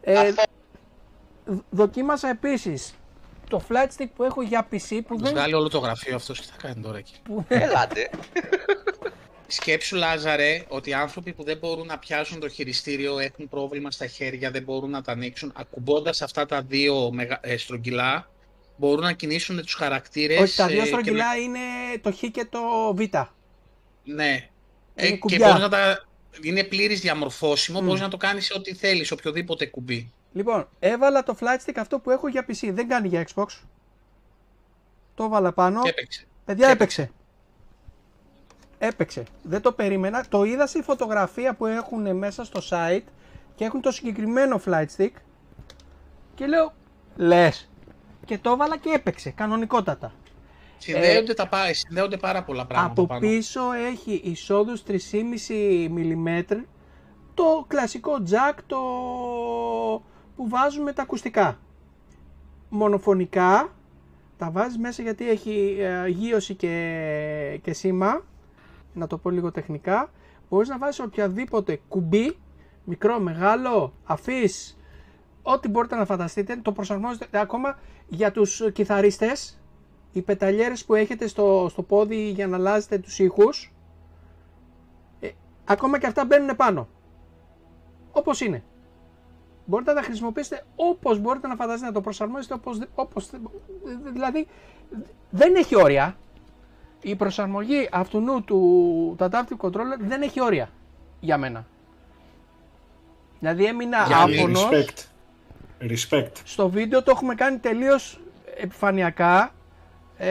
[0.00, 0.42] Ε, Αυτό
[1.44, 2.94] δ- δοκίμασα επίσης
[3.48, 5.32] το flight stick που έχω για PC που Τους δεν...
[5.32, 8.10] βγάλει όλο το γραφείο αυτός τι θα κάνει τώρα εκεί; Που, Ελάτε.
[9.46, 14.06] Σκέψου Λάζαρε ότι οι άνθρωποι που δεν μπορούν να πιάσουν το χειριστήριο έχουν πρόβλημα στα
[14.06, 15.52] χέρια, δεν μπορούν να τα ανοίξουν.
[15.56, 17.38] Ακουμπώντας αυτά τα δύο μεγα...
[17.42, 18.30] ε, στρογγυλά
[18.76, 20.40] μπορούν να κινήσουν τους χαρακτήρες.
[20.40, 21.58] όχι, τα δύο ε, και στρογγυλά είναι
[22.00, 22.60] το Χ και το
[22.94, 23.00] Β.
[23.10, 23.32] να-
[24.04, 24.48] Ναι.
[24.94, 25.46] Ε, και κουμπιά.
[25.46, 26.04] μπορείς να τα...
[26.42, 27.86] Είναι πλήρης διαμορφώσιμο, Μμ.
[27.86, 30.12] μπορείς να το κάνεις ό,τι θέλεις, οποιοδήποτε κουμπί.
[30.32, 33.46] Λοιπόν, έβαλα το flight stick αυτό που έχω για PC, δεν κάνει για Xbox.
[35.14, 35.82] Το έβαλα πάνω.
[35.82, 36.24] Και έπαιξε.
[36.44, 37.10] Παιδιά Και έπαιξε.
[38.86, 39.22] Έπαιξε.
[39.42, 40.24] Δεν το περίμενα.
[40.28, 43.02] Το είδα στη φωτογραφία που έχουν μέσα στο site
[43.54, 45.10] και έχουν το συγκεκριμένο flight stick
[46.34, 46.72] και λέω
[47.16, 47.70] λες.
[48.24, 50.12] Και το έβαλα και έπαιξε κανονικότατα.
[50.78, 51.48] Συνδέονται, τα...
[51.48, 53.20] πά- συνδέονται πάρα πολλά πράγματα Από πάνω.
[53.20, 54.94] πίσω έχει εισόδους 3,5
[55.96, 56.42] mm
[57.34, 58.78] το κλασικό jack το
[60.36, 61.58] που βάζουμε τα ακουστικά.
[62.68, 63.72] Μονοφωνικά
[64.38, 68.22] τα βάζεις μέσα γιατί έχει ε, γύρωση και, και σήμα
[68.94, 70.10] να το πω λίγο τεχνικά
[70.48, 72.36] μπορείς να βάζεις οποιαδήποτε κουμπί
[72.84, 74.78] μικρό, μεγάλο, αφής
[75.42, 77.78] ό,τι μπορείτε να φανταστείτε το προσαρμόζετε ακόμα
[78.08, 79.58] για τους κιθαρίστες
[80.12, 83.72] οι πεταλιέρες που έχετε στο, στο πόδι για να αλλάζετε τους ήχους.
[85.20, 85.30] Ε,
[85.64, 86.88] ακόμα και αυτά μπαίνουν πάνω.
[88.12, 88.62] Όπως είναι.
[89.66, 93.30] Μπορείτε να τα χρησιμοποιήσετε όπως μπορείτε να φανταστείτε να το προσαρμόσετε όπως, όπως
[94.12, 94.46] δηλαδή
[95.30, 96.16] δεν έχει όρια
[97.04, 98.44] η προσαρμογή αυτού του,
[99.16, 100.68] του adaptive controller δεν έχει όρια
[101.20, 101.64] για μένα
[103.38, 105.04] δηλαδή έμεινα Για μí, άφωνος Respect.
[105.90, 106.30] Respect.
[106.44, 108.20] στο βίντεο το έχουμε κάνει τελείως
[108.60, 109.50] επιφανειακά.
[110.16, 110.28] Ε,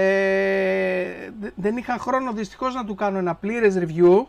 [1.40, 4.26] δε- δεν είχα χρόνο δυστυχώς να του κάνω ένα πλήρες review.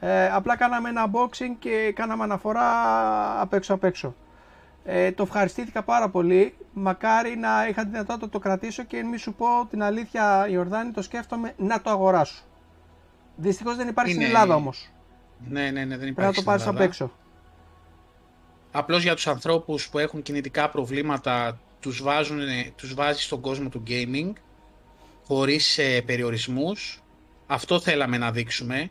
[0.00, 2.64] Ε, απλά κάναμε ένα unboxing και κάναμε αναφορά
[3.40, 4.14] απ' έξω απ' έξω.
[4.88, 6.54] Ε, το ευχαριστήθηκα πάρα πολύ.
[6.72, 10.90] Μακάρι να είχα τη δυνατότητα να το κρατήσω και μη σου πω την αλήθεια Ιορδάνη
[10.90, 12.42] το σκέφτομαι να το αγοράσω.
[13.36, 14.90] Δυστυχώς δεν υπάρχει στην Είναι- Ελλάδα όμως.
[15.48, 16.84] Ναι, ναι, ναι, δεν Πρέπει να υπάρχει το στην πάρεις απ' Ελλάδα.
[16.84, 17.10] έξω.
[18.72, 22.38] Απλώς για τους ανθρώπους που έχουν κινητικά προβλήματα τους, βάζουν,
[22.76, 24.32] τους βάζει στον κόσμο του gaming
[25.26, 27.02] χωρίς ε, περιορισμούς.
[27.46, 28.90] Αυτό θέλαμε να δείξουμε.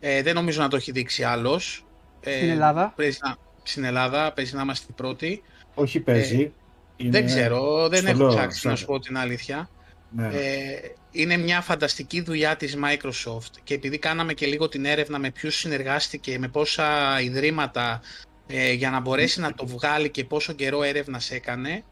[0.00, 1.86] Ε, δεν νομίζω να το έχει δείξει άλλος.
[2.20, 2.92] Ε, Στην Ελλάδα.
[2.96, 5.42] Παίζει να, στην Ελλάδα παίζει να είμαστε οι πρώτοι.
[5.74, 6.52] Όχι παίζει.
[6.96, 9.68] είναι- Δεν ξέρω, δεν στο έχω λέω, ψάξει να στο- σου πω την αλήθεια.
[10.10, 10.26] Ναι.
[10.26, 15.30] Ε, είναι μια φανταστική δουλειά της Microsoft και επειδή κάναμε και λίγο την έρευνα με
[15.30, 18.00] ποιους συνεργάστηκε, με πόσα ιδρύματα
[18.46, 21.82] ε, για να μπορέσει να το βγάλει και πόσο καιρό έρευνας έκανε,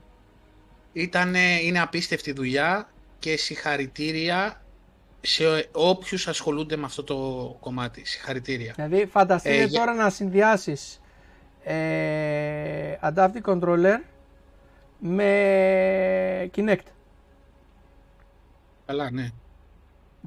[0.93, 4.63] ήτανε, είναι απίστευτη δουλειά και συγχαρητήρια
[5.21, 7.17] σε όποιους ασχολούνται με αυτό το
[7.61, 8.03] κομμάτι.
[8.05, 8.73] Συγχαρητήρια.
[8.77, 11.01] Δηλαδή φανταστείτε Ε, για- τώρα να συνδυάσεις
[11.65, 13.97] ε, Adaptive Controller
[14.99, 16.87] με Kinect.
[18.87, 19.31] Καλά, ναι.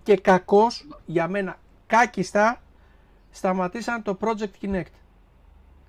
[0.03, 2.61] Και κακώς για μένα κάκιστα
[3.31, 4.83] σταματήσαν το Project Kinect.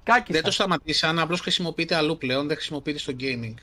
[0.03, 0.33] Κάκιστα.
[0.33, 3.55] Δεν το σταματήσαν, απλώς χρησιμοποιείται αλλού πλέον, δεν χρησιμοποιείται στο gaming.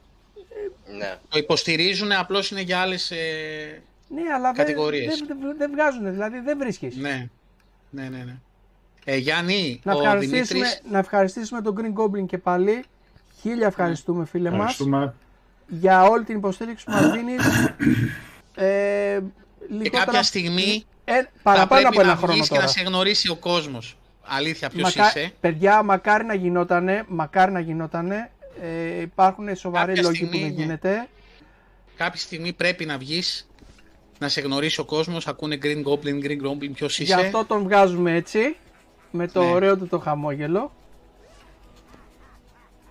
[0.97, 1.17] Ναι.
[1.29, 3.11] Το υποστηρίζουν, απλώς είναι για άλλες...
[3.11, 3.81] Ε...
[4.07, 5.23] Ναι, αλλά δεν, κατηγορίες.
[5.27, 6.95] δεν, δεν, δεν βγάζουν, δηλαδή δεν βρίσκεις.
[6.95, 7.29] Ναι,
[7.89, 8.23] ναι, ναι.
[8.23, 8.37] ναι.
[9.05, 10.81] Ε, Γιάννη, Να, ο ευχαριστήσουμε, Δημήτρης...
[10.91, 12.83] να ευχαριστήσουμε τον Green Goblin και πάλι.
[13.41, 15.13] Χίλια ευχαριστούμε φίλε μας Ευχαριστούμε.
[15.67, 17.41] για όλη την υποστήριξη που μας δίνεις.
[18.55, 22.53] ε, Και λιγότερα- κάποια στιγμή ε, θα παραπάνω πρέπει από ένα να χρόνο βγεις και
[22.53, 22.65] τώρα.
[22.65, 23.97] να σε γνωρίσει ο κόσμος.
[24.23, 25.31] Αλήθεια, ποιος Μακά- είσαι.
[25.39, 28.31] Παιδιά, μακάρι να γινότανε, μακάρι να γινότανε.
[28.61, 30.61] Ε, υπάρχουν σοβαροί Κάποια λόγοι που στιγμή, δεν ναι.
[30.63, 31.07] γίνεται.
[31.97, 33.47] Κάποια στιγμή πρέπει να βγεις,
[34.19, 37.13] να σε γνωρίσει ο κόσμος, ακούνε Green Goblin, Green Goblin, ποιος Γι' είσαι.
[37.13, 38.55] αυτό τον βγάζουμε έτσι,
[39.15, 39.51] με το Ναι.
[39.51, 40.71] ωραίο του το χαμόγελο.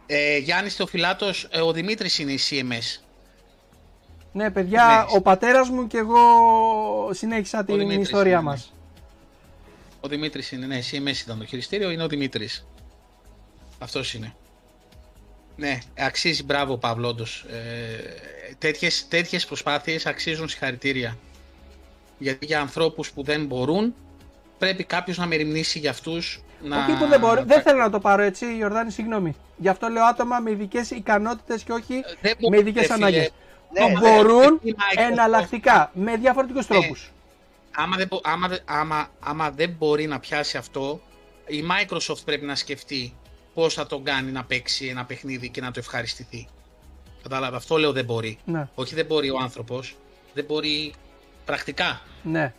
[0.07, 3.01] Ε, Γιάννης Θεοφυλάτος, ε, ο Δημήτρης είναι η CMS.
[4.33, 5.17] Ναι, παιδιά, Ναι.
[5.17, 6.19] ο πατέρας μου και εγώ
[7.13, 8.47] συνέχισα την Δημήτρης ιστορία είναι, ναι.
[8.47, 8.73] μας.
[10.01, 12.67] Ο Δημήτρης είναι, ναι, CMS ήταν το χειριστήριο, είναι ο Δημήτρης.
[13.79, 14.35] Αυτός είναι.
[15.57, 17.45] Ναι, αξίζει μπράβο Παύλο, όντως.
[17.51, 21.17] Ε, τέτοιες, τέτοιες προσπάθειες αξίζουν συγχαρητήρια.
[22.19, 23.95] Γιατί για ανθρώπους που δεν μπορούν,
[24.63, 26.41] πρέπει κάποιος να μεριμνήσει για αυτούς.
[26.63, 26.79] Να...
[26.85, 29.35] Όχι που δεν μπορεί, δεν θέλω να το πάρω έτσι, Ιορδάνη, συγγνώμη.
[29.57, 32.93] Γι' αυτό λέω άτομα με ειδικές ικανότητες και όχι Ε, Δεν με μπορεί, ειδικές ρε
[32.95, 33.07] φίλε.
[33.07, 33.31] ανάγκες.
[33.73, 37.11] Ναι, που ναι, μπορούν η Microsoft- εναλλακτικά, με διαφορετικούς τρόπους.
[37.75, 41.01] άμα δεν, μπο- άμα, δεν- άμα, άμα δεν μπορεί να πιάσει αυτό,
[41.47, 43.15] η Microsoft πρέπει να σκεφτεί
[43.55, 46.49] πώς θα τον κάνει να παίξει ένα παιχνίδι και να το ευχαριστηθεί.
[47.23, 48.39] Κατάλαβε, αυτό λέω δεν μπορεί.
[48.45, 49.97] Ναι, Όχι δεν μπορεί ο άνθρωπος,
[50.35, 50.95] δεν μπορεί
[51.45, 52.01] πρακτικά.
[52.23, 52.53] ναι.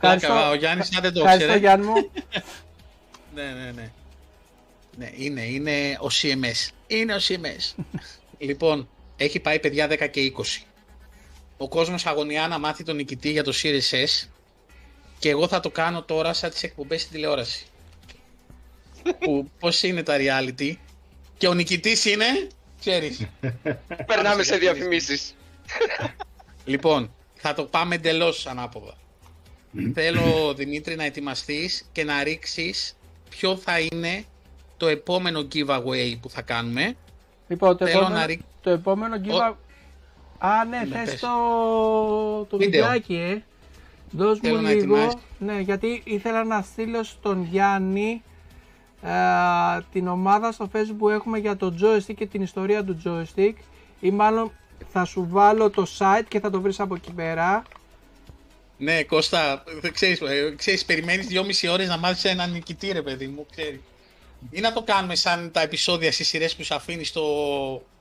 [0.00, 1.58] Πλάκα, ο Γιάννης αν δεν το Ευχαριστώ ξέρε.
[1.58, 2.10] Γιάννη μου.
[3.34, 3.90] Ναι, ναι, ναι.
[4.96, 6.70] Ναι, είναι, είναι ο CMS.
[6.86, 7.84] Είναι ο CMS.
[8.38, 10.62] λοιπόν, έχει πάει παιδιά 10 και 20.
[11.56, 14.28] Ο κόσμος αγωνιά να μάθει τον νικητή για το Series S
[15.18, 17.66] και εγώ θα το κάνω τώρα σαν τις εκπομπές στην τηλεόραση.
[19.20, 20.74] που πώς είναι τα reality
[21.38, 22.24] και ο νικητής είναι,
[22.80, 23.26] ξέρεις.
[24.06, 25.34] Περνάμε σε διαφημίσεις.
[26.64, 28.96] Λοιπόν, θα το πάμε εντελώς ανάποδα.
[29.94, 32.96] Θέλω, Δημήτρη, να ετοιμαστείς και να ρίξεις
[33.30, 34.24] ποιο θα είναι
[34.76, 36.94] το επόμενο giveaway που θα κάνουμε.
[37.48, 39.54] Λοιπόν, το Θέλω επόμενο, να ρί- το επόμενο give...
[40.38, 41.20] Α, ναι, Ναι, θες πες.
[41.20, 41.28] το,
[42.50, 42.82] το Βίντεο.
[42.82, 43.42] βιντεάκι, ε.
[44.10, 44.78] Δώσ' Θέλω μου να λίγο.
[44.96, 45.20] ετοιμάσεις.
[45.38, 48.22] Ναι, γιατί ήθελα να στείλω στον Γιάννη
[49.02, 49.12] α,
[49.92, 53.52] την ομάδα στο facebook που έχουμε για το joystick και την ιστορία του joystick
[54.00, 54.50] ή μάλλον
[54.88, 57.62] θα σου βάλω το site και θα το βρεις από εκεί πέρα.
[58.82, 63.26] Ναι, Κώστα, δεν ξέρεις, ε, ξέρεις περιμένεις δυόμιση ώρες να μάθεις έναν νικητή, ρε παιδί
[63.26, 63.80] μου, ξέρεις.
[64.50, 67.22] Ή να το κάνουμε σαν τα επεισόδια στις σειρές που σου αφήνει στο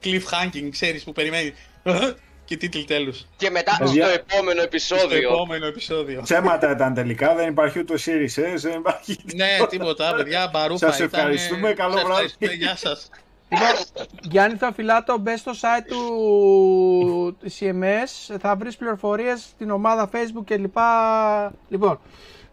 [0.03, 1.53] cliffhanging, ξέρεις, που περιμένεις.
[2.45, 3.25] και τίτλ τέλους.
[3.37, 4.05] Και μετά Παιδιά.
[4.05, 5.17] στο επόμενο Στο επεισόδιο.
[5.33, 6.21] επόμενο επεισόδιο.
[6.21, 10.99] Ψέματα ήταν τελικά, δεν υπάρχει ούτε Series S, δεν υπάρχει ναι, τίποτα, παιδιά, μπαρούφα Σας
[10.99, 11.09] ήταν.
[11.19, 12.23] ευχαριστούμε, καλό Σας βράδυ.
[12.25, 13.09] ευχαριστούμε, Γεια σας.
[13.51, 20.57] Λοιπόν, Γιάννη Θεοφυλάτο, μπες στο site του CMS, θα βρεις πληροφορίες στην ομάδα facebook και
[20.57, 21.51] λοιπά.
[21.69, 21.99] Λοιπόν,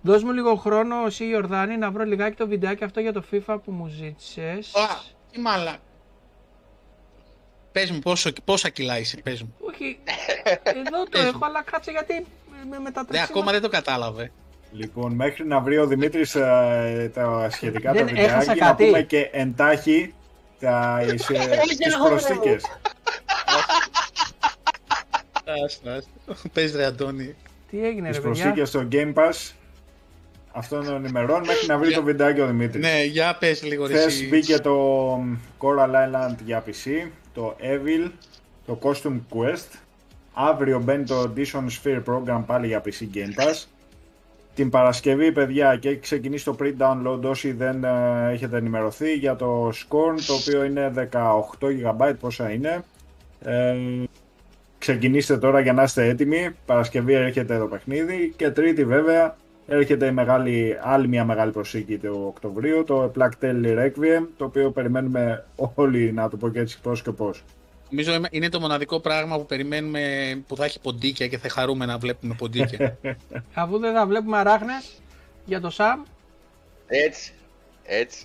[0.03, 3.57] δώσ' μου λίγο χρόνο εσύ Ιορδάνη να βρω λιγάκι το βιντεάκι αυτό για το FIFA
[3.65, 4.75] που μου ζήτησες.
[4.75, 4.87] Α,
[5.33, 5.77] τι μάλα.
[7.73, 9.55] Πες μου πόσο, πόσα κιλά είσαι, πες μου.
[9.61, 9.99] Όχι,
[10.85, 11.29] εδώ το Πες μου.
[11.29, 12.27] έχω, αλλά κάτσε γιατί
[12.71, 14.33] με, με τα Ναι, τρεξίματα- ακόμα δεν το κατάλαβε.
[14.73, 18.85] Λοιπόν, μέχρι να βρει ο Δημήτρης ε, τα σχετικά Δεν τα έχασα βιντεάκι, να κάτι.
[18.85, 20.15] πούμε και εντάχει
[20.61, 21.37] τα, τις, ε,
[21.79, 22.65] τις προσθήκες.
[25.65, 26.49] Άστα, άστα.
[26.53, 27.35] Πες ρε Αντώνη.
[27.71, 29.53] Τι έγινε Τις ρε παιδιά; προσθήκες στο Game Pass
[30.53, 32.85] αυτών των ημερών μέχρι να βρει Για- το βιντεάκι ο Δημήτρης.
[32.85, 34.29] Ναι, για πες λίγο ρε Χθες εσύ.
[34.29, 35.15] μπήκε το
[35.59, 38.11] Coral Island για PC, το Evil,
[38.67, 39.79] το Costume Quest.
[40.33, 43.65] Αύριο μπαίνει το Edition Sphere Program πάλι για PC Game Pass.
[44.59, 49.69] Την Παρασκευή, παιδιά, και έχει ξεκινήσει το pre-download όσοι δεν ε, έχετε ενημερωθεί για το
[49.69, 52.85] Scorn, το οποίο είναι 18 GB, πόσα είναι.
[53.43, 53.77] Ε,
[54.79, 56.51] ξεκινήστε τώρα για να είστε έτοιμοι.
[56.67, 59.37] Παρασκευή έρχεται το παιχνίδι και Τρίτη βέβαια
[59.67, 64.71] έρχεται η μεγάλη, άλλη μια μεγάλη προσήκη το Οκτωβρίου, το Black Tail Requiem, το οποίο
[64.71, 65.45] περιμένουμε
[65.75, 67.45] όλοι να το πω και έτσι πώς και πώς.
[67.91, 70.03] Νομίζω είμαι- είναι το μοναδικό πράγμα που περιμένουμε
[70.47, 72.99] που θα έχει ποντίκια και θα χαρούμε να βλέπουμε ποντίκια.
[73.55, 74.85] Αφού δεν θα βλέπουμε αράχνες
[75.45, 75.97] για το Sam,
[76.87, 77.33] Έτσι.
[77.85, 78.25] Έτσι.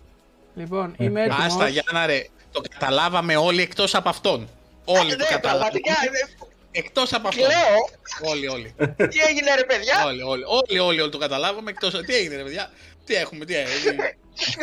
[0.55, 1.45] λοιπόν είμαι έτοιμος.
[1.45, 2.27] Άστα, Γιάννα ρε.
[2.51, 4.47] Το καταλάβαμε όλοι εκτός από αυτόν.
[4.85, 5.69] Όλοι το Ναι, καταλάβαμε.
[5.69, 5.91] πραγματικά.
[5.91, 6.45] ε,
[6.75, 7.41] Εκτός από αυτό.
[7.43, 8.31] Κλαίω.
[8.31, 8.73] Όλοι, όλοι.
[8.97, 11.69] Τι έγινε ρε παιδιά; όλοι, όλοι, όλοι, όλοι, όλοι το καταλάβαμε.
[11.69, 11.91] Εκτός...
[12.05, 12.71] Τι έγινε ρε παιδιά;
[13.05, 14.15] Τι έχουμε, τι έγινε;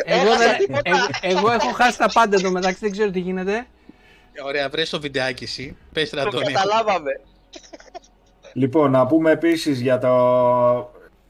[0.05, 0.81] Εγώ, Έχασα δεν, τίποτα.
[0.85, 3.67] εγώ, εγώ έχω χάσει τα πάντα εδώ μεταξύ, δεν ξέρω τι γίνεται.
[4.45, 5.77] Ωραία, βρες το βιντεάκι εσύ.
[5.93, 6.45] Πες ρε Το Αντώνη.
[6.45, 7.11] καταλάβαμε.
[8.53, 10.09] Λοιπόν, να πούμε επίσης για το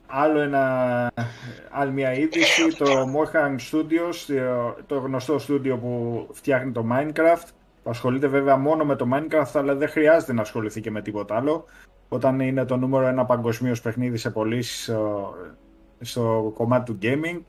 [0.08, 1.12] άλλο ένα,
[1.72, 4.42] άλλη μια είδηση, το Mohang Studios,
[4.86, 7.48] το γνωστό στούντιο που φτιάχνει το Minecraft,
[7.84, 11.36] που ασχολείται βέβαια μόνο με το Minecraft, αλλά δεν χρειάζεται να ασχοληθεί και με τίποτα
[11.36, 11.66] άλλο.
[12.10, 15.34] Όταν είναι το νούμερο ένα παγκοσμίως παιχνίδι σε πωλήσεις στο,
[16.02, 17.40] στο κομμάτι του gaming,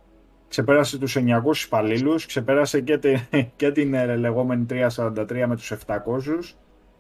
[0.53, 3.16] ξεπέρασε τους 900 υπαλλήλους, ξεπέρασε και, τη-
[3.57, 5.96] και την ε, λεγόμενη 343 με τους 700,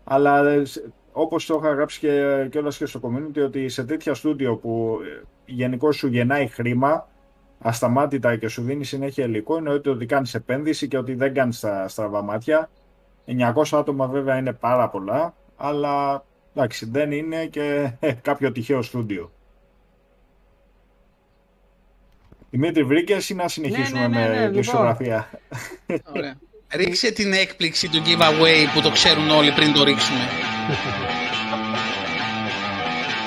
[0.04, 4.14] αλλά ε, σε- όπως το είχα γράψει και κιόλας και στο community ότι σε τέτοια
[4.14, 7.08] στούντιο που ε, γενικώ σου γεννάει χρήμα
[7.58, 11.60] ασταμάτητα και σου δίνει συνέχεια υλικό είναι ότι, ότι κάνεις επένδυση και ότι δεν κάνεις
[11.60, 12.70] τα στραβά μάτια.
[13.26, 16.24] 900 άτομα βέβαια είναι πάρα πολλά, αλλά
[16.54, 19.32] εντάξει δεν είναι και ε, κάποιο τυχαίο στούντιο.
[22.52, 24.52] Δημήτρη, βρήκες ή να συνεχίσουμε ναι, ναι, ναι, με λοιπόν.
[24.52, 25.30] δισογραφία.
[26.16, 26.34] Ωραία.
[26.74, 30.20] Ρίξε την έκπληξη του giveaway που το ξέρουν όλοι πριν το ρίξουμε.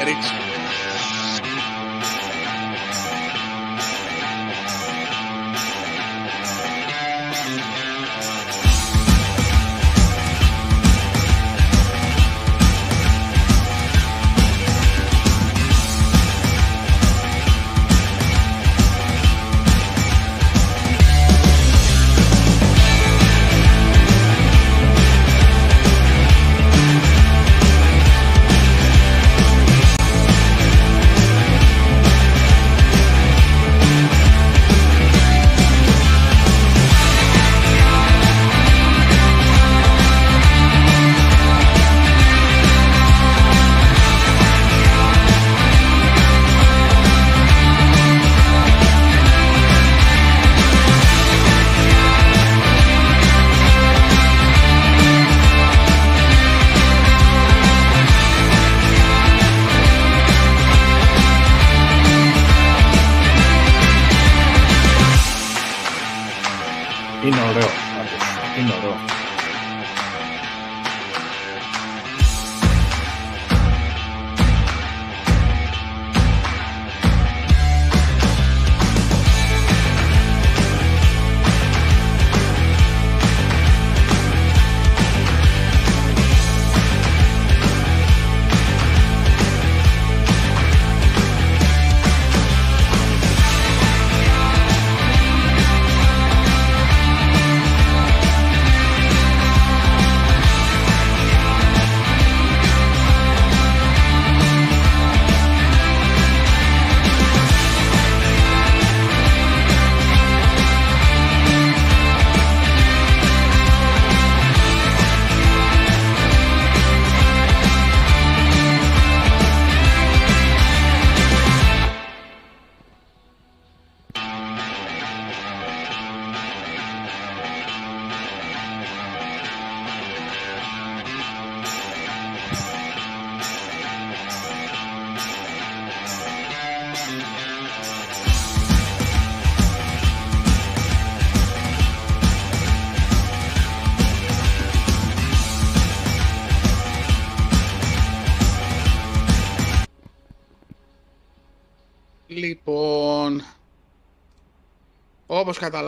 [0.06, 0.45] Ρίξε.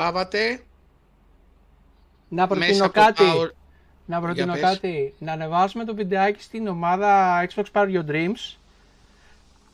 [0.08, 0.64] Όπως καταλάβατε,
[2.30, 3.24] Να προτείνω μέσα από κάτι.
[3.24, 3.50] Power...
[4.06, 4.62] Να προτείνω πες.
[4.62, 5.14] κάτι.
[5.20, 8.58] Να ανεβάσουμε το βιντεάκι στην ομάδα Xbox Power Your Dreams.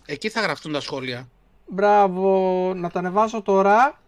[0.06, 1.28] Εκεί θα γραφτούν τα σχόλια.
[1.68, 4.02] Μπράβο, να το ανεβάσω τώρα.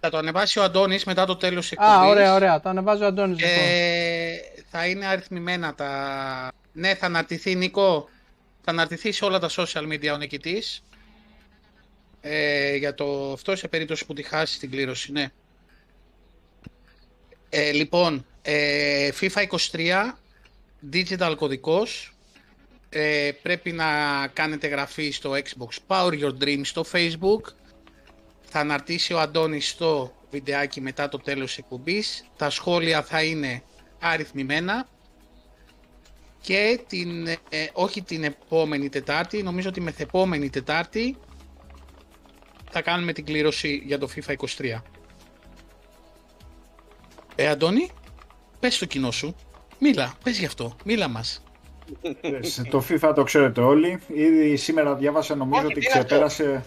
[0.00, 1.94] Θα το ανεβάσει ο Αντώνης μετά το τέλος της εκπομπής.
[1.94, 2.60] Α, ωραία, ωραία.
[2.60, 3.54] Το ανεβάζει ο Αντώνης λοιπόν.
[3.54, 6.48] Και θα είναι αριθμημένα τα...
[6.72, 8.08] Ναι, θα αναρτηθεί Νίκο.
[8.64, 10.82] Θα αναρτηθεί σε όλα τα social media ο νικητής.
[12.24, 15.30] Ε, για το αυτό σε περίπτωση που τη χάσει την κλήρωση, ναι.
[17.48, 20.18] Ε, λοιπόν, ε, FIFA 23,
[20.92, 22.14] digital κωδικός.
[22.88, 23.86] Ε, πρέπει να
[24.26, 27.40] κάνετε γραφή στο Xbox Power Your Dreams στο Facebook.
[28.42, 32.24] Θα αναρτήσει ο Αντώνης στο βιντεάκι μετά το τέλος της εκπομπής.
[32.36, 33.62] Τα σχόλια θα είναι
[34.00, 34.88] αριθμημένα.
[36.40, 37.38] Και την, ε,
[37.72, 41.16] όχι την επόμενη Τετάρτη, νομίζω ότι μεθεπόμενη Τετάρτη
[42.72, 44.80] θα κάνουμε την κλήρωση για το FIFA 23.
[47.34, 47.90] Ε, Αντώνη,
[48.60, 49.34] πες στο κοινό σου.
[49.78, 50.76] Μίλα, πες γι' αυτό.
[50.84, 51.42] Μίλα μας.
[52.20, 53.98] Ε, το FIFA το ξέρετε όλοι.
[54.14, 56.64] Ήδη σήμερα διάβασα νομίζω Όχι, ότι τι είναι αυτό; ξεπέρασε,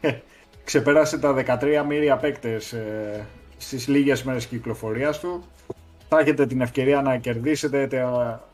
[0.64, 5.44] ξεπέρασε τα 13 μύρια παίκτες ε, στις λίγες μέρες κυκλοφορίας του.
[6.08, 8.04] Θα έχετε την ευκαιρία να κερδίσετε τε-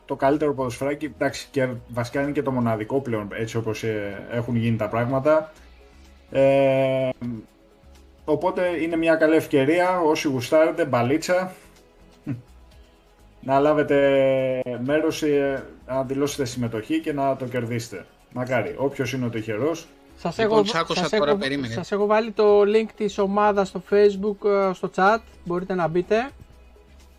[0.05, 1.05] το καλύτερο ποδοσφαιράκι.
[1.05, 5.51] Εντάξει, και βασικά είναι και το μοναδικό πλέον έτσι όπως ε, έχουν γίνει τα πράγματα.
[6.31, 7.09] Ε,
[8.25, 11.53] οπότε είναι μια καλή ευκαιρία όσοι γουστάρετε μπαλίτσα
[13.41, 18.05] να λάβετε μέρος, ε, να δηλώσετε συμμετοχή και να το κερδίσετε.
[18.33, 19.87] Μακάρι, όποιος είναι ο τυχερός.
[20.17, 21.73] Σας Λοιπόν, έχω, σ' άκουσα σας τώρα, έχω, περίμενε.
[21.73, 25.19] σας έχω βάλει το link της ομάδας στο facebook, ε, στο chat.
[25.45, 26.29] Μπορείτε να μπείτε.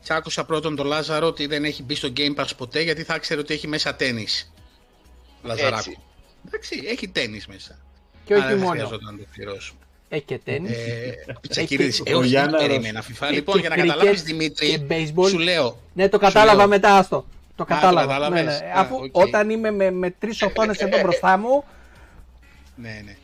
[0.01, 3.15] Σ' άκουσα πρώτον τον Λάζαρο ότι δεν έχει μπει στο Game Pass ποτέ γιατί θα
[3.15, 4.53] ήξερε ότι έχει μέσα τέννις.
[5.43, 5.77] Λαζαράκο.
[5.77, 5.99] Έτσι.
[6.47, 7.79] Εντάξει, έχει τέννις μέσα.
[8.25, 8.71] Και όχι Άρα δεν μόνο.
[8.71, 9.79] χρειαζόταν να το πληρώσουμε.
[10.09, 10.77] Έχει και τέννις.
[10.77, 12.67] Ε, Πιτσακυρίδης, Έχει- ε, ο όχι, δεν το Γιάνναρος.
[12.67, 13.27] περίμενα FIFA.
[13.29, 15.29] και Λοιπόν, για να cricket καταλάβεις και Δημήτρη, baseball.
[15.29, 16.69] σου λέω, Ναι, το κατάλαβα λέω.
[16.69, 17.17] μετά, άστο.
[17.17, 17.25] Το
[17.57, 18.07] το κατάλαβα.
[18.07, 18.45] κατάλαβες.
[18.45, 18.73] Ναι, ναι.
[18.73, 19.17] Α, Αφού οκ.
[19.17, 21.65] όταν είμαι με, με τρεις οθόνες εδώ μπροστά μου,
[22.77, 23.17] ναι, ναι.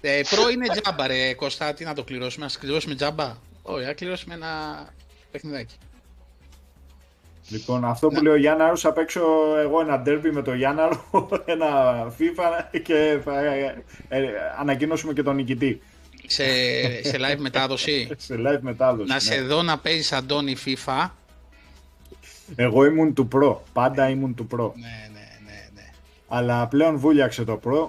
[0.00, 3.92] Ε, προ είναι τζάμπα ρε Κώστα, τι να το κληρώσουμε, να κληρώσουμε τζάμπα; Όχι, να
[3.92, 4.48] κληρώσουμε ένα
[5.30, 5.74] παιχνιδάκι.
[7.48, 9.22] Λοιπόν, αυτό που λέει ο Γιάνναρος, θα παίξω
[9.62, 11.04] εγώ ένα derby με τον Γιάνναρο,
[11.44, 11.68] ένα
[12.18, 14.22] FIFA και θα ε, ε,
[14.58, 15.80] ανακοινώσουμε και τον νικητή
[16.26, 16.44] σε,
[17.02, 18.08] σε live μετάδοση.
[18.26, 19.08] σε live μετάδοση.
[19.08, 19.20] να ναι.
[19.20, 21.08] σε δω να παίζεις Αντώνη FIFA.
[22.56, 24.58] Εγώ ήμουν του Pro, πάντα ήμουν του Pro.
[24.74, 25.90] Ναι, ναι, ναι, ναι.
[26.28, 27.88] Αλλά πλέον βούλιαξε το Pro,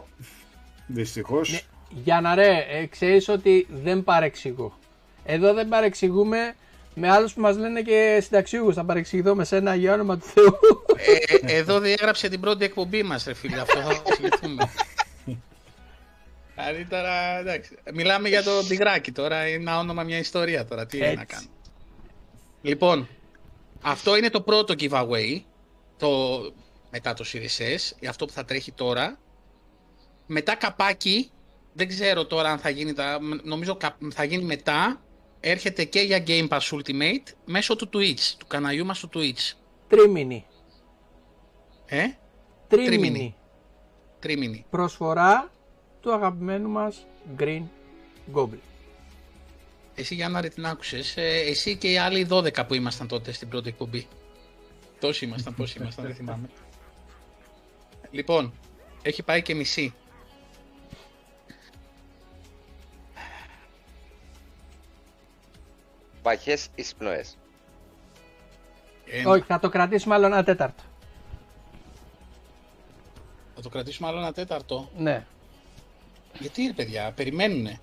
[0.88, 1.52] δυστυχώς.
[1.52, 1.60] ναι,
[2.04, 4.78] για να ρε, ε, ξέρεις ότι δεν παρεξηγώ.
[5.26, 6.56] Εδώ δεν παρεξηγούμε
[6.98, 8.76] με άλλους που μας λένε και συνταξιούχους.
[8.76, 10.58] Θα παρεξηγηθώ με σένα για όνομα του Θεού.
[11.46, 13.60] Ε, εδώ διέγραψε την πρώτη εκπομπή μας, ρε φίλε.
[13.62, 14.72] Αυτό θα το θυμηθούμε.
[16.56, 17.76] Δηλαδή τώρα, εντάξει.
[17.94, 19.48] Μιλάμε για το Τιγράκι τώρα.
[19.48, 20.86] Είναι ένα όνομα, μια ιστορία τώρα.
[20.86, 21.18] Τι είναι Έτσι.
[21.18, 21.46] να κάνω.
[22.62, 23.08] Λοιπόν,
[23.82, 25.42] αυτό είναι το πρώτο giveaway.
[25.98, 26.40] Το,
[26.92, 29.18] μετά το Series S, αυτό που θα τρέχει τώρα.
[30.26, 31.32] Μετά καπάκι,
[31.74, 35.02] δεν ξέρω τώρα αν θα γίνει, τα, νομίζω κα- θα γίνει μετά.
[35.48, 39.54] Έρχεται και για Game Pass Ultimate μέσω του Twitch, του καναλιού μας του Twitch.
[39.88, 40.46] Τρίμηνη.
[41.86, 41.98] Ε,
[42.68, 42.90] Τρίμηνη.
[42.90, 43.36] Τρίμηνη.
[44.20, 44.66] τρίμηνη.
[44.70, 45.52] Προσφορά
[46.02, 47.06] του αγαπημένου μας
[47.38, 47.64] Green
[48.34, 48.60] Goblin.
[49.96, 53.50] Εσύ Γιάννα ρε την άκουσες, ε, εσύ και οι άλλοι 12 που ήμασταν τότε στην
[53.50, 54.08] πρώτη εκπομπή.
[55.00, 56.50] Τόσοι ήμασταν, πόσοι ήμασταν, δεν θυμάμαι.
[58.12, 58.54] Λοιπόν,
[59.02, 59.94] έχει πάει και μισή.
[66.26, 67.38] Παχές εισπνοές.
[69.06, 70.84] Ε, Όχι, θα το κρατήσουμε άλλο ένα τέταρτο.
[73.56, 74.90] Θα το κρατήσουμε άλλο ένα τέταρτο.
[74.98, 75.26] Ναι.
[76.40, 77.80] Γιατί ρε παιδιά, περιμένουνε.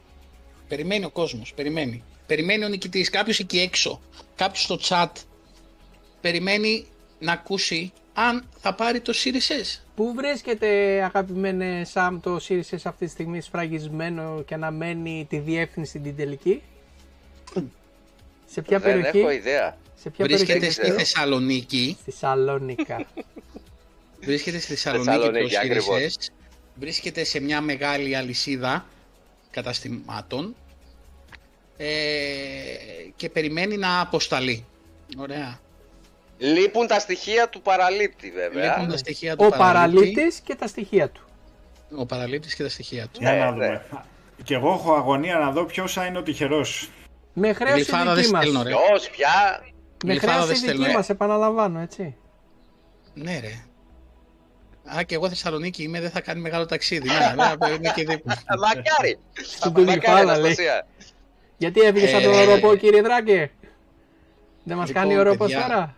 [0.69, 2.05] Περιμένει ο κόσμος, περιμένει.
[2.27, 4.01] Περιμένει ο νικητής, κάποιος εκεί έξω,
[4.36, 5.10] κάποιος στο chat.
[6.20, 6.86] Περιμένει
[7.19, 9.81] να ακούσει αν θα πάρει το Series S.
[9.94, 16.01] Πού βρίσκεται αγαπημένε Σαμ το Series S αυτή τη στιγμή σφραγισμένο και αναμένει τη διεύθυνση
[16.01, 16.62] την τελική;
[18.53, 19.77] Σε ποια Δεν περιοχή, έχω ιδέα.
[19.95, 21.97] σε ποια Βρίσκεται περιοχή; στη Θεσσαλονίκη.
[22.01, 23.07] στη Σαλόνικα.
[24.20, 25.99] Βρίσκεται στη Θεσσαλονίκη Θεσσαλονίκη, το Series ακριβώς.
[26.20, 26.29] S.
[26.74, 28.87] Βρίσκεται σε μια μεγάλη αλυσίδα
[29.51, 30.55] καταστημάτων
[31.77, 31.87] ε,
[33.16, 34.65] και περιμένει να αποσταλεί.
[35.19, 35.61] Ωραία.
[36.39, 38.73] Λείπουν τα στοιχεία του παραλήπτη βέβαια.
[38.74, 41.20] Λείπουν τα στοιχεία του Ο παραλήπτη, παραλήπτης και τα στοιχεία του.
[41.97, 43.19] ο παραλήπτης και τα στοιχεία του.
[43.20, 43.66] Για Ναι, να ναι.
[43.66, 43.85] δούμε.
[44.45, 46.89] Και εγώ έχω αγωνία να δω ποιος θα είναι ο τυχερός.
[47.33, 48.43] Με χρέωση Γλυφάδα δεν δική μας.
[48.43, 48.71] στέλνω ρε.
[48.71, 49.63] Ποιος, πια;
[50.05, 50.97] Με Γλυφάδα δεν χρέωση στέλνω, δική ε.
[50.97, 52.17] μας, επαναλαμβάνω, έτσι.
[53.15, 53.65] Ναι ρε.
[54.97, 57.09] Α, και εγώ Θεσσαλονίκη είμαι, δεν θα κάνει μεγάλο ταξίδι.
[57.09, 58.35] Ναι, βέβαια, είμαι και δίπλα.
[58.53, 59.19] Ε, Μακάρι.
[59.43, 60.35] Στην Μακάρι, Τουλιφάδα, λέει.
[60.35, 60.87] Αναστασία.
[61.57, 63.51] Γιατί έφυγε από τον Ε, οροπό, κύριε Δράκε.
[64.65, 65.95] Δεν μας Λοιπόν, κάνει οροπός παιδιά, τώρα;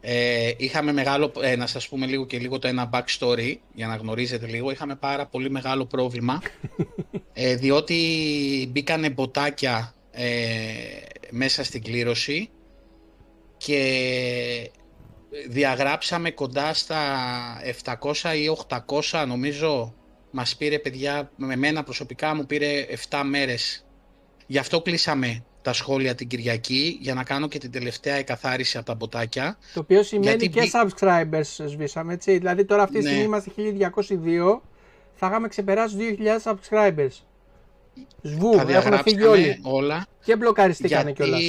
[0.00, 3.96] Ε, είχαμε μεγάλο, ε, να σας πούμε λίγο και λίγο το ένα backstory, για να
[3.96, 4.70] γνωρίζετε λίγο.
[4.70, 6.42] Είχαμε πάρα πολύ μεγάλο πρόβλημα,
[7.32, 7.96] ε, διότι
[8.72, 9.99] μπήκανε μποτάκια ε,
[11.30, 12.50] μέσα στην κλήρωση
[13.56, 14.70] και
[15.48, 17.00] διαγράψαμε κοντά στα
[17.84, 18.48] 700 ή
[19.10, 19.94] 800 νομίζω
[20.30, 23.84] μας πήρε παιδιά, με μένα προσωπικά μου πήρε 7 μέρες.
[24.46, 28.86] Γι' αυτό κλείσαμε τα σχόλια την Κυριακή για να κάνω και την τελευταία εκαθάριση από
[28.86, 29.58] τα μποτάκια.
[29.74, 32.38] Το οποίο σημαίνει γιατί και μπη- subscribers σβήσαμε, έτσι.
[32.38, 33.08] Δηλαδή τώρα αυτή τη Ναι.
[33.08, 34.62] στιγμή είμαστε 1202,
[35.14, 37.22] θα είχαμε ξεπεράσει 2000 subscribers.
[38.22, 39.58] Σβού, τα έχουν διαγράψαμε φύγει όλοι.
[39.62, 40.06] όλα.
[40.24, 41.42] Και μπλοκαριστήκανε Γιατί κιόλας.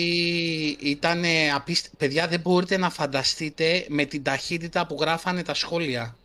[0.91, 1.23] ήταν
[1.55, 1.89] απίστε...
[1.97, 6.15] Παιδιά δεν μπορείτε να φανταστείτε με την ταχύτητα που γράφανε τα σχόλια.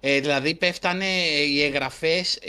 [0.00, 1.04] Ε, δηλαδή πέφτανε
[1.48, 2.42] οι εγγραφές, ε,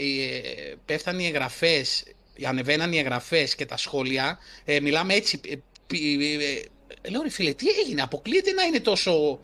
[0.84, 2.04] πέφτανε οι εγγραφές,
[2.46, 4.38] ανεβαίναν οι εγγραφές και τα σχόλια.
[4.64, 5.40] Ε, μιλάμε έτσι.
[5.48, 5.54] Ε,
[5.86, 6.44] πι- ε,
[7.02, 9.38] ε, λέω ρε φίλε, τι έγινε, αποκλείεται να είναι τόσο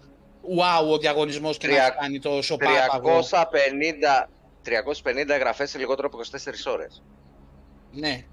[0.58, 3.20] wow ο διαγωνισμός και να Τρία- έχει κάνει το σοπάπαγο.
[3.22, 4.28] 350,
[4.68, 6.18] 350 εγγραφές σε λιγότερο από
[6.66, 7.02] 24 ώρες.
[7.92, 8.24] Ναι.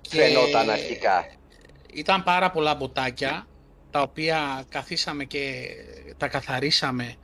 [0.00, 1.26] Και Φαινόταν αρχικά.
[1.92, 3.46] Ήταν πάρα πολλά μποτάκια,
[3.90, 5.66] τα οποία καθίσαμε και
[6.16, 7.14] τα καθαρίσαμε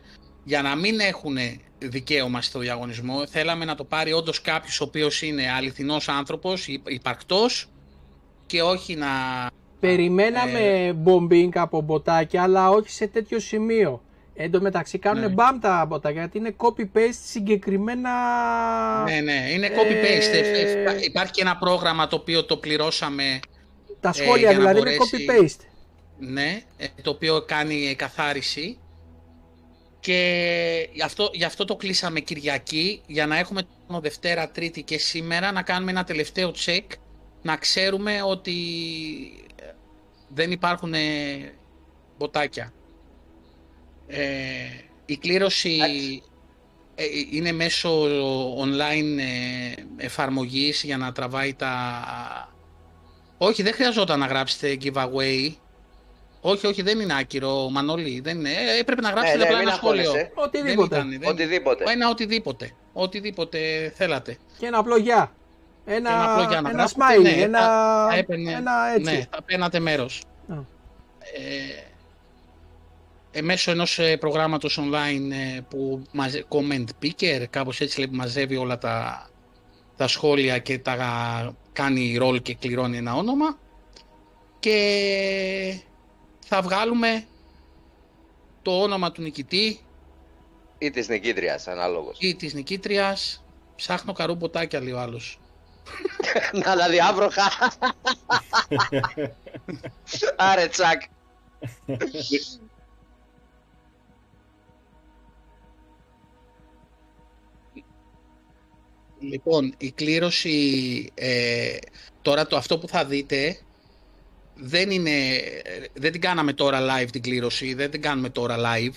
[0.45, 1.37] για να μην έχουν
[1.79, 3.27] δικαίωμα στο διαγωνισμό.
[3.27, 7.71] Θέλαμε να το πάρει όντως κάποιος ο οποίος είναι αληθινός άνθρωπος, υ- υπαρκτός
[8.47, 9.07] και όχι να...
[9.81, 14.03] Περιμέναμε bombing από μποτάκια, αλλά όχι σε τέτοιο σημείο.
[14.41, 15.29] Εν τω μεταξύ κάνουν Ναι.
[15.29, 18.11] μπαμ τα μποτάκια, γιατί είναι copy-paste συγκεκριμένα...
[19.03, 20.35] Ναι, ναι, είναι Ε, copy-paste.
[20.35, 23.41] Ε, ε, Υπάρχει και ένα πρόγραμμα το οποίο το πληρώσαμε
[24.01, 25.65] Τα ε, σχόλια για να δηλαδή είναι μπορέσει- copy-paste.
[26.19, 28.79] Ναι, ε, το οποίο κάνει καθάριση
[30.01, 34.99] και γι' αυτό, γι' αυτό το κλείσαμε Κυριακή για να έχουμε μόνο Δευτέρα, Τρίτη και
[34.99, 36.85] σήμερα να κάνουμε ένα τελευταίο check
[37.43, 38.53] να ξέρουμε ότι
[39.57, 39.65] ε,
[40.29, 40.99] δεν υπάρχουν ε,
[42.19, 42.73] μποτάκια.
[44.09, 44.21] Ε,
[45.07, 46.23] η κλήρωση Εντάξει.
[46.95, 48.03] ε, είναι μέσω
[48.63, 51.73] online ε, εφαρμογής για να τραβάει τα...
[53.39, 55.53] Όχι, δεν χρειαζόταν να γράψετε giveaway.
[56.41, 58.21] Όχι, όχι, δεν είναι άκυρο, Μανώλη.
[58.21, 58.51] Δεν είναι.
[58.51, 60.03] Ε, έπρεπε να Ναι, γράψετε ναι, απλά μην ένα σχόλιο.
[60.03, 60.31] αγχώνεσαι.
[60.35, 60.97] Οτιδήποτε.
[60.97, 61.31] Δεν ήταν, δεν...
[61.31, 61.85] Οτιδήποτε.
[61.93, 62.71] Ένα οτιδήποτε.
[62.93, 64.37] Οτιδήποτε θέλατε.
[64.59, 65.33] Και ένα απλό γεια.
[65.85, 69.13] Ένα, Ένα απλό για να ένα γράφετε, smiley, ναι, ένα, θα έπαιρνε- ένα έτσι.
[69.13, 70.23] Ναι, θα παίρνατε μέρος.
[70.49, 70.55] Α.
[70.55, 70.59] Ε,
[71.45, 71.85] ε,
[73.43, 78.57] μέσω ενός ε, προγράμματος online ε, που μαζε, comment picker, κάπως έτσι λέει, που μαζεύει
[78.57, 79.29] όλα τα,
[79.97, 83.59] τα σχόλια και τα κάνει ρόλ και κληρώνει ένα όνομα
[84.59, 85.81] και
[86.47, 87.25] θα βγάλουμε
[88.63, 89.81] το όνομα του νικητή
[90.79, 92.17] Ή της νικήτριας, ανάλογος.
[92.21, 93.45] ή της νικήτριας.
[93.77, 95.39] Ψάχνω καρούμποτάκια λέει ο άλλος.
[96.65, 97.49] Να τα διάβροχα.
[100.37, 101.03] Άρε τσακ.
[109.21, 111.77] Λοιπόν, η κλήρωση, ε,
[112.23, 113.61] τώρα το αυτό που θα δείτε,
[114.55, 118.95] δεν είναι, ε, δεν την κάναμε τώρα live την κλήρωση, δεν την κάνουμε τώρα live.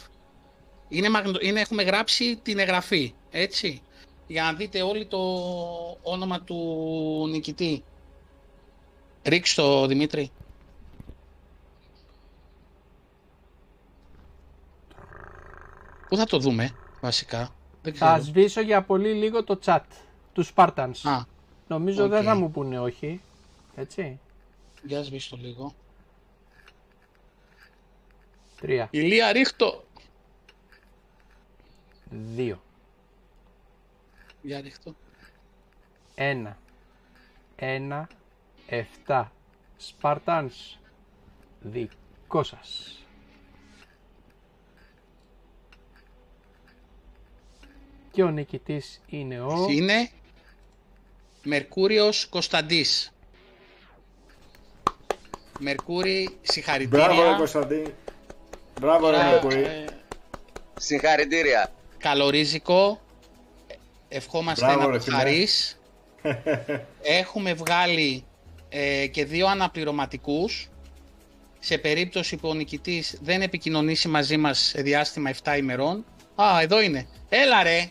[0.88, 3.82] Είναι, μαγνητο- είναι, έχουμε γράψει την εγγραφή, έτσι,
[4.28, 5.18] για να δείτε όλοι το
[6.02, 7.84] όνομα του νικητή.
[9.28, 10.32] Ρίξ το Δημήτρη.
[16.08, 17.56] Πού θα το δούμε, βασικά.
[17.82, 18.24] Δεν Θα ξέρω.
[18.24, 19.80] σβήσω για πολύ λίγο το chat
[20.34, 20.96] τους Spartans.
[21.04, 21.22] Α,
[21.68, 22.26] Νομίζω δεν οκ.
[22.26, 23.22] θα μου πούνε όχι.
[23.76, 24.20] Έτσι.
[24.84, 25.74] για σβήσω το λίγο.
[28.62, 29.84] Τρία, Ηλία ρίχτω.
[32.10, 32.62] δύο,
[34.42, 34.96] Για ρίχτω.
[36.16, 36.58] ένα,
[37.56, 38.10] ένα,
[38.68, 39.32] εφτά.
[40.02, 40.78] Spartans.
[41.62, 42.96] Δικός σας.
[48.12, 49.66] Και ο νικητής είναι ο...
[49.70, 50.10] Είναι
[51.44, 53.12] Μερκούριος Κωνσταντής.
[55.60, 57.06] Μερκούρη, συγχαρητήρια.
[57.06, 57.94] Μπράβο, ρε Κωνσταντή.
[58.82, 59.62] Μπράβο, ρε Ε, Μερκούρη.
[59.64, 59.86] ε,
[60.80, 61.72] Συγχαρητήρια.
[61.98, 63.02] καλορίζικο.
[64.08, 65.16] Ευχόμαστε Μπράβο, να ρε το φίλε.
[65.18, 65.80] χαρείς.
[67.20, 68.26] Έχουμε βγάλει
[68.70, 70.70] ε, και δύο αναπληρωματικούς.
[71.60, 76.06] Σε περίπτωση που ο νικητής δεν επικοινωνήσει μαζί μας σε διάστημα 7 ημερών.
[76.36, 77.08] Α, εδώ είναι.
[77.30, 77.90] Έλα ρε.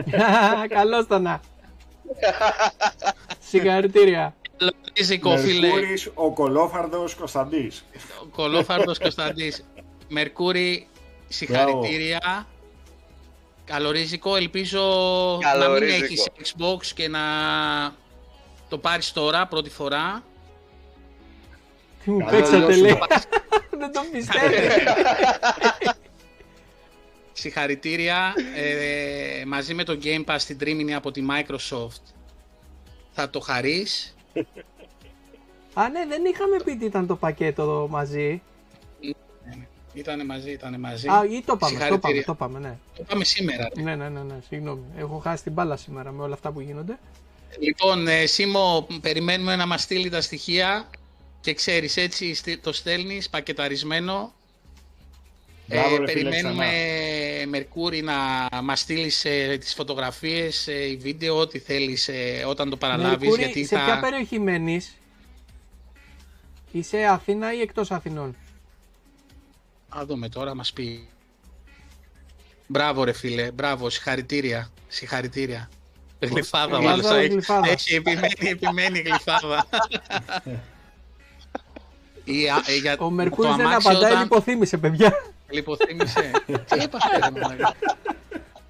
[0.76, 1.40] Καλώς το να.
[3.48, 4.34] Συγχαρητήρια.
[4.56, 5.66] Καλορίζικο, φίλε.
[5.68, 7.84] Μερκούρης, ο κολόφαρδος Κωνσταντής.
[8.22, 9.64] Ο Κολόφαρδος Κωνσταντής.
[10.08, 10.88] Μερκούρη,
[11.28, 12.46] συγχαρητήρια.
[13.64, 14.80] Καλορίζικο, ελπίζω
[15.42, 16.04] να μην Καλορίζικο.
[16.04, 17.20] έχεις Xbox και να
[18.68, 20.22] το πάρεις τώρα, πρώτη φορά.
[22.04, 22.80] Τι μου Καλό παίξατε δώσου.
[22.80, 22.98] λέει.
[23.78, 24.46] Δεν το πιστεύω.
[27.36, 28.34] Συγχαρητήρια.
[28.56, 32.02] Ε, μαζί με το Game Pass την τρίμηνη από τη Microsoft
[33.12, 34.16] θα το χαρείς.
[35.74, 38.42] Α, ναι, δεν είχαμε πει τι ήταν το πακέτο μαζί.
[39.94, 41.08] Ήτανε μαζί, ήτανε μαζί.
[41.08, 42.24] Α, ή το πάμε, το πάμε, Συγχαρητήρια.
[42.24, 42.76] το πάμε, ναι.
[42.96, 43.68] Το πάμε σήμερα.
[43.76, 43.82] ρε.
[43.82, 44.82] Ναι, ναι, ναι, ναι, συγγνώμη.
[44.96, 46.98] Έχω χάσει την μπάλα σήμερα με όλα αυτά που γίνονται.
[47.58, 50.88] Λοιπόν, ε, Σίμω, περιμένουμε να μας στείλει τα στοιχεία
[51.40, 54.32] και ξέρεις έτσι στει- το στέλνεις πακεταρισμένο.
[55.66, 56.66] Μπράβο, ε, ρε φίλε, περιμένουμε
[57.48, 62.76] Μερκούρη να μας στείλεις ε, τις φωτογραφίες, ε, η βίντεο, ό,τι θέλεις ε, όταν το
[62.76, 63.18] παραλάβεις.
[63.18, 63.84] Μερκούρη, γιατί σε θα...
[63.84, 64.96] ποια περιοχή μένεις;
[66.72, 68.36] Είσαι Αθήνα ή εκτός Αθηνών;
[69.88, 71.08] Α, δούμε τώρα, μας πει.
[72.66, 75.70] Μπράβο ρε φίλε, μπράβο, συγχαρητήρια, συγχαρητήρια.
[76.18, 77.16] Γλυφάδα, Γλυφάδα, μάλιστα.
[77.16, 77.70] Έχει, γλυφάδα.
[77.70, 79.66] έχει επιμένει, επιμένει η γλυφάδα.
[82.24, 85.12] Η, α- ε, για Ο το Μερκούρης δεν αμάξι απαντάει, όταν- λιποθύμησε, παιδιά.
[85.50, 86.30] Λιποθύμησε.
[86.46, 87.74] Τι έπαθε, ρε μαλάκα.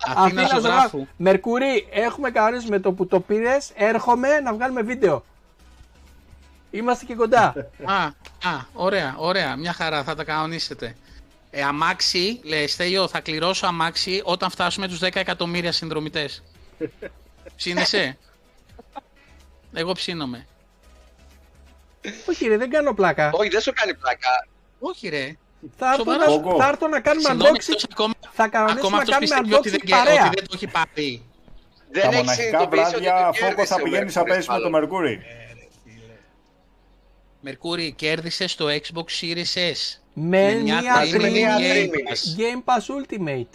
[0.06, 0.60] Αθήνας Αθήνας ζωγράφου.
[0.70, 1.06] ζωγράφου.
[1.16, 3.70] Μερκούρη, έχουμε κανονίσει με το που το πήρες.
[3.74, 5.24] Έρχομαι να βγάλουμε βίντεο.
[6.70, 7.54] Είμαστε και κοντά.
[7.84, 8.02] Α,
[8.48, 9.56] α, ωραία, ωραία.
[9.56, 10.96] Μια χαρά, θα τα κανονίσετε.
[11.50, 16.42] Ε, αμάξι, λέει Στέλιο, θα κληρώσω αμάξι όταν φτάσουμε τους 10 εκατομμύρια συνδρομητές.
[17.56, 18.18] Ψήνεσαι;
[19.72, 20.46] Εγώ ψήνομαι.
[22.28, 23.30] Όχι, ρε, δεν κάνω πλάκα.
[23.34, 24.46] Όχι, δεν σου κάνει πλάκα.
[24.78, 25.36] Όχι ρε.
[25.76, 26.18] Θα έρθω, Σοβαρά.
[26.18, 26.56] να, Κόκο.
[26.60, 27.58] θα έρθω να κάνουμε Συγγνώμη, unboxing.
[27.58, 30.30] αυτός ακόμα, Θα κανονίσουμε ακόμα να αυτός κάνουμε πιστεύει ότι δεν, unboxing και- ότι παρέα.
[30.34, 31.22] δεν το έχει πάρει.
[31.90, 34.34] Δεν Τα έχει μοναχικά συνειδητοποιήσει ότι βράδια το φόκος κέρδισε θα ο πηγαίνει να Μερκούρης
[34.36, 34.70] πέσει με το μάλλον.
[34.70, 35.22] Μερκούρι.
[37.40, 39.98] Μερκούρη, κέρδισε στο Xbox Series S.
[40.12, 42.40] Με μια μια τρίμηνη τρίμηνη τρίμηνη Game Pass.
[42.40, 43.54] Game Pass Ultimate.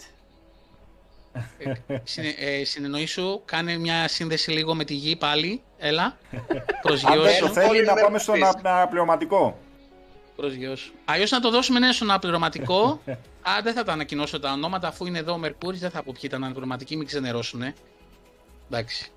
[2.02, 5.62] Συνε, ε, συνεννοήσου, κάνε μια σύνδεση λίγο με τη γη πάλι.
[5.78, 6.04] Έλα.
[6.04, 6.44] Αν
[6.82, 7.18] Προσγειώσου.
[7.22, 8.54] δεν Όλοι θέλει να με πάμε στον ρωτήσεις.
[8.64, 9.58] αναπληρωματικό.
[10.36, 10.92] Προσγειώσου.
[11.04, 13.00] Αλλιώς να το δώσουμε ναι στον αναπληρωματικό.
[13.50, 15.80] Α, δεν θα τα ανακοινώσω τα ονόματα αφού είναι εδώ ο Μερκούρης.
[15.80, 17.74] Δεν θα πω ποιοι ήταν αναπληρωματικοί, μην ξενερώσουνε.
[18.70, 19.10] Εντάξει.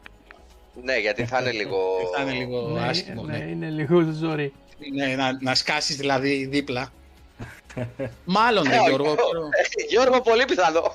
[0.83, 1.77] Ναι, γιατί θα είναι λίγο.
[2.15, 3.23] Θα είναι λίγο Ναι, άσχημο.
[3.23, 3.43] ναι, Ναι.
[3.43, 4.53] είναι λίγο ζόρι.
[4.93, 6.91] Ναι, να, να σκάσεις δηλαδή δίπλα.
[8.25, 9.11] Μάλλον, ρε Ε, Γιώργο.
[9.59, 10.93] ε, Γιώργο, πολύ πιθανό.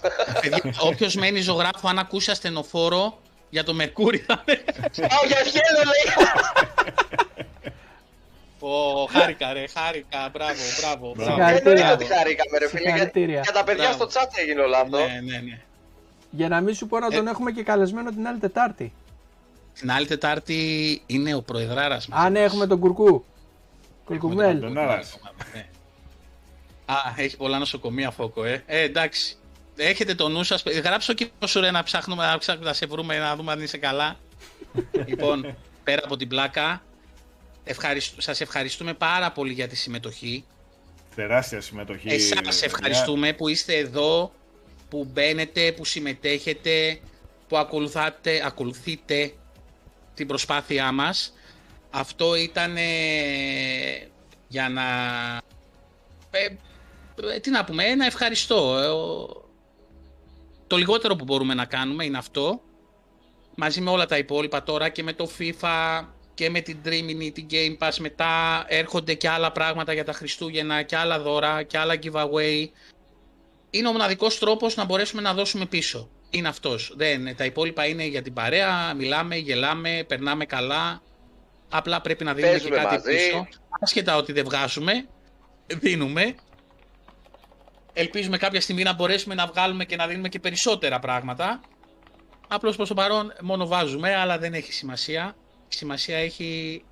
[0.80, 3.18] Όποιος μένει ζωγράφο, αν ακούσει ασθενοφόρο
[3.50, 4.64] για το Μερκούρι θα είναι.
[5.08, 6.26] Πάω για χέλο, λέει.
[8.60, 10.28] Ω, χάρηκα, ρε, χάρηκα.
[10.32, 11.12] Μπράβο, μπράβο.
[11.16, 11.30] μπράβο.
[11.30, 11.70] Συγχαρητήρια.
[11.80, 12.80] Εννοείται ότι χαρήκαμε, ρε φίλε.
[12.80, 13.40] Για, Συγχαρητήρια.
[13.40, 14.10] για τα παιδιά Μπράβο.
[14.10, 14.96] στο chat έγινε όλο αυτό.
[14.98, 15.58] Ναι, ναι, ναι.
[16.30, 17.30] Για να μην σου πω να τον Ε.
[17.30, 18.92] έχουμε και καλεσμένο την άλλη Τετάρτη.
[19.78, 22.24] Την άλλη Τετάρτη είναι ο Προεδράρας μας.
[22.24, 23.24] Αν έχουμε τον Κουρκού.
[24.04, 24.60] Κουρκουμέλ.
[26.88, 27.16] Τον Άρας.
[27.16, 27.20] Ναι.
[27.20, 28.62] Α, έχει πολλά νοσοκομεία φόκο, ε.
[28.66, 29.36] Ε, εντάξει.
[29.76, 30.62] Έχετε το νου σας.
[30.62, 33.78] Γράψω και σου ρε να ψάχνουμε, να ψάχνουμε να σε βρούμε, να δούμε αν είσαι
[33.78, 34.16] καλά.
[35.08, 36.82] λοιπόν, πέρα από την πλάκα,
[37.64, 38.22] ευχαριστ...
[38.22, 40.44] σας ευχαριστούμε πάρα πολύ για τη συμμετοχή.
[41.14, 42.08] Τεράστια συμμετοχή.
[42.08, 44.32] Εσάς ευχαριστούμε που είστε εδώ,
[44.88, 47.00] που μπαίνετε, που συμμετέχετε,
[47.48, 49.32] που ακολουθάτε, ακολουθείτε
[50.14, 51.32] την προσπάθειά μας.
[51.90, 52.82] Αυτό ήταν ε,
[54.48, 54.82] για να...
[56.30, 56.56] ε, ε,
[57.40, 58.78] τι να πούμε, ένα ευχαριστώ.
[58.78, 59.48] Ε, ο-
[60.66, 62.60] το λιγότερο που μπορούμε να κάνουμε είναι αυτό.
[63.54, 66.04] Μαζί με όλα τα υπόλοιπα τώρα και με το FIFA
[66.34, 70.82] και με την Dreaming, την Game Pass μετά έρχονται και άλλα πράγματα για τα Χριστούγεννα
[70.82, 72.68] και άλλα δώρα και άλλα giveaway.
[73.70, 76.08] Είναι ο μοναδικός τρόπος να μπορέσουμε να δώσουμε πίσω.
[76.30, 76.92] Είναι αυτός.
[76.96, 81.02] Δεν, τα υπόλοιπα είναι για την παρέα, μιλάμε, γελάμε, περνάμε καλά.
[81.70, 83.10] Απλά πρέπει να δίνουμε Παίζουμε και κάτι μαζί.
[83.16, 83.46] πίσω.
[83.80, 85.06] Άσχετα ότι δεν βγάζουμε,
[85.66, 86.34] δίνουμε.
[88.00, 91.60] Ελπίζουμε κάποια στιγμή να μπορέσουμε να βγάλουμε και να δίνουμε και περισσότερα πράγματα.
[92.48, 95.36] Απλώς προς το παρόν μόνο βάζουμε, αλλά δεν έχει σημασία.
[95.68, 96.82] Η σημασία έχει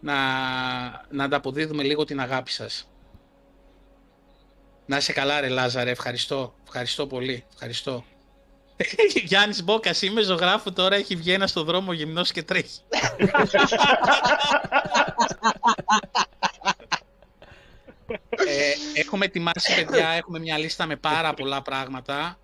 [0.00, 0.14] να,
[1.10, 2.88] να ανταποδίδουμε λίγο την αγάπη σας.
[4.86, 6.54] Να είσαι καλά ρε Λάζαρε, ευχαριστώ.
[6.64, 8.04] Ευχαριστώ πολύ, ευχαριστώ.
[9.28, 12.80] Γιάννης Μπόκας, είμαι ζωγράφου τώρα, έχει βγει ένας στο δρόμο γυμνός και τρέχει.
[18.30, 22.38] ε, έχουμε ετοιμάσει, παιδιά, έχουμε μια λίστα με πάρα πολλά πράγματα.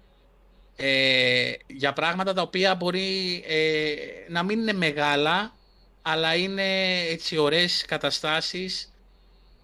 [0.76, 3.94] Ε, για πράγματα τα οποία μπορεί ε,
[4.28, 5.54] να μην είναι μεγάλα,
[6.02, 8.92] αλλά είναι έτσι ωραίες καταστάσεις,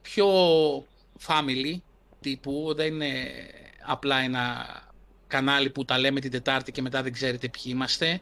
[0.03, 0.29] πιο
[1.27, 1.75] family
[2.21, 3.31] τύπου, δεν είναι
[3.87, 4.67] απλά ένα
[5.27, 8.21] κανάλι που τα λέμε την Τετάρτη και μετά δεν ξέρετε ποιοι είμαστε.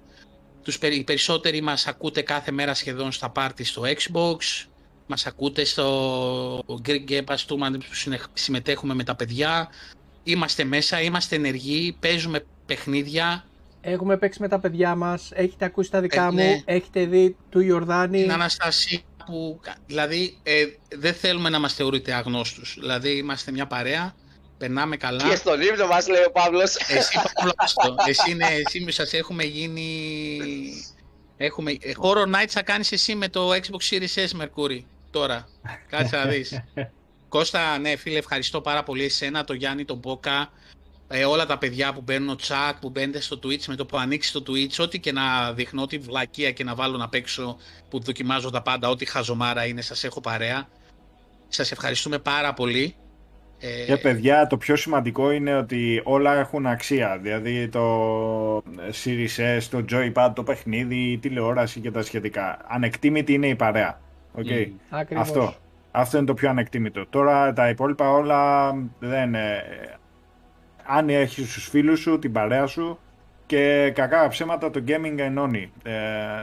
[0.62, 4.66] Τους, περι- οι περισσότεροι μας ακούτε κάθε μέρα σχεδόν στα πάρτι στο Xbox,
[5.08, 9.68] μας ακούτε στο Greek Game Pass Tournament που συνεχ- συμμετέχουμε με τα παιδιά.
[10.22, 13.44] Είμαστε μέσα, είμαστε ενεργοί, παίζουμε παιχνίδια.
[13.80, 15.30] Έχουμε παίξει με τα παιδιά μας.
[15.34, 16.34] Έχετε ακούσει τα δικά Ε, μου.
[16.34, 16.62] ναι.
[16.64, 18.22] Έχετε δει του Ιορδάνη.
[18.22, 20.64] Την Αναστασία που, δηλαδή, ε,
[20.98, 22.76] δεν θέλουμε να μας θεωρείτε αγνώστους.
[22.80, 24.14] Δηλαδή, είμαστε μια παρέα,
[24.58, 25.28] περνάμε καλά.
[25.28, 26.76] Και στον ύπνο μας λέει ο Παύλος.
[26.76, 27.94] Εσύ Παύλο, άστο.
[28.06, 29.88] Εσύ, ναι, εσύ σας έχουμε γίνει...
[31.40, 31.70] Έχουμε...
[31.70, 34.80] ε, Horror Nights θα κάνεις εσύ με το Xbox Series S Mercury.
[35.18, 35.48] Τώρα.
[35.88, 36.62] Κάτσε να δεις.
[37.28, 40.52] Κώστα, ναι, φίλε, ευχαριστώ πάρα πολύ εσένα, το Γιάννη, τον Μπόκα,
[41.08, 43.98] ε, όλα τα παιδιά που μπαίνουν ο chat, που μπαίνετε στο Twitch, με το που
[43.98, 47.56] ανοίξει το Twitch, ό,τι και να δείχνω, ό,τι βλακεία και να βάλω να παίξω,
[47.88, 50.68] που δοκιμάζω τα πάντα, ό,τι χαζομάρα είναι, σας έχω παρέα.
[51.48, 52.94] Σας ευχαριστούμε πάρα πολύ.
[53.58, 57.18] Ε, Και παιδιά, το πιο σημαντικό είναι ότι όλα έχουν αξία.
[57.22, 58.56] Δηλαδή το
[59.04, 62.58] Series S, το Joypad, το παιχνίδι, η τηλεόραση και τα σχετικά.
[62.68, 64.00] Ανεκτήμητη είναι η παρέα.
[64.36, 64.66] Okay.
[64.66, 64.76] Μμμ.
[64.90, 65.28] Ακριβώς.
[65.28, 65.54] Αυτό.
[65.90, 67.06] Αυτό είναι το πιο ανεκτήμητο.
[67.06, 69.34] Τώρα τα υπόλοιπα όλα δεν.
[69.34, 69.62] ε,
[70.86, 72.98] αν έχεις τους φίλους σου, την παρέα σου
[73.46, 75.72] και κακά ψέματα το gaming ενώνει.
[75.82, 75.92] Ε,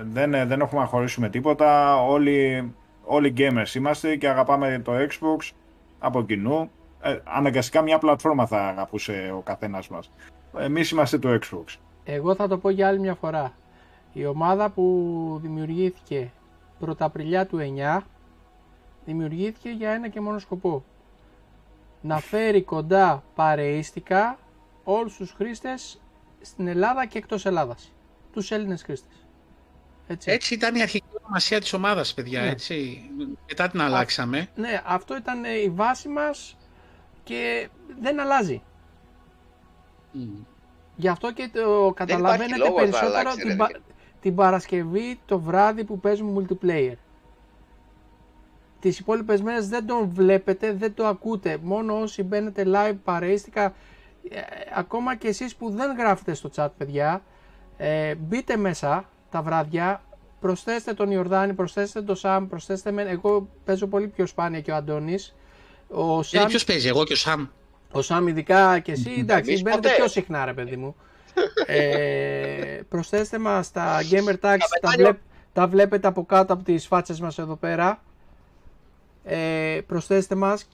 [0.03, 1.95] δεν, δεν έχουμε να χωρίσουμε τίποτα.
[2.03, 5.52] Όλοι όλοι gamers είμαστε και αγαπάμε το Xbox
[5.99, 6.70] από κοινού.
[7.02, 10.12] Ε, αναγκαστικά μια πλατφόρμα θα αγαπούσε ο καθένας μας.
[10.60, 11.78] Εμείς είμαστε το Xbox.
[12.03, 13.53] Εγώ θα το πω για άλλη μια φορά.
[14.14, 16.32] Η ομάδα που δημιουργήθηκε
[16.80, 18.02] πρωταπριλιά του 9
[19.06, 20.84] δημιουργήθηκε για ένα και μόνο σκοπό.
[22.02, 24.39] Να φέρει κοντά παρεΐστικα
[24.84, 26.02] όλους τους χρήστες
[26.41, 27.91] στην Ελλάδα και εκτός Ελλάδας.
[28.34, 29.26] Τους Έλληνες χρήστες.
[30.07, 30.31] Έτσι.
[30.31, 32.47] έτσι ήταν η αρχική ονομασία της ομάδας, παιδιά, ναι.
[32.47, 33.10] έτσι.
[33.47, 34.47] Μετά την αλλάξαμε.
[34.56, 36.57] ναι, αυτό ήταν η βάση μας
[37.23, 37.69] και
[38.02, 38.61] δεν αλλάζει.
[40.95, 43.57] Γι' αυτό και το καταλαβαίνετε περισσότερο την,
[44.26, 46.95] την Παρασκευή το βράδυ που παίζουμε multiplayer.
[48.80, 51.57] Τις υπόλοιπες μέρες δεν τον βλέπετε, δεν το ακούτε.
[51.61, 53.65] Μόνο όσοι μπαίνετε live παρείστηκα,
[54.30, 54.39] ε,
[54.76, 57.22] ακόμα και εσείς που δεν γράφετε στο chat παιδιά,
[57.77, 60.03] ε, μπείτε μέσα τα βράδια,
[60.39, 63.02] προσθέστε τον Ιορδάνη, προσθέστε τον Σαμ, προσθέστε με.
[63.02, 65.35] Εγώ παίζω πολύ πιο σπάνια και ο Αντώνης.
[65.89, 66.47] Ο Σαμ...
[66.47, 67.47] ποιος παίζει, εγώ και ο Σαμ.
[67.91, 70.95] Ο Σαμ ειδικά και εσύ, εντάξει, μπαίνετε πιο συχνά ρε παιδί μου.
[71.66, 75.18] Ε, προσθέστε μας τα gamer tags, τα, βλέπ,
[75.53, 78.03] τα βλέπετε από κάτω από τις φάτσες μας εδώ πέρα.
[79.24, 80.70] Ε, προσθέστε μας,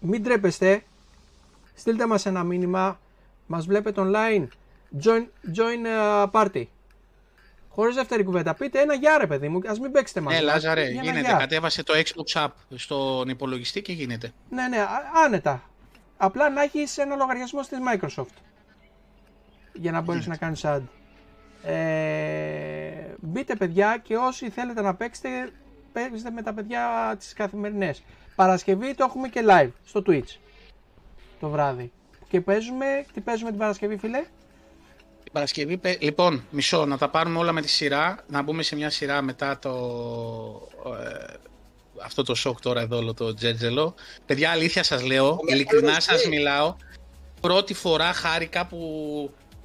[0.00, 0.82] μην τρέπεστε,
[1.74, 3.00] στείλτε μας ένα μήνυμα,
[3.46, 4.46] μας βλέπετε online,
[5.04, 5.26] join,
[5.56, 6.64] join uh, party.
[7.68, 8.54] Χωρίς δεύτερη κουβέντα.
[8.54, 10.36] Πείτε ένα γεια ρε παιδί μου, ας μην παίξετε μαζί.
[10.36, 11.20] Ναι, Λάζαρε, γίνεται.
[11.20, 11.36] Γεια.
[11.36, 14.32] Κατέβασε το Xbox App στον υπολογιστή και γίνεται.
[14.50, 14.86] Ναι, ναι,
[15.24, 15.62] άνετα.
[16.16, 18.45] Απλά να έχεις ένα λογαριασμό στη Microsoft
[19.78, 20.82] για να μπορείς να κάνεις ad.
[21.62, 25.28] Ε, μπείτε παιδιά και όσοι θέλετε να παίξετε,
[25.92, 28.02] παίξτε με τα παιδιά τις καθημερινές.
[28.34, 30.36] Παρασκευή το έχουμε και live στο Twitch
[31.40, 31.92] το βράδυ.
[32.28, 34.24] Και παίζουμε, τι παίζουμε την Παρασκευή φίλε;
[35.22, 38.90] Την Παρασκευή, λοιπόν, μισό, να τα πάρουμε όλα με τη σειρά, να μπούμε σε μια
[38.90, 39.72] σειρά μετά το...
[41.02, 41.34] Ε,
[42.02, 43.94] αυτό το σοκ τώρα εδώ, όλο το τζέτζελο.
[44.26, 46.76] Παιδιά, αλήθεια σας λέω, ειλικρινά σας μιλάω,
[47.40, 48.78] πρώτη φορά χάρηκα που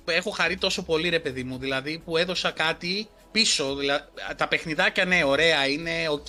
[0.06, 4.04] έχω χαρεί τόσο πολύ ρε παιδί μου, δηλαδή που έδωσα κάτι πίσω, δηλαδή,
[4.36, 6.28] τα παιχνιδάκια ναι ωραία είναι, οκ,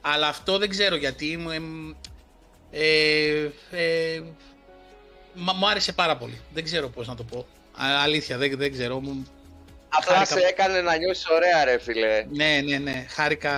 [0.00, 1.38] αλλά αυτό δεν ξέρω γιατί
[2.70, 4.22] ε, ε,
[5.34, 7.46] μου άρεσε πάρα πολύ, δεν ξέρω πώς να το πω,
[8.02, 9.26] αλήθεια δεν, δεν ξέρω, μου,
[9.88, 10.38] Απλά χάρηκα...
[10.38, 12.24] σε έκανε να νιώσεις ωραία ρε φίλε.
[12.30, 13.52] Ναι, ναι, ναι, χάρηκα,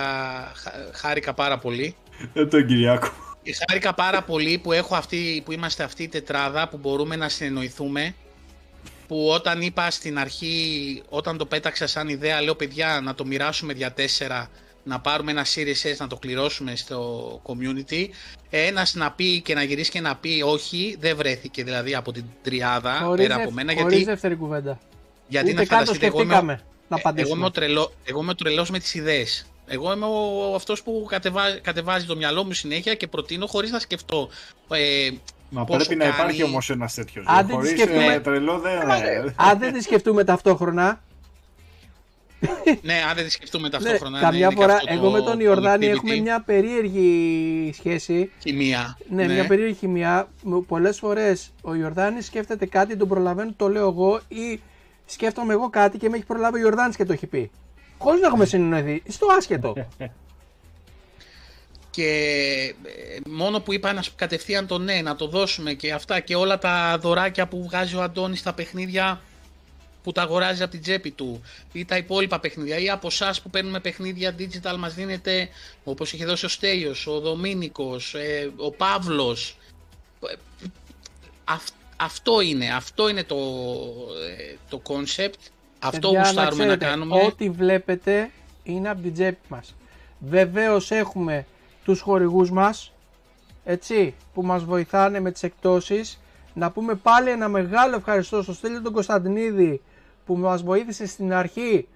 [0.93, 1.95] χάρηκα πάρα πολύ.
[2.33, 3.07] Ε, τον Κυριάκο.
[3.67, 8.15] Χάρηκα πάρα πολύ που, έχω αυτή, που είμαστε αυτή η τετράδα που μπορούμε να συνεννοηθούμε
[9.07, 13.73] που όταν είπα στην αρχή, όταν το πέταξα σαν ιδέα, λέω παιδιά να το μοιράσουμε
[13.73, 14.49] για τέσσερα,
[14.83, 18.07] να πάρουμε ένα Series S να το κληρώσουμε στο community.
[18.49, 22.25] Ένας να πει και να γυρίσει και να πει όχι, δεν βρέθηκε δηλαδή από την
[22.41, 23.73] τριάδα χωρίς πέρα από μένα.
[23.73, 24.79] Χωρίς γιατί, δεύτερη κουβέντα.
[25.27, 28.93] Γιατί Ούτε να φανταστείτε, εγώ είμαι, να εγώ είμαι, τρελό, εγώ είμαι τρελός με τις
[28.93, 29.45] ιδέες.
[29.67, 33.79] Εγώ είμαι ο, αυτός που κατεβάζει, κατεβάζει το μυαλό μου συνέχεια και προτείνω χωρίς να
[33.79, 34.29] σκεφτώ
[34.69, 35.09] ε,
[35.49, 37.25] Μα πρέπει να υπάρχει όμως ένας τέτοιος.
[37.27, 38.19] Αν δεν σκεφτούμε...
[38.23, 38.79] τρελό δεν.
[39.35, 41.01] Αν δεν τη σκεφτούμε ταυτόχρονα.
[42.81, 44.17] ναι, αν δεν τη σκεφτούμε ναι, ταυτόχρονα.
[44.17, 48.31] Ναι, καμιά φορά, εγώ με τον Ιορδάνη έχουμε μια περίεργη σχέση.
[48.41, 48.97] Χημεία.
[49.09, 50.29] Ναι, μια περίεργη χημεία.
[50.67, 54.61] Πολλές φορές ο Ιορδάνης σκέφτεται κάτι, τον προλαβαίνω, το λέω εγώ ή
[55.05, 57.51] σκέφτομαι εγώ κάτι και με έχει προλάβει ο Ιορδάνης και το έχει πει.
[57.97, 59.03] Χωρίς να έχουμε συνεννοηθεί.
[59.07, 59.73] Στο άσχετο.
[61.95, 66.35] Και ε, μόνο που είπα να κατευθείαν το ναι, να το δώσουμε και αυτά και
[66.35, 69.21] όλα τα δωράκια που βγάζει ο Αντώνης στα παιχνίδια
[70.03, 71.41] που τα αγοράζει από την τσέπη του
[71.71, 75.49] ή τα υπόλοιπα παιχνίδια ή από εσάς που παίρνουμε παιχνίδια digital μας δίνεται
[75.83, 79.57] όπως είχε δώσει ο Στέλιος, ο Δομήνικος, ε, ο Παύλος.
[81.95, 83.35] Αυτό είναι, αυτό είναι το,
[84.37, 85.39] ε, το concept.
[85.79, 87.21] Αυτό γουστάρουμε να, να κάνουμε.
[87.25, 88.31] ό,τι βλέπετε
[88.63, 89.75] είναι από την τσέπη μας.
[90.19, 91.45] Βεβαίως έχουμε
[91.85, 92.93] τους χορηγούς μας,
[93.63, 96.19] έτσι, που μας βοηθάνε με τις εκτόσεις.
[96.53, 99.81] Να πούμε πάλι ένα μεγάλο ευχαριστώ στο Στέλιο τον Κωνσταντινίδη
[100.25, 101.87] που μας βοήθησε στην αρχή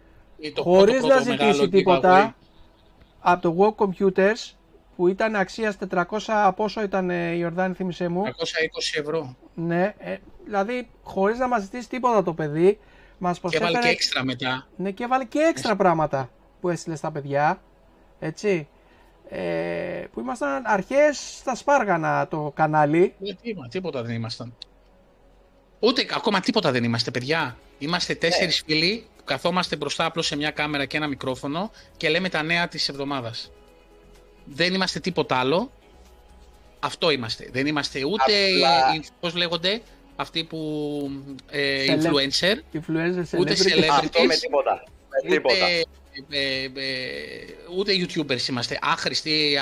[0.53, 2.35] το χωρίς να ζητήσει τίποτα
[3.19, 4.53] από το Walk Computers
[4.95, 8.23] που ήταν αξίας 400, πόσο ήταν η Ιορδάνη θύμισέ μου.
[8.25, 8.29] 420
[8.99, 9.35] ευρώ.
[9.53, 12.79] Ναι, ε, δηλαδή χωρίς να μας ζητήσει τίποτα το παιδί.
[13.17, 14.67] Μας Και έβαλε και έξτρα μετά.
[14.75, 16.29] Ναι, και έβαλε και έξτρα πράγματα
[16.61, 17.61] που έστειλε στα παιδιά.
[18.19, 18.67] Έτσι
[19.29, 23.13] ε, που ήμασταν αρχές στα Σπάργανα το κανάλι.
[23.23, 24.55] Ε, τίποτα, τίποτα δεν ήμασταν.
[25.79, 27.57] Ούτε ακόμα τίποτα δεν είμαστε, παιδιά.
[27.77, 28.65] Είμαστε τέσσερις yeah.
[28.65, 32.67] φίλοι που καθόμαστε μπροστά απλώς σε μια κάμερα και ένα μικρόφωνο και λέμε τα νέα
[32.67, 33.51] της εβδομάδας.
[34.45, 35.71] Δεν είμαστε τίποτα άλλο.
[36.79, 37.49] Αυτό είμαστε.
[37.51, 39.03] Δεν είμαστε ούτε, Απλά...
[39.19, 39.81] πώς λέγονται,
[40.15, 41.11] αυτοί που
[41.49, 44.83] ε, influencer, influencer ούτε celebrities, με τίποτα.
[45.23, 45.55] Με τίποτα.
[45.55, 45.85] ούτε
[46.29, 46.69] ε, ε,
[47.77, 48.79] ούτε YouTubers είμαστε.
[48.81, 49.57] Άχρηστοι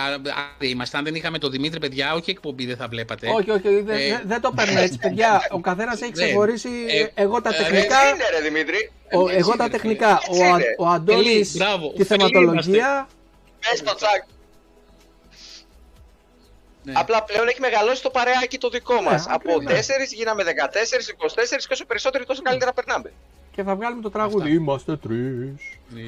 [0.59, 0.97] είμαστε.
[0.97, 3.29] Αν δεν είχαμε τον Δημήτρη, παιδιά, όχι εκπομπή δεν θα βλέπατε.
[3.29, 5.41] Όχι, όχι, δεν, Ε, δεν το παίρνω έτσι, παιδιά.
[5.51, 6.11] Ο καθένα έχει Ναι.
[6.11, 6.69] ξεχωρίσει.
[6.87, 7.79] Ε, εγώ τα ε, τεχνικά.
[7.79, 8.91] Έτσι είναι ρε Δημήτρη.
[9.13, 10.21] Ο, έτσι εγώ τα είναι, τεχνικά.
[10.27, 10.65] Έτσι Ο, Α- είναι.
[10.77, 11.87] ο Αντώνη Ελί, μπράβο.
[11.89, 13.07] τη Φίλοι θεματολογία.
[13.69, 14.23] Πες το τσακ.
[16.83, 16.93] Ναι.
[16.95, 19.25] Απλά πλέον έχει μεγαλώσει το παρεάκι το δικό μας.
[19.25, 19.85] Ναι, Από ακριβώς.
[19.87, 23.11] 4 γίναμε 14, 24 και όσο περισσότεροι τόσο καλύτερα περνάμε.
[23.57, 24.51] Και θα βγάλουμε το τραγούδι.
[24.51, 25.77] Είμαστε τρεις.
[25.89, 26.01] Ναι.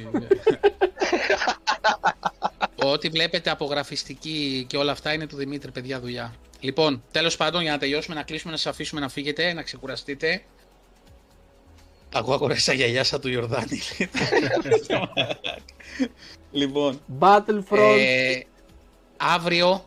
[2.91, 6.33] Ό,τι βλέπετε απογραφιστική και όλα αυτά είναι του Δημήτρη, παιδιά, δουλειά.
[6.59, 10.41] Λοιπόν, τέλος πάντων, για να τελειώσουμε, να κλείσουμε, να σας αφήσουμε να φύγετε, να ξεκουραστείτε.
[12.13, 13.79] Ακούω αγορές σαν γιαγιά σαν του Ιορδάνη.
[16.51, 17.97] λοιπόν, Battlefront.
[17.97, 18.39] ε,
[19.17, 19.85] αύριο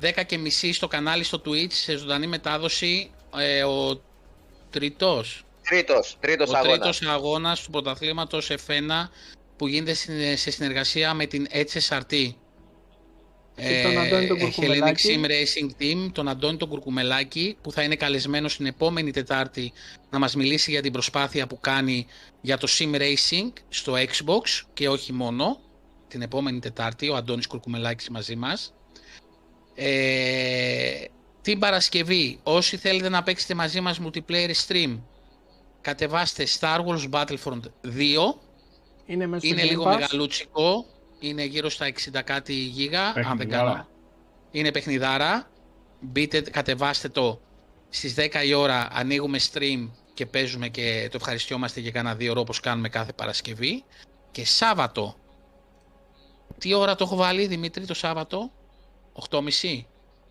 [0.00, 4.00] 10 και μισή στο κανάλι στο Twitch σε ζωντανή μετάδοση ε, ο
[4.70, 6.78] τριτός Τρίτος, τρίτος ο αγώνας.
[6.78, 9.10] τρίτος αγώνας του πρωταθλήματος F1
[9.56, 12.34] που γίνεται συν- σε συνεργασία με την HSRT.
[13.56, 15.20] Και τον Αντώνη τον Ε, Κουρκουμελάκη.
[15.22, 19.72] Hellenic Sim Racing Team, τον Αντώνη τον Κουρκουμελάκη, που θα είναι καλεσμένος την επόμενη Τετάρτη
[20.10, 22.06] να μας μιλήσει για την προσπάθεια που κάνει
[22.40, 25.60] για το Sim Racing στο Xbox και όχι μόνο.
[26.08, 28.74] Την επόμενη Τετάρτη, ο Αντώνης Κουρκουμελάκης μαζί μας.
[29.74, 31.04] Ε,
[31.42, 34.98] την Παρασκευή, όσοι θέλετε να παίξετε μαζί μας multiplayer stream,
[35.80, 38.38] κατεβάστε Star Wars Battlefront 2.
[39.06, 39.94] είναι μέσα στο Είναι Game λίγο Pass.
[39.98, 40.86] μεγαλούτσικο.
[41.18, 43.06] Είναι γύρω στα 60 κάτι γίγα.
[43.06, 43.70] Αν δεν Παιχνιδάρα.
[43.70, 43.86] κάνω.
[44.50, 45.50] Είναι παιχνιδάρα.
[46.00, 47.40] Μπείτε, κατεβάστε το.
[47.88, 52.40] Στις 10 η ώρα ανοίγουμε stream και παίζουμε και το ευχαριστιόμαστε για κανένα δύο ώρα
[52.40, 53.84] όπως κάνουμε κάθε Παρασκευή.
[54.30, 55.14] Και Σάββατο.
[56.58, 58.50] Τι ώρα το έχω βάλει Δημήτρη το Σάββατο;
[59.30, 59.84] 8.30.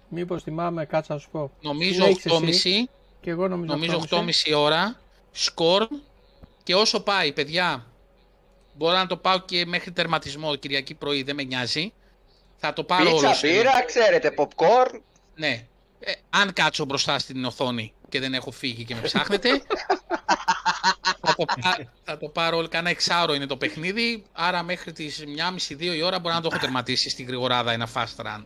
[0.10, 1.52] Μήπως θυμάμαι, κάτσα να σου πω.
[1.62, 2.48] Νομίζω Συνέχισε 8.30.
[2.48, 2.90] εσύ;
[3.22, 4.20] Και εγώ νομίζω, Νομίζω 8.30.
[4.20, 5.00] 8.30 ώρα.
[5.32, 5.88] Σκορ.
[6.64, 7.86] Και όσο πάει, παιδιά,
[8.74, 11.94] μπορώ να το πάω και μέχρι τερματισμό Κυριακή πρωί, δεν με νοιάζει.
[12.58, 13.40] Θα το πάρω όλος.
[13.40, 15.00] Πίτσα, μπύρα, ξέρετε, popcorn.
[15.36, 15.66] Ναι.
[16.00, 19.50] Ε, αν κάτσω μπροστά στην οθόνη και δεν έχω φύγει και με ψάχνετε,
[21.22, 22.68] θα, το, πά- θα το πάρω όλο.
[22.68, 25.24] Κάνα εξάωρο είναι το παιχνίδι, άρα μέχρι τις
[25.70, 28.44] 1.30-2 η ώρα μπορώ να το έχω τερματίσει στην γρηγοράδα ένα fast run.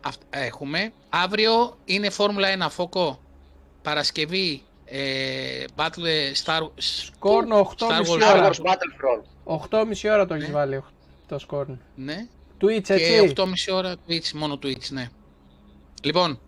[0.00, 0.92] Αυτ- έχουμε.
[1.08, 3.20] Αύριο είναι Φόρμουλα 1 φόκο.
[3.82, 8.22] Παρασκευή ε, Battle Star, Σκόρνο Star 8.30 Wars.
[8.22, 8.50] Star ώρα.
[8.50, 9.22] Wars Battlefront.
[10.04, 10.52] 8.30 ώρα το έχει Ναι.
[10.52, 10.82] βάλει
[11.28, 11.80] το σκόρν.
[11.94, 12.26] Ναι.
[12.60, 13.32] Twitch, Και έτσι.
[13.36, 15.08] 8.30 ώρα Twitch, μόνο Twitch, ναι.
[16.02, 16.40] Λοιπόν,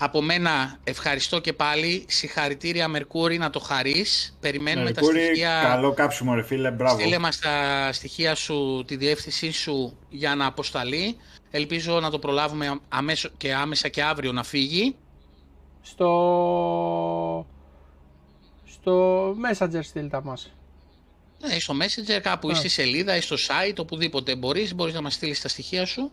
[0.00, 2.04] από μένα ευχαριστώ και πάλι.
[2.08, 4.36] Συγχαρητήρια Μερκούρη να το χαρείς.
[4.40, 5.60] Περιμένουμε τα Μερκούρη, στοιχεία.
[5.62, 7.00] καλό κάψιμο ρε φίλε, μπράβο.
[7.00, 11.16] Στείλε μας τα στοιχεία σου, τη διεύθυνσή σου για να αποσταλεί.
[11.50, 14.96] Ελπίζω να το προλάβουμε αμέσω και άμεσα και αύριο να φύγει.
[15.80, 17.46] Στο...
[18.64, 20.52] Στο Messenger στείλτα μας.
[21.40, 22.54] Ναι, στο Messenger, κάπου ή Α.
[22.54, 24.74] στη σελίδα ή στο site, οπουδήποτε μπορείς.
[24.74, 26.12] Μπορείς να μας στείλεις τα στοιχεία σου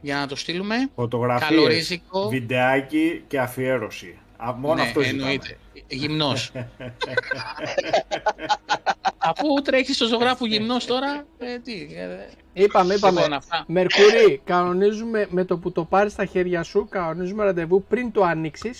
[0.00, 0.74] για να το στείλουμε.
[0.94, 2.28] Φωτογραφίες, Καλορίζικο.
[2.28, 4.18] βιντεάκι και αφιέρωση.
[4.36, 5.20] Α, μόνο ναι, αυτό ζητάμε.
[5.22, 5.58] εννοείται.
[5.88, 6.52] Γυμνός.
[9.24, 13.20] Αφού τρέχει στο ζωγράφο γυμνός τώρα, ε, τι, ε, Είπαμε, είπαμε.
[13.20, 13.64] Λοιπόν, αυτά.
[13.66, 18.70] Μερκούρη, κανονίζουμε με το που το πάρεις στα χέρια σου, κανονίζουμε ραντεβού πριν το ανοίξει.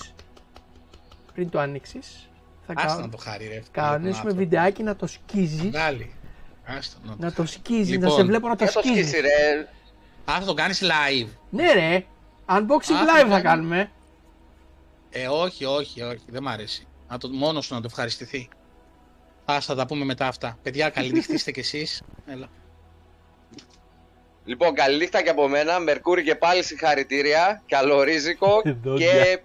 [1.34, 1.98] Πριν το ανοίξει.
[2.66, 3.00] Θα Άστα κα...
[3.02, 3.62] να το χάρη ρε.
[3.70, 5.68] κανονίσουμε βιντεάκι να το σκίζει.
[5.68, 6.12] Βγάλει.
[6.64, 8.08] Άστα να το Να το σκίζει, Λοιπόν.
[8.08, 9.02] να σε βλέπω να το Για το σκίζει.
[9.08, 9.68] σκίσει ρε.
[10.32, 11.28] Α, θα το κάνεις live.
[11.50, 12.04] Ναι, ρε.
[12.48, 13.42] Unboxing Α, live θα θα κάνεις.
[13.42, 13.90] κάνουμε.
[15.10, 16.86] Ε, όχι, όχι, όχι, δεν μ' αρέσει.
[17.08, 18.48] Να το, μόνος του να το ευχαριστηθεί.
[19.44, 20.58] Ας θα τα πούμε μετά αυτά.
[20.62, 22.02] Παιδιά, καληνυχτήστε κι εσείς.
[22.26, 22.48] Έλα.
[24.44, 25.78] Λοιπόν, καλή νύχτα και από μένα.
[25.78, 27.62] Μερκούρι και πάλι συγχαρητήρια.
[27.66, 28.62] Καλορίζικο.
[28.82, 29.12] Δόντια.
[29.12, 29.42] και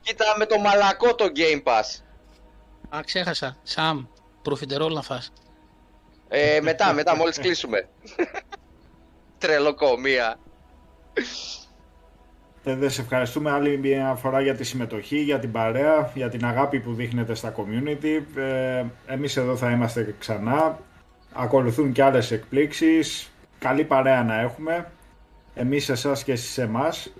[0.00, 2.02] κοίτα με το μαλακό το Game Pass.
[2.96, 3.56] Α, ξέχασα.
[3.62, 4.06] Σαμ,
[4.42, 5.32] προφιτερόλ να φας.
[6.28, 7.88] Ε, μετά, μετά, μόλις κλείσουμε.
[9.38, 10.38] Τρελοκομεία.
[12.64, 16.80] Παιδε, σε ευχαριστούμε άλλη μια φορά για τη συμμετοχή, για την παρέα, για την αγάπη
[16.80, 18.38] που δείχνετε στα community.
[18.38, 20.78] Ε, εμείς εδώ θα είμαστε ξανά.
[21.32, 23.30] Ακολουθούν και άλλες εκπλήξεις.
[23.58, 24.90] Καλή παρέα να έχουμε.
[25.54, 27.12] Εμείς εσάς και εσείς εμάς.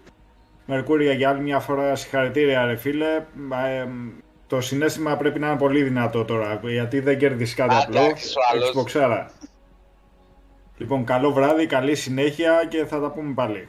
[0.66, 3.06] Μερκούρια για άλλη μια φορά συγχαρητήρια ρε φίλε.
[3.06, 3.86] Ε,
[4.46, 8.00] το συνέστημα πρέπει να είναι πολύ δυνατό τώρα, γιατί δεν κέρδισε κάτι Α, απλό.
[8.00, 8.72] εντάξει, ο άλλος.
[8.74, 9.30] Xboxάρα.
[10.76, 13.68] Λοιπόν, καλό βράδυ, καλή συνέχεια και θα τα πούμε πάλι.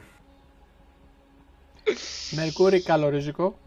[2.30, 3.58] Μερκούρι καλορίζικο.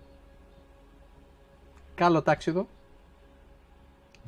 [1.96, 2.68] Καλό τάξιδο.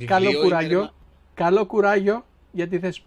[0.05, 0.69] Καλό Βιβλίο, κουράγιο.
[0.69, 0.91] ίντερνετ.
[1.33, 3.03] Καλό κουράγιο γιατί θες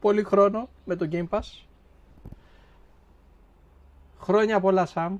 [0.00, 1.64] πολύ χρόνο με το Game Pass.
[4.20, 5.16] Χρόνια πολλά Σαμ.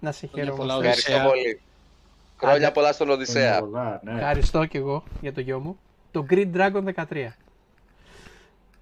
[0.00, 0.88] Να σε Χρόνια πολλά, χαίρομαι.
[0.88, 1.28] Ευχαριστώ Οδυσσέα.
[1.30, 1.60] πολύ.
[2.36, 3.60] Χρόνια πολλά στον Οδυσσέα.
[3.60, 4.12] Πολλά, ναι.
[4.12, 5.78] Ευχαριστώ και εγώ για το γιο μου.
[6.10, 7.26] Το Green Dragon 13.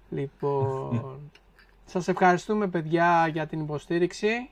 [0.09, 1.19] Λοιπόν,
[1.91, 4.49] σας ευχαριστούμε παιδιά για την υποστήριξη.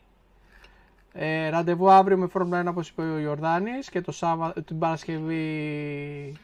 [1.20, 6.38] Ε, ραντεβού αύριο με Formula 1 όπως είπε ο Ιορδάνης και το Σάββα, την Παρασκευή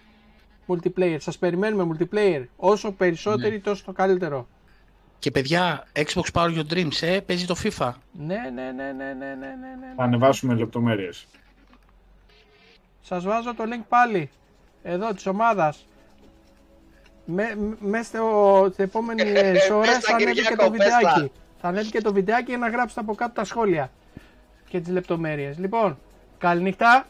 [0.68, 1.18] multiplayer.
[1.20, 2.44] Σας περιμένουμε multiplayer.
[2.56, 4.48] Όσο περισσότεροι τόσο το καλύτερο.
[5.20, 7.92] Και παιδιά, Xbox Power Your Dreams, ε, παίζει το FIFA.
[8.12, 9.94] Ναι, ναι, ναι, ναι, ναι, ναι, ναι, ναι.
[9.96, 11.28] Θα ανεβάσουμε λεπτομέρειες.
[13.02, 14.30] Σας βάζω το link πάλι.
[14.84, 15.88] Εδώ της ομάδας.
[17.26, 18.04] Με, μέσα
[18.72, 20.98] στις επόμενες ώρες θα ανέβει και Κυριάκο, το πες τα.
[20.98, 21.32] βιντεάκι.
[21.62, 23.92] Θα ανέβει και το βιντεάκι για να γράψετε από κάτω τα σχόλια
[24.74, 25.58] και τις λεπτομέρειες.
[25.58, 26.00] Λοιπόν,
[26.38, 27.08] καληνύχτα.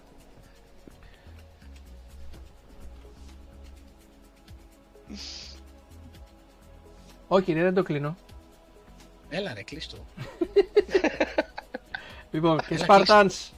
[7.27, 8.15] Όχι ρε, δεν το κλείνω.
[9.29, 9.97] Έλα ρε, κλείστο.
[12.31, 13.51] Λοιπόν, και Έλα, Spartans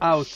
[0.00, 0.26] out.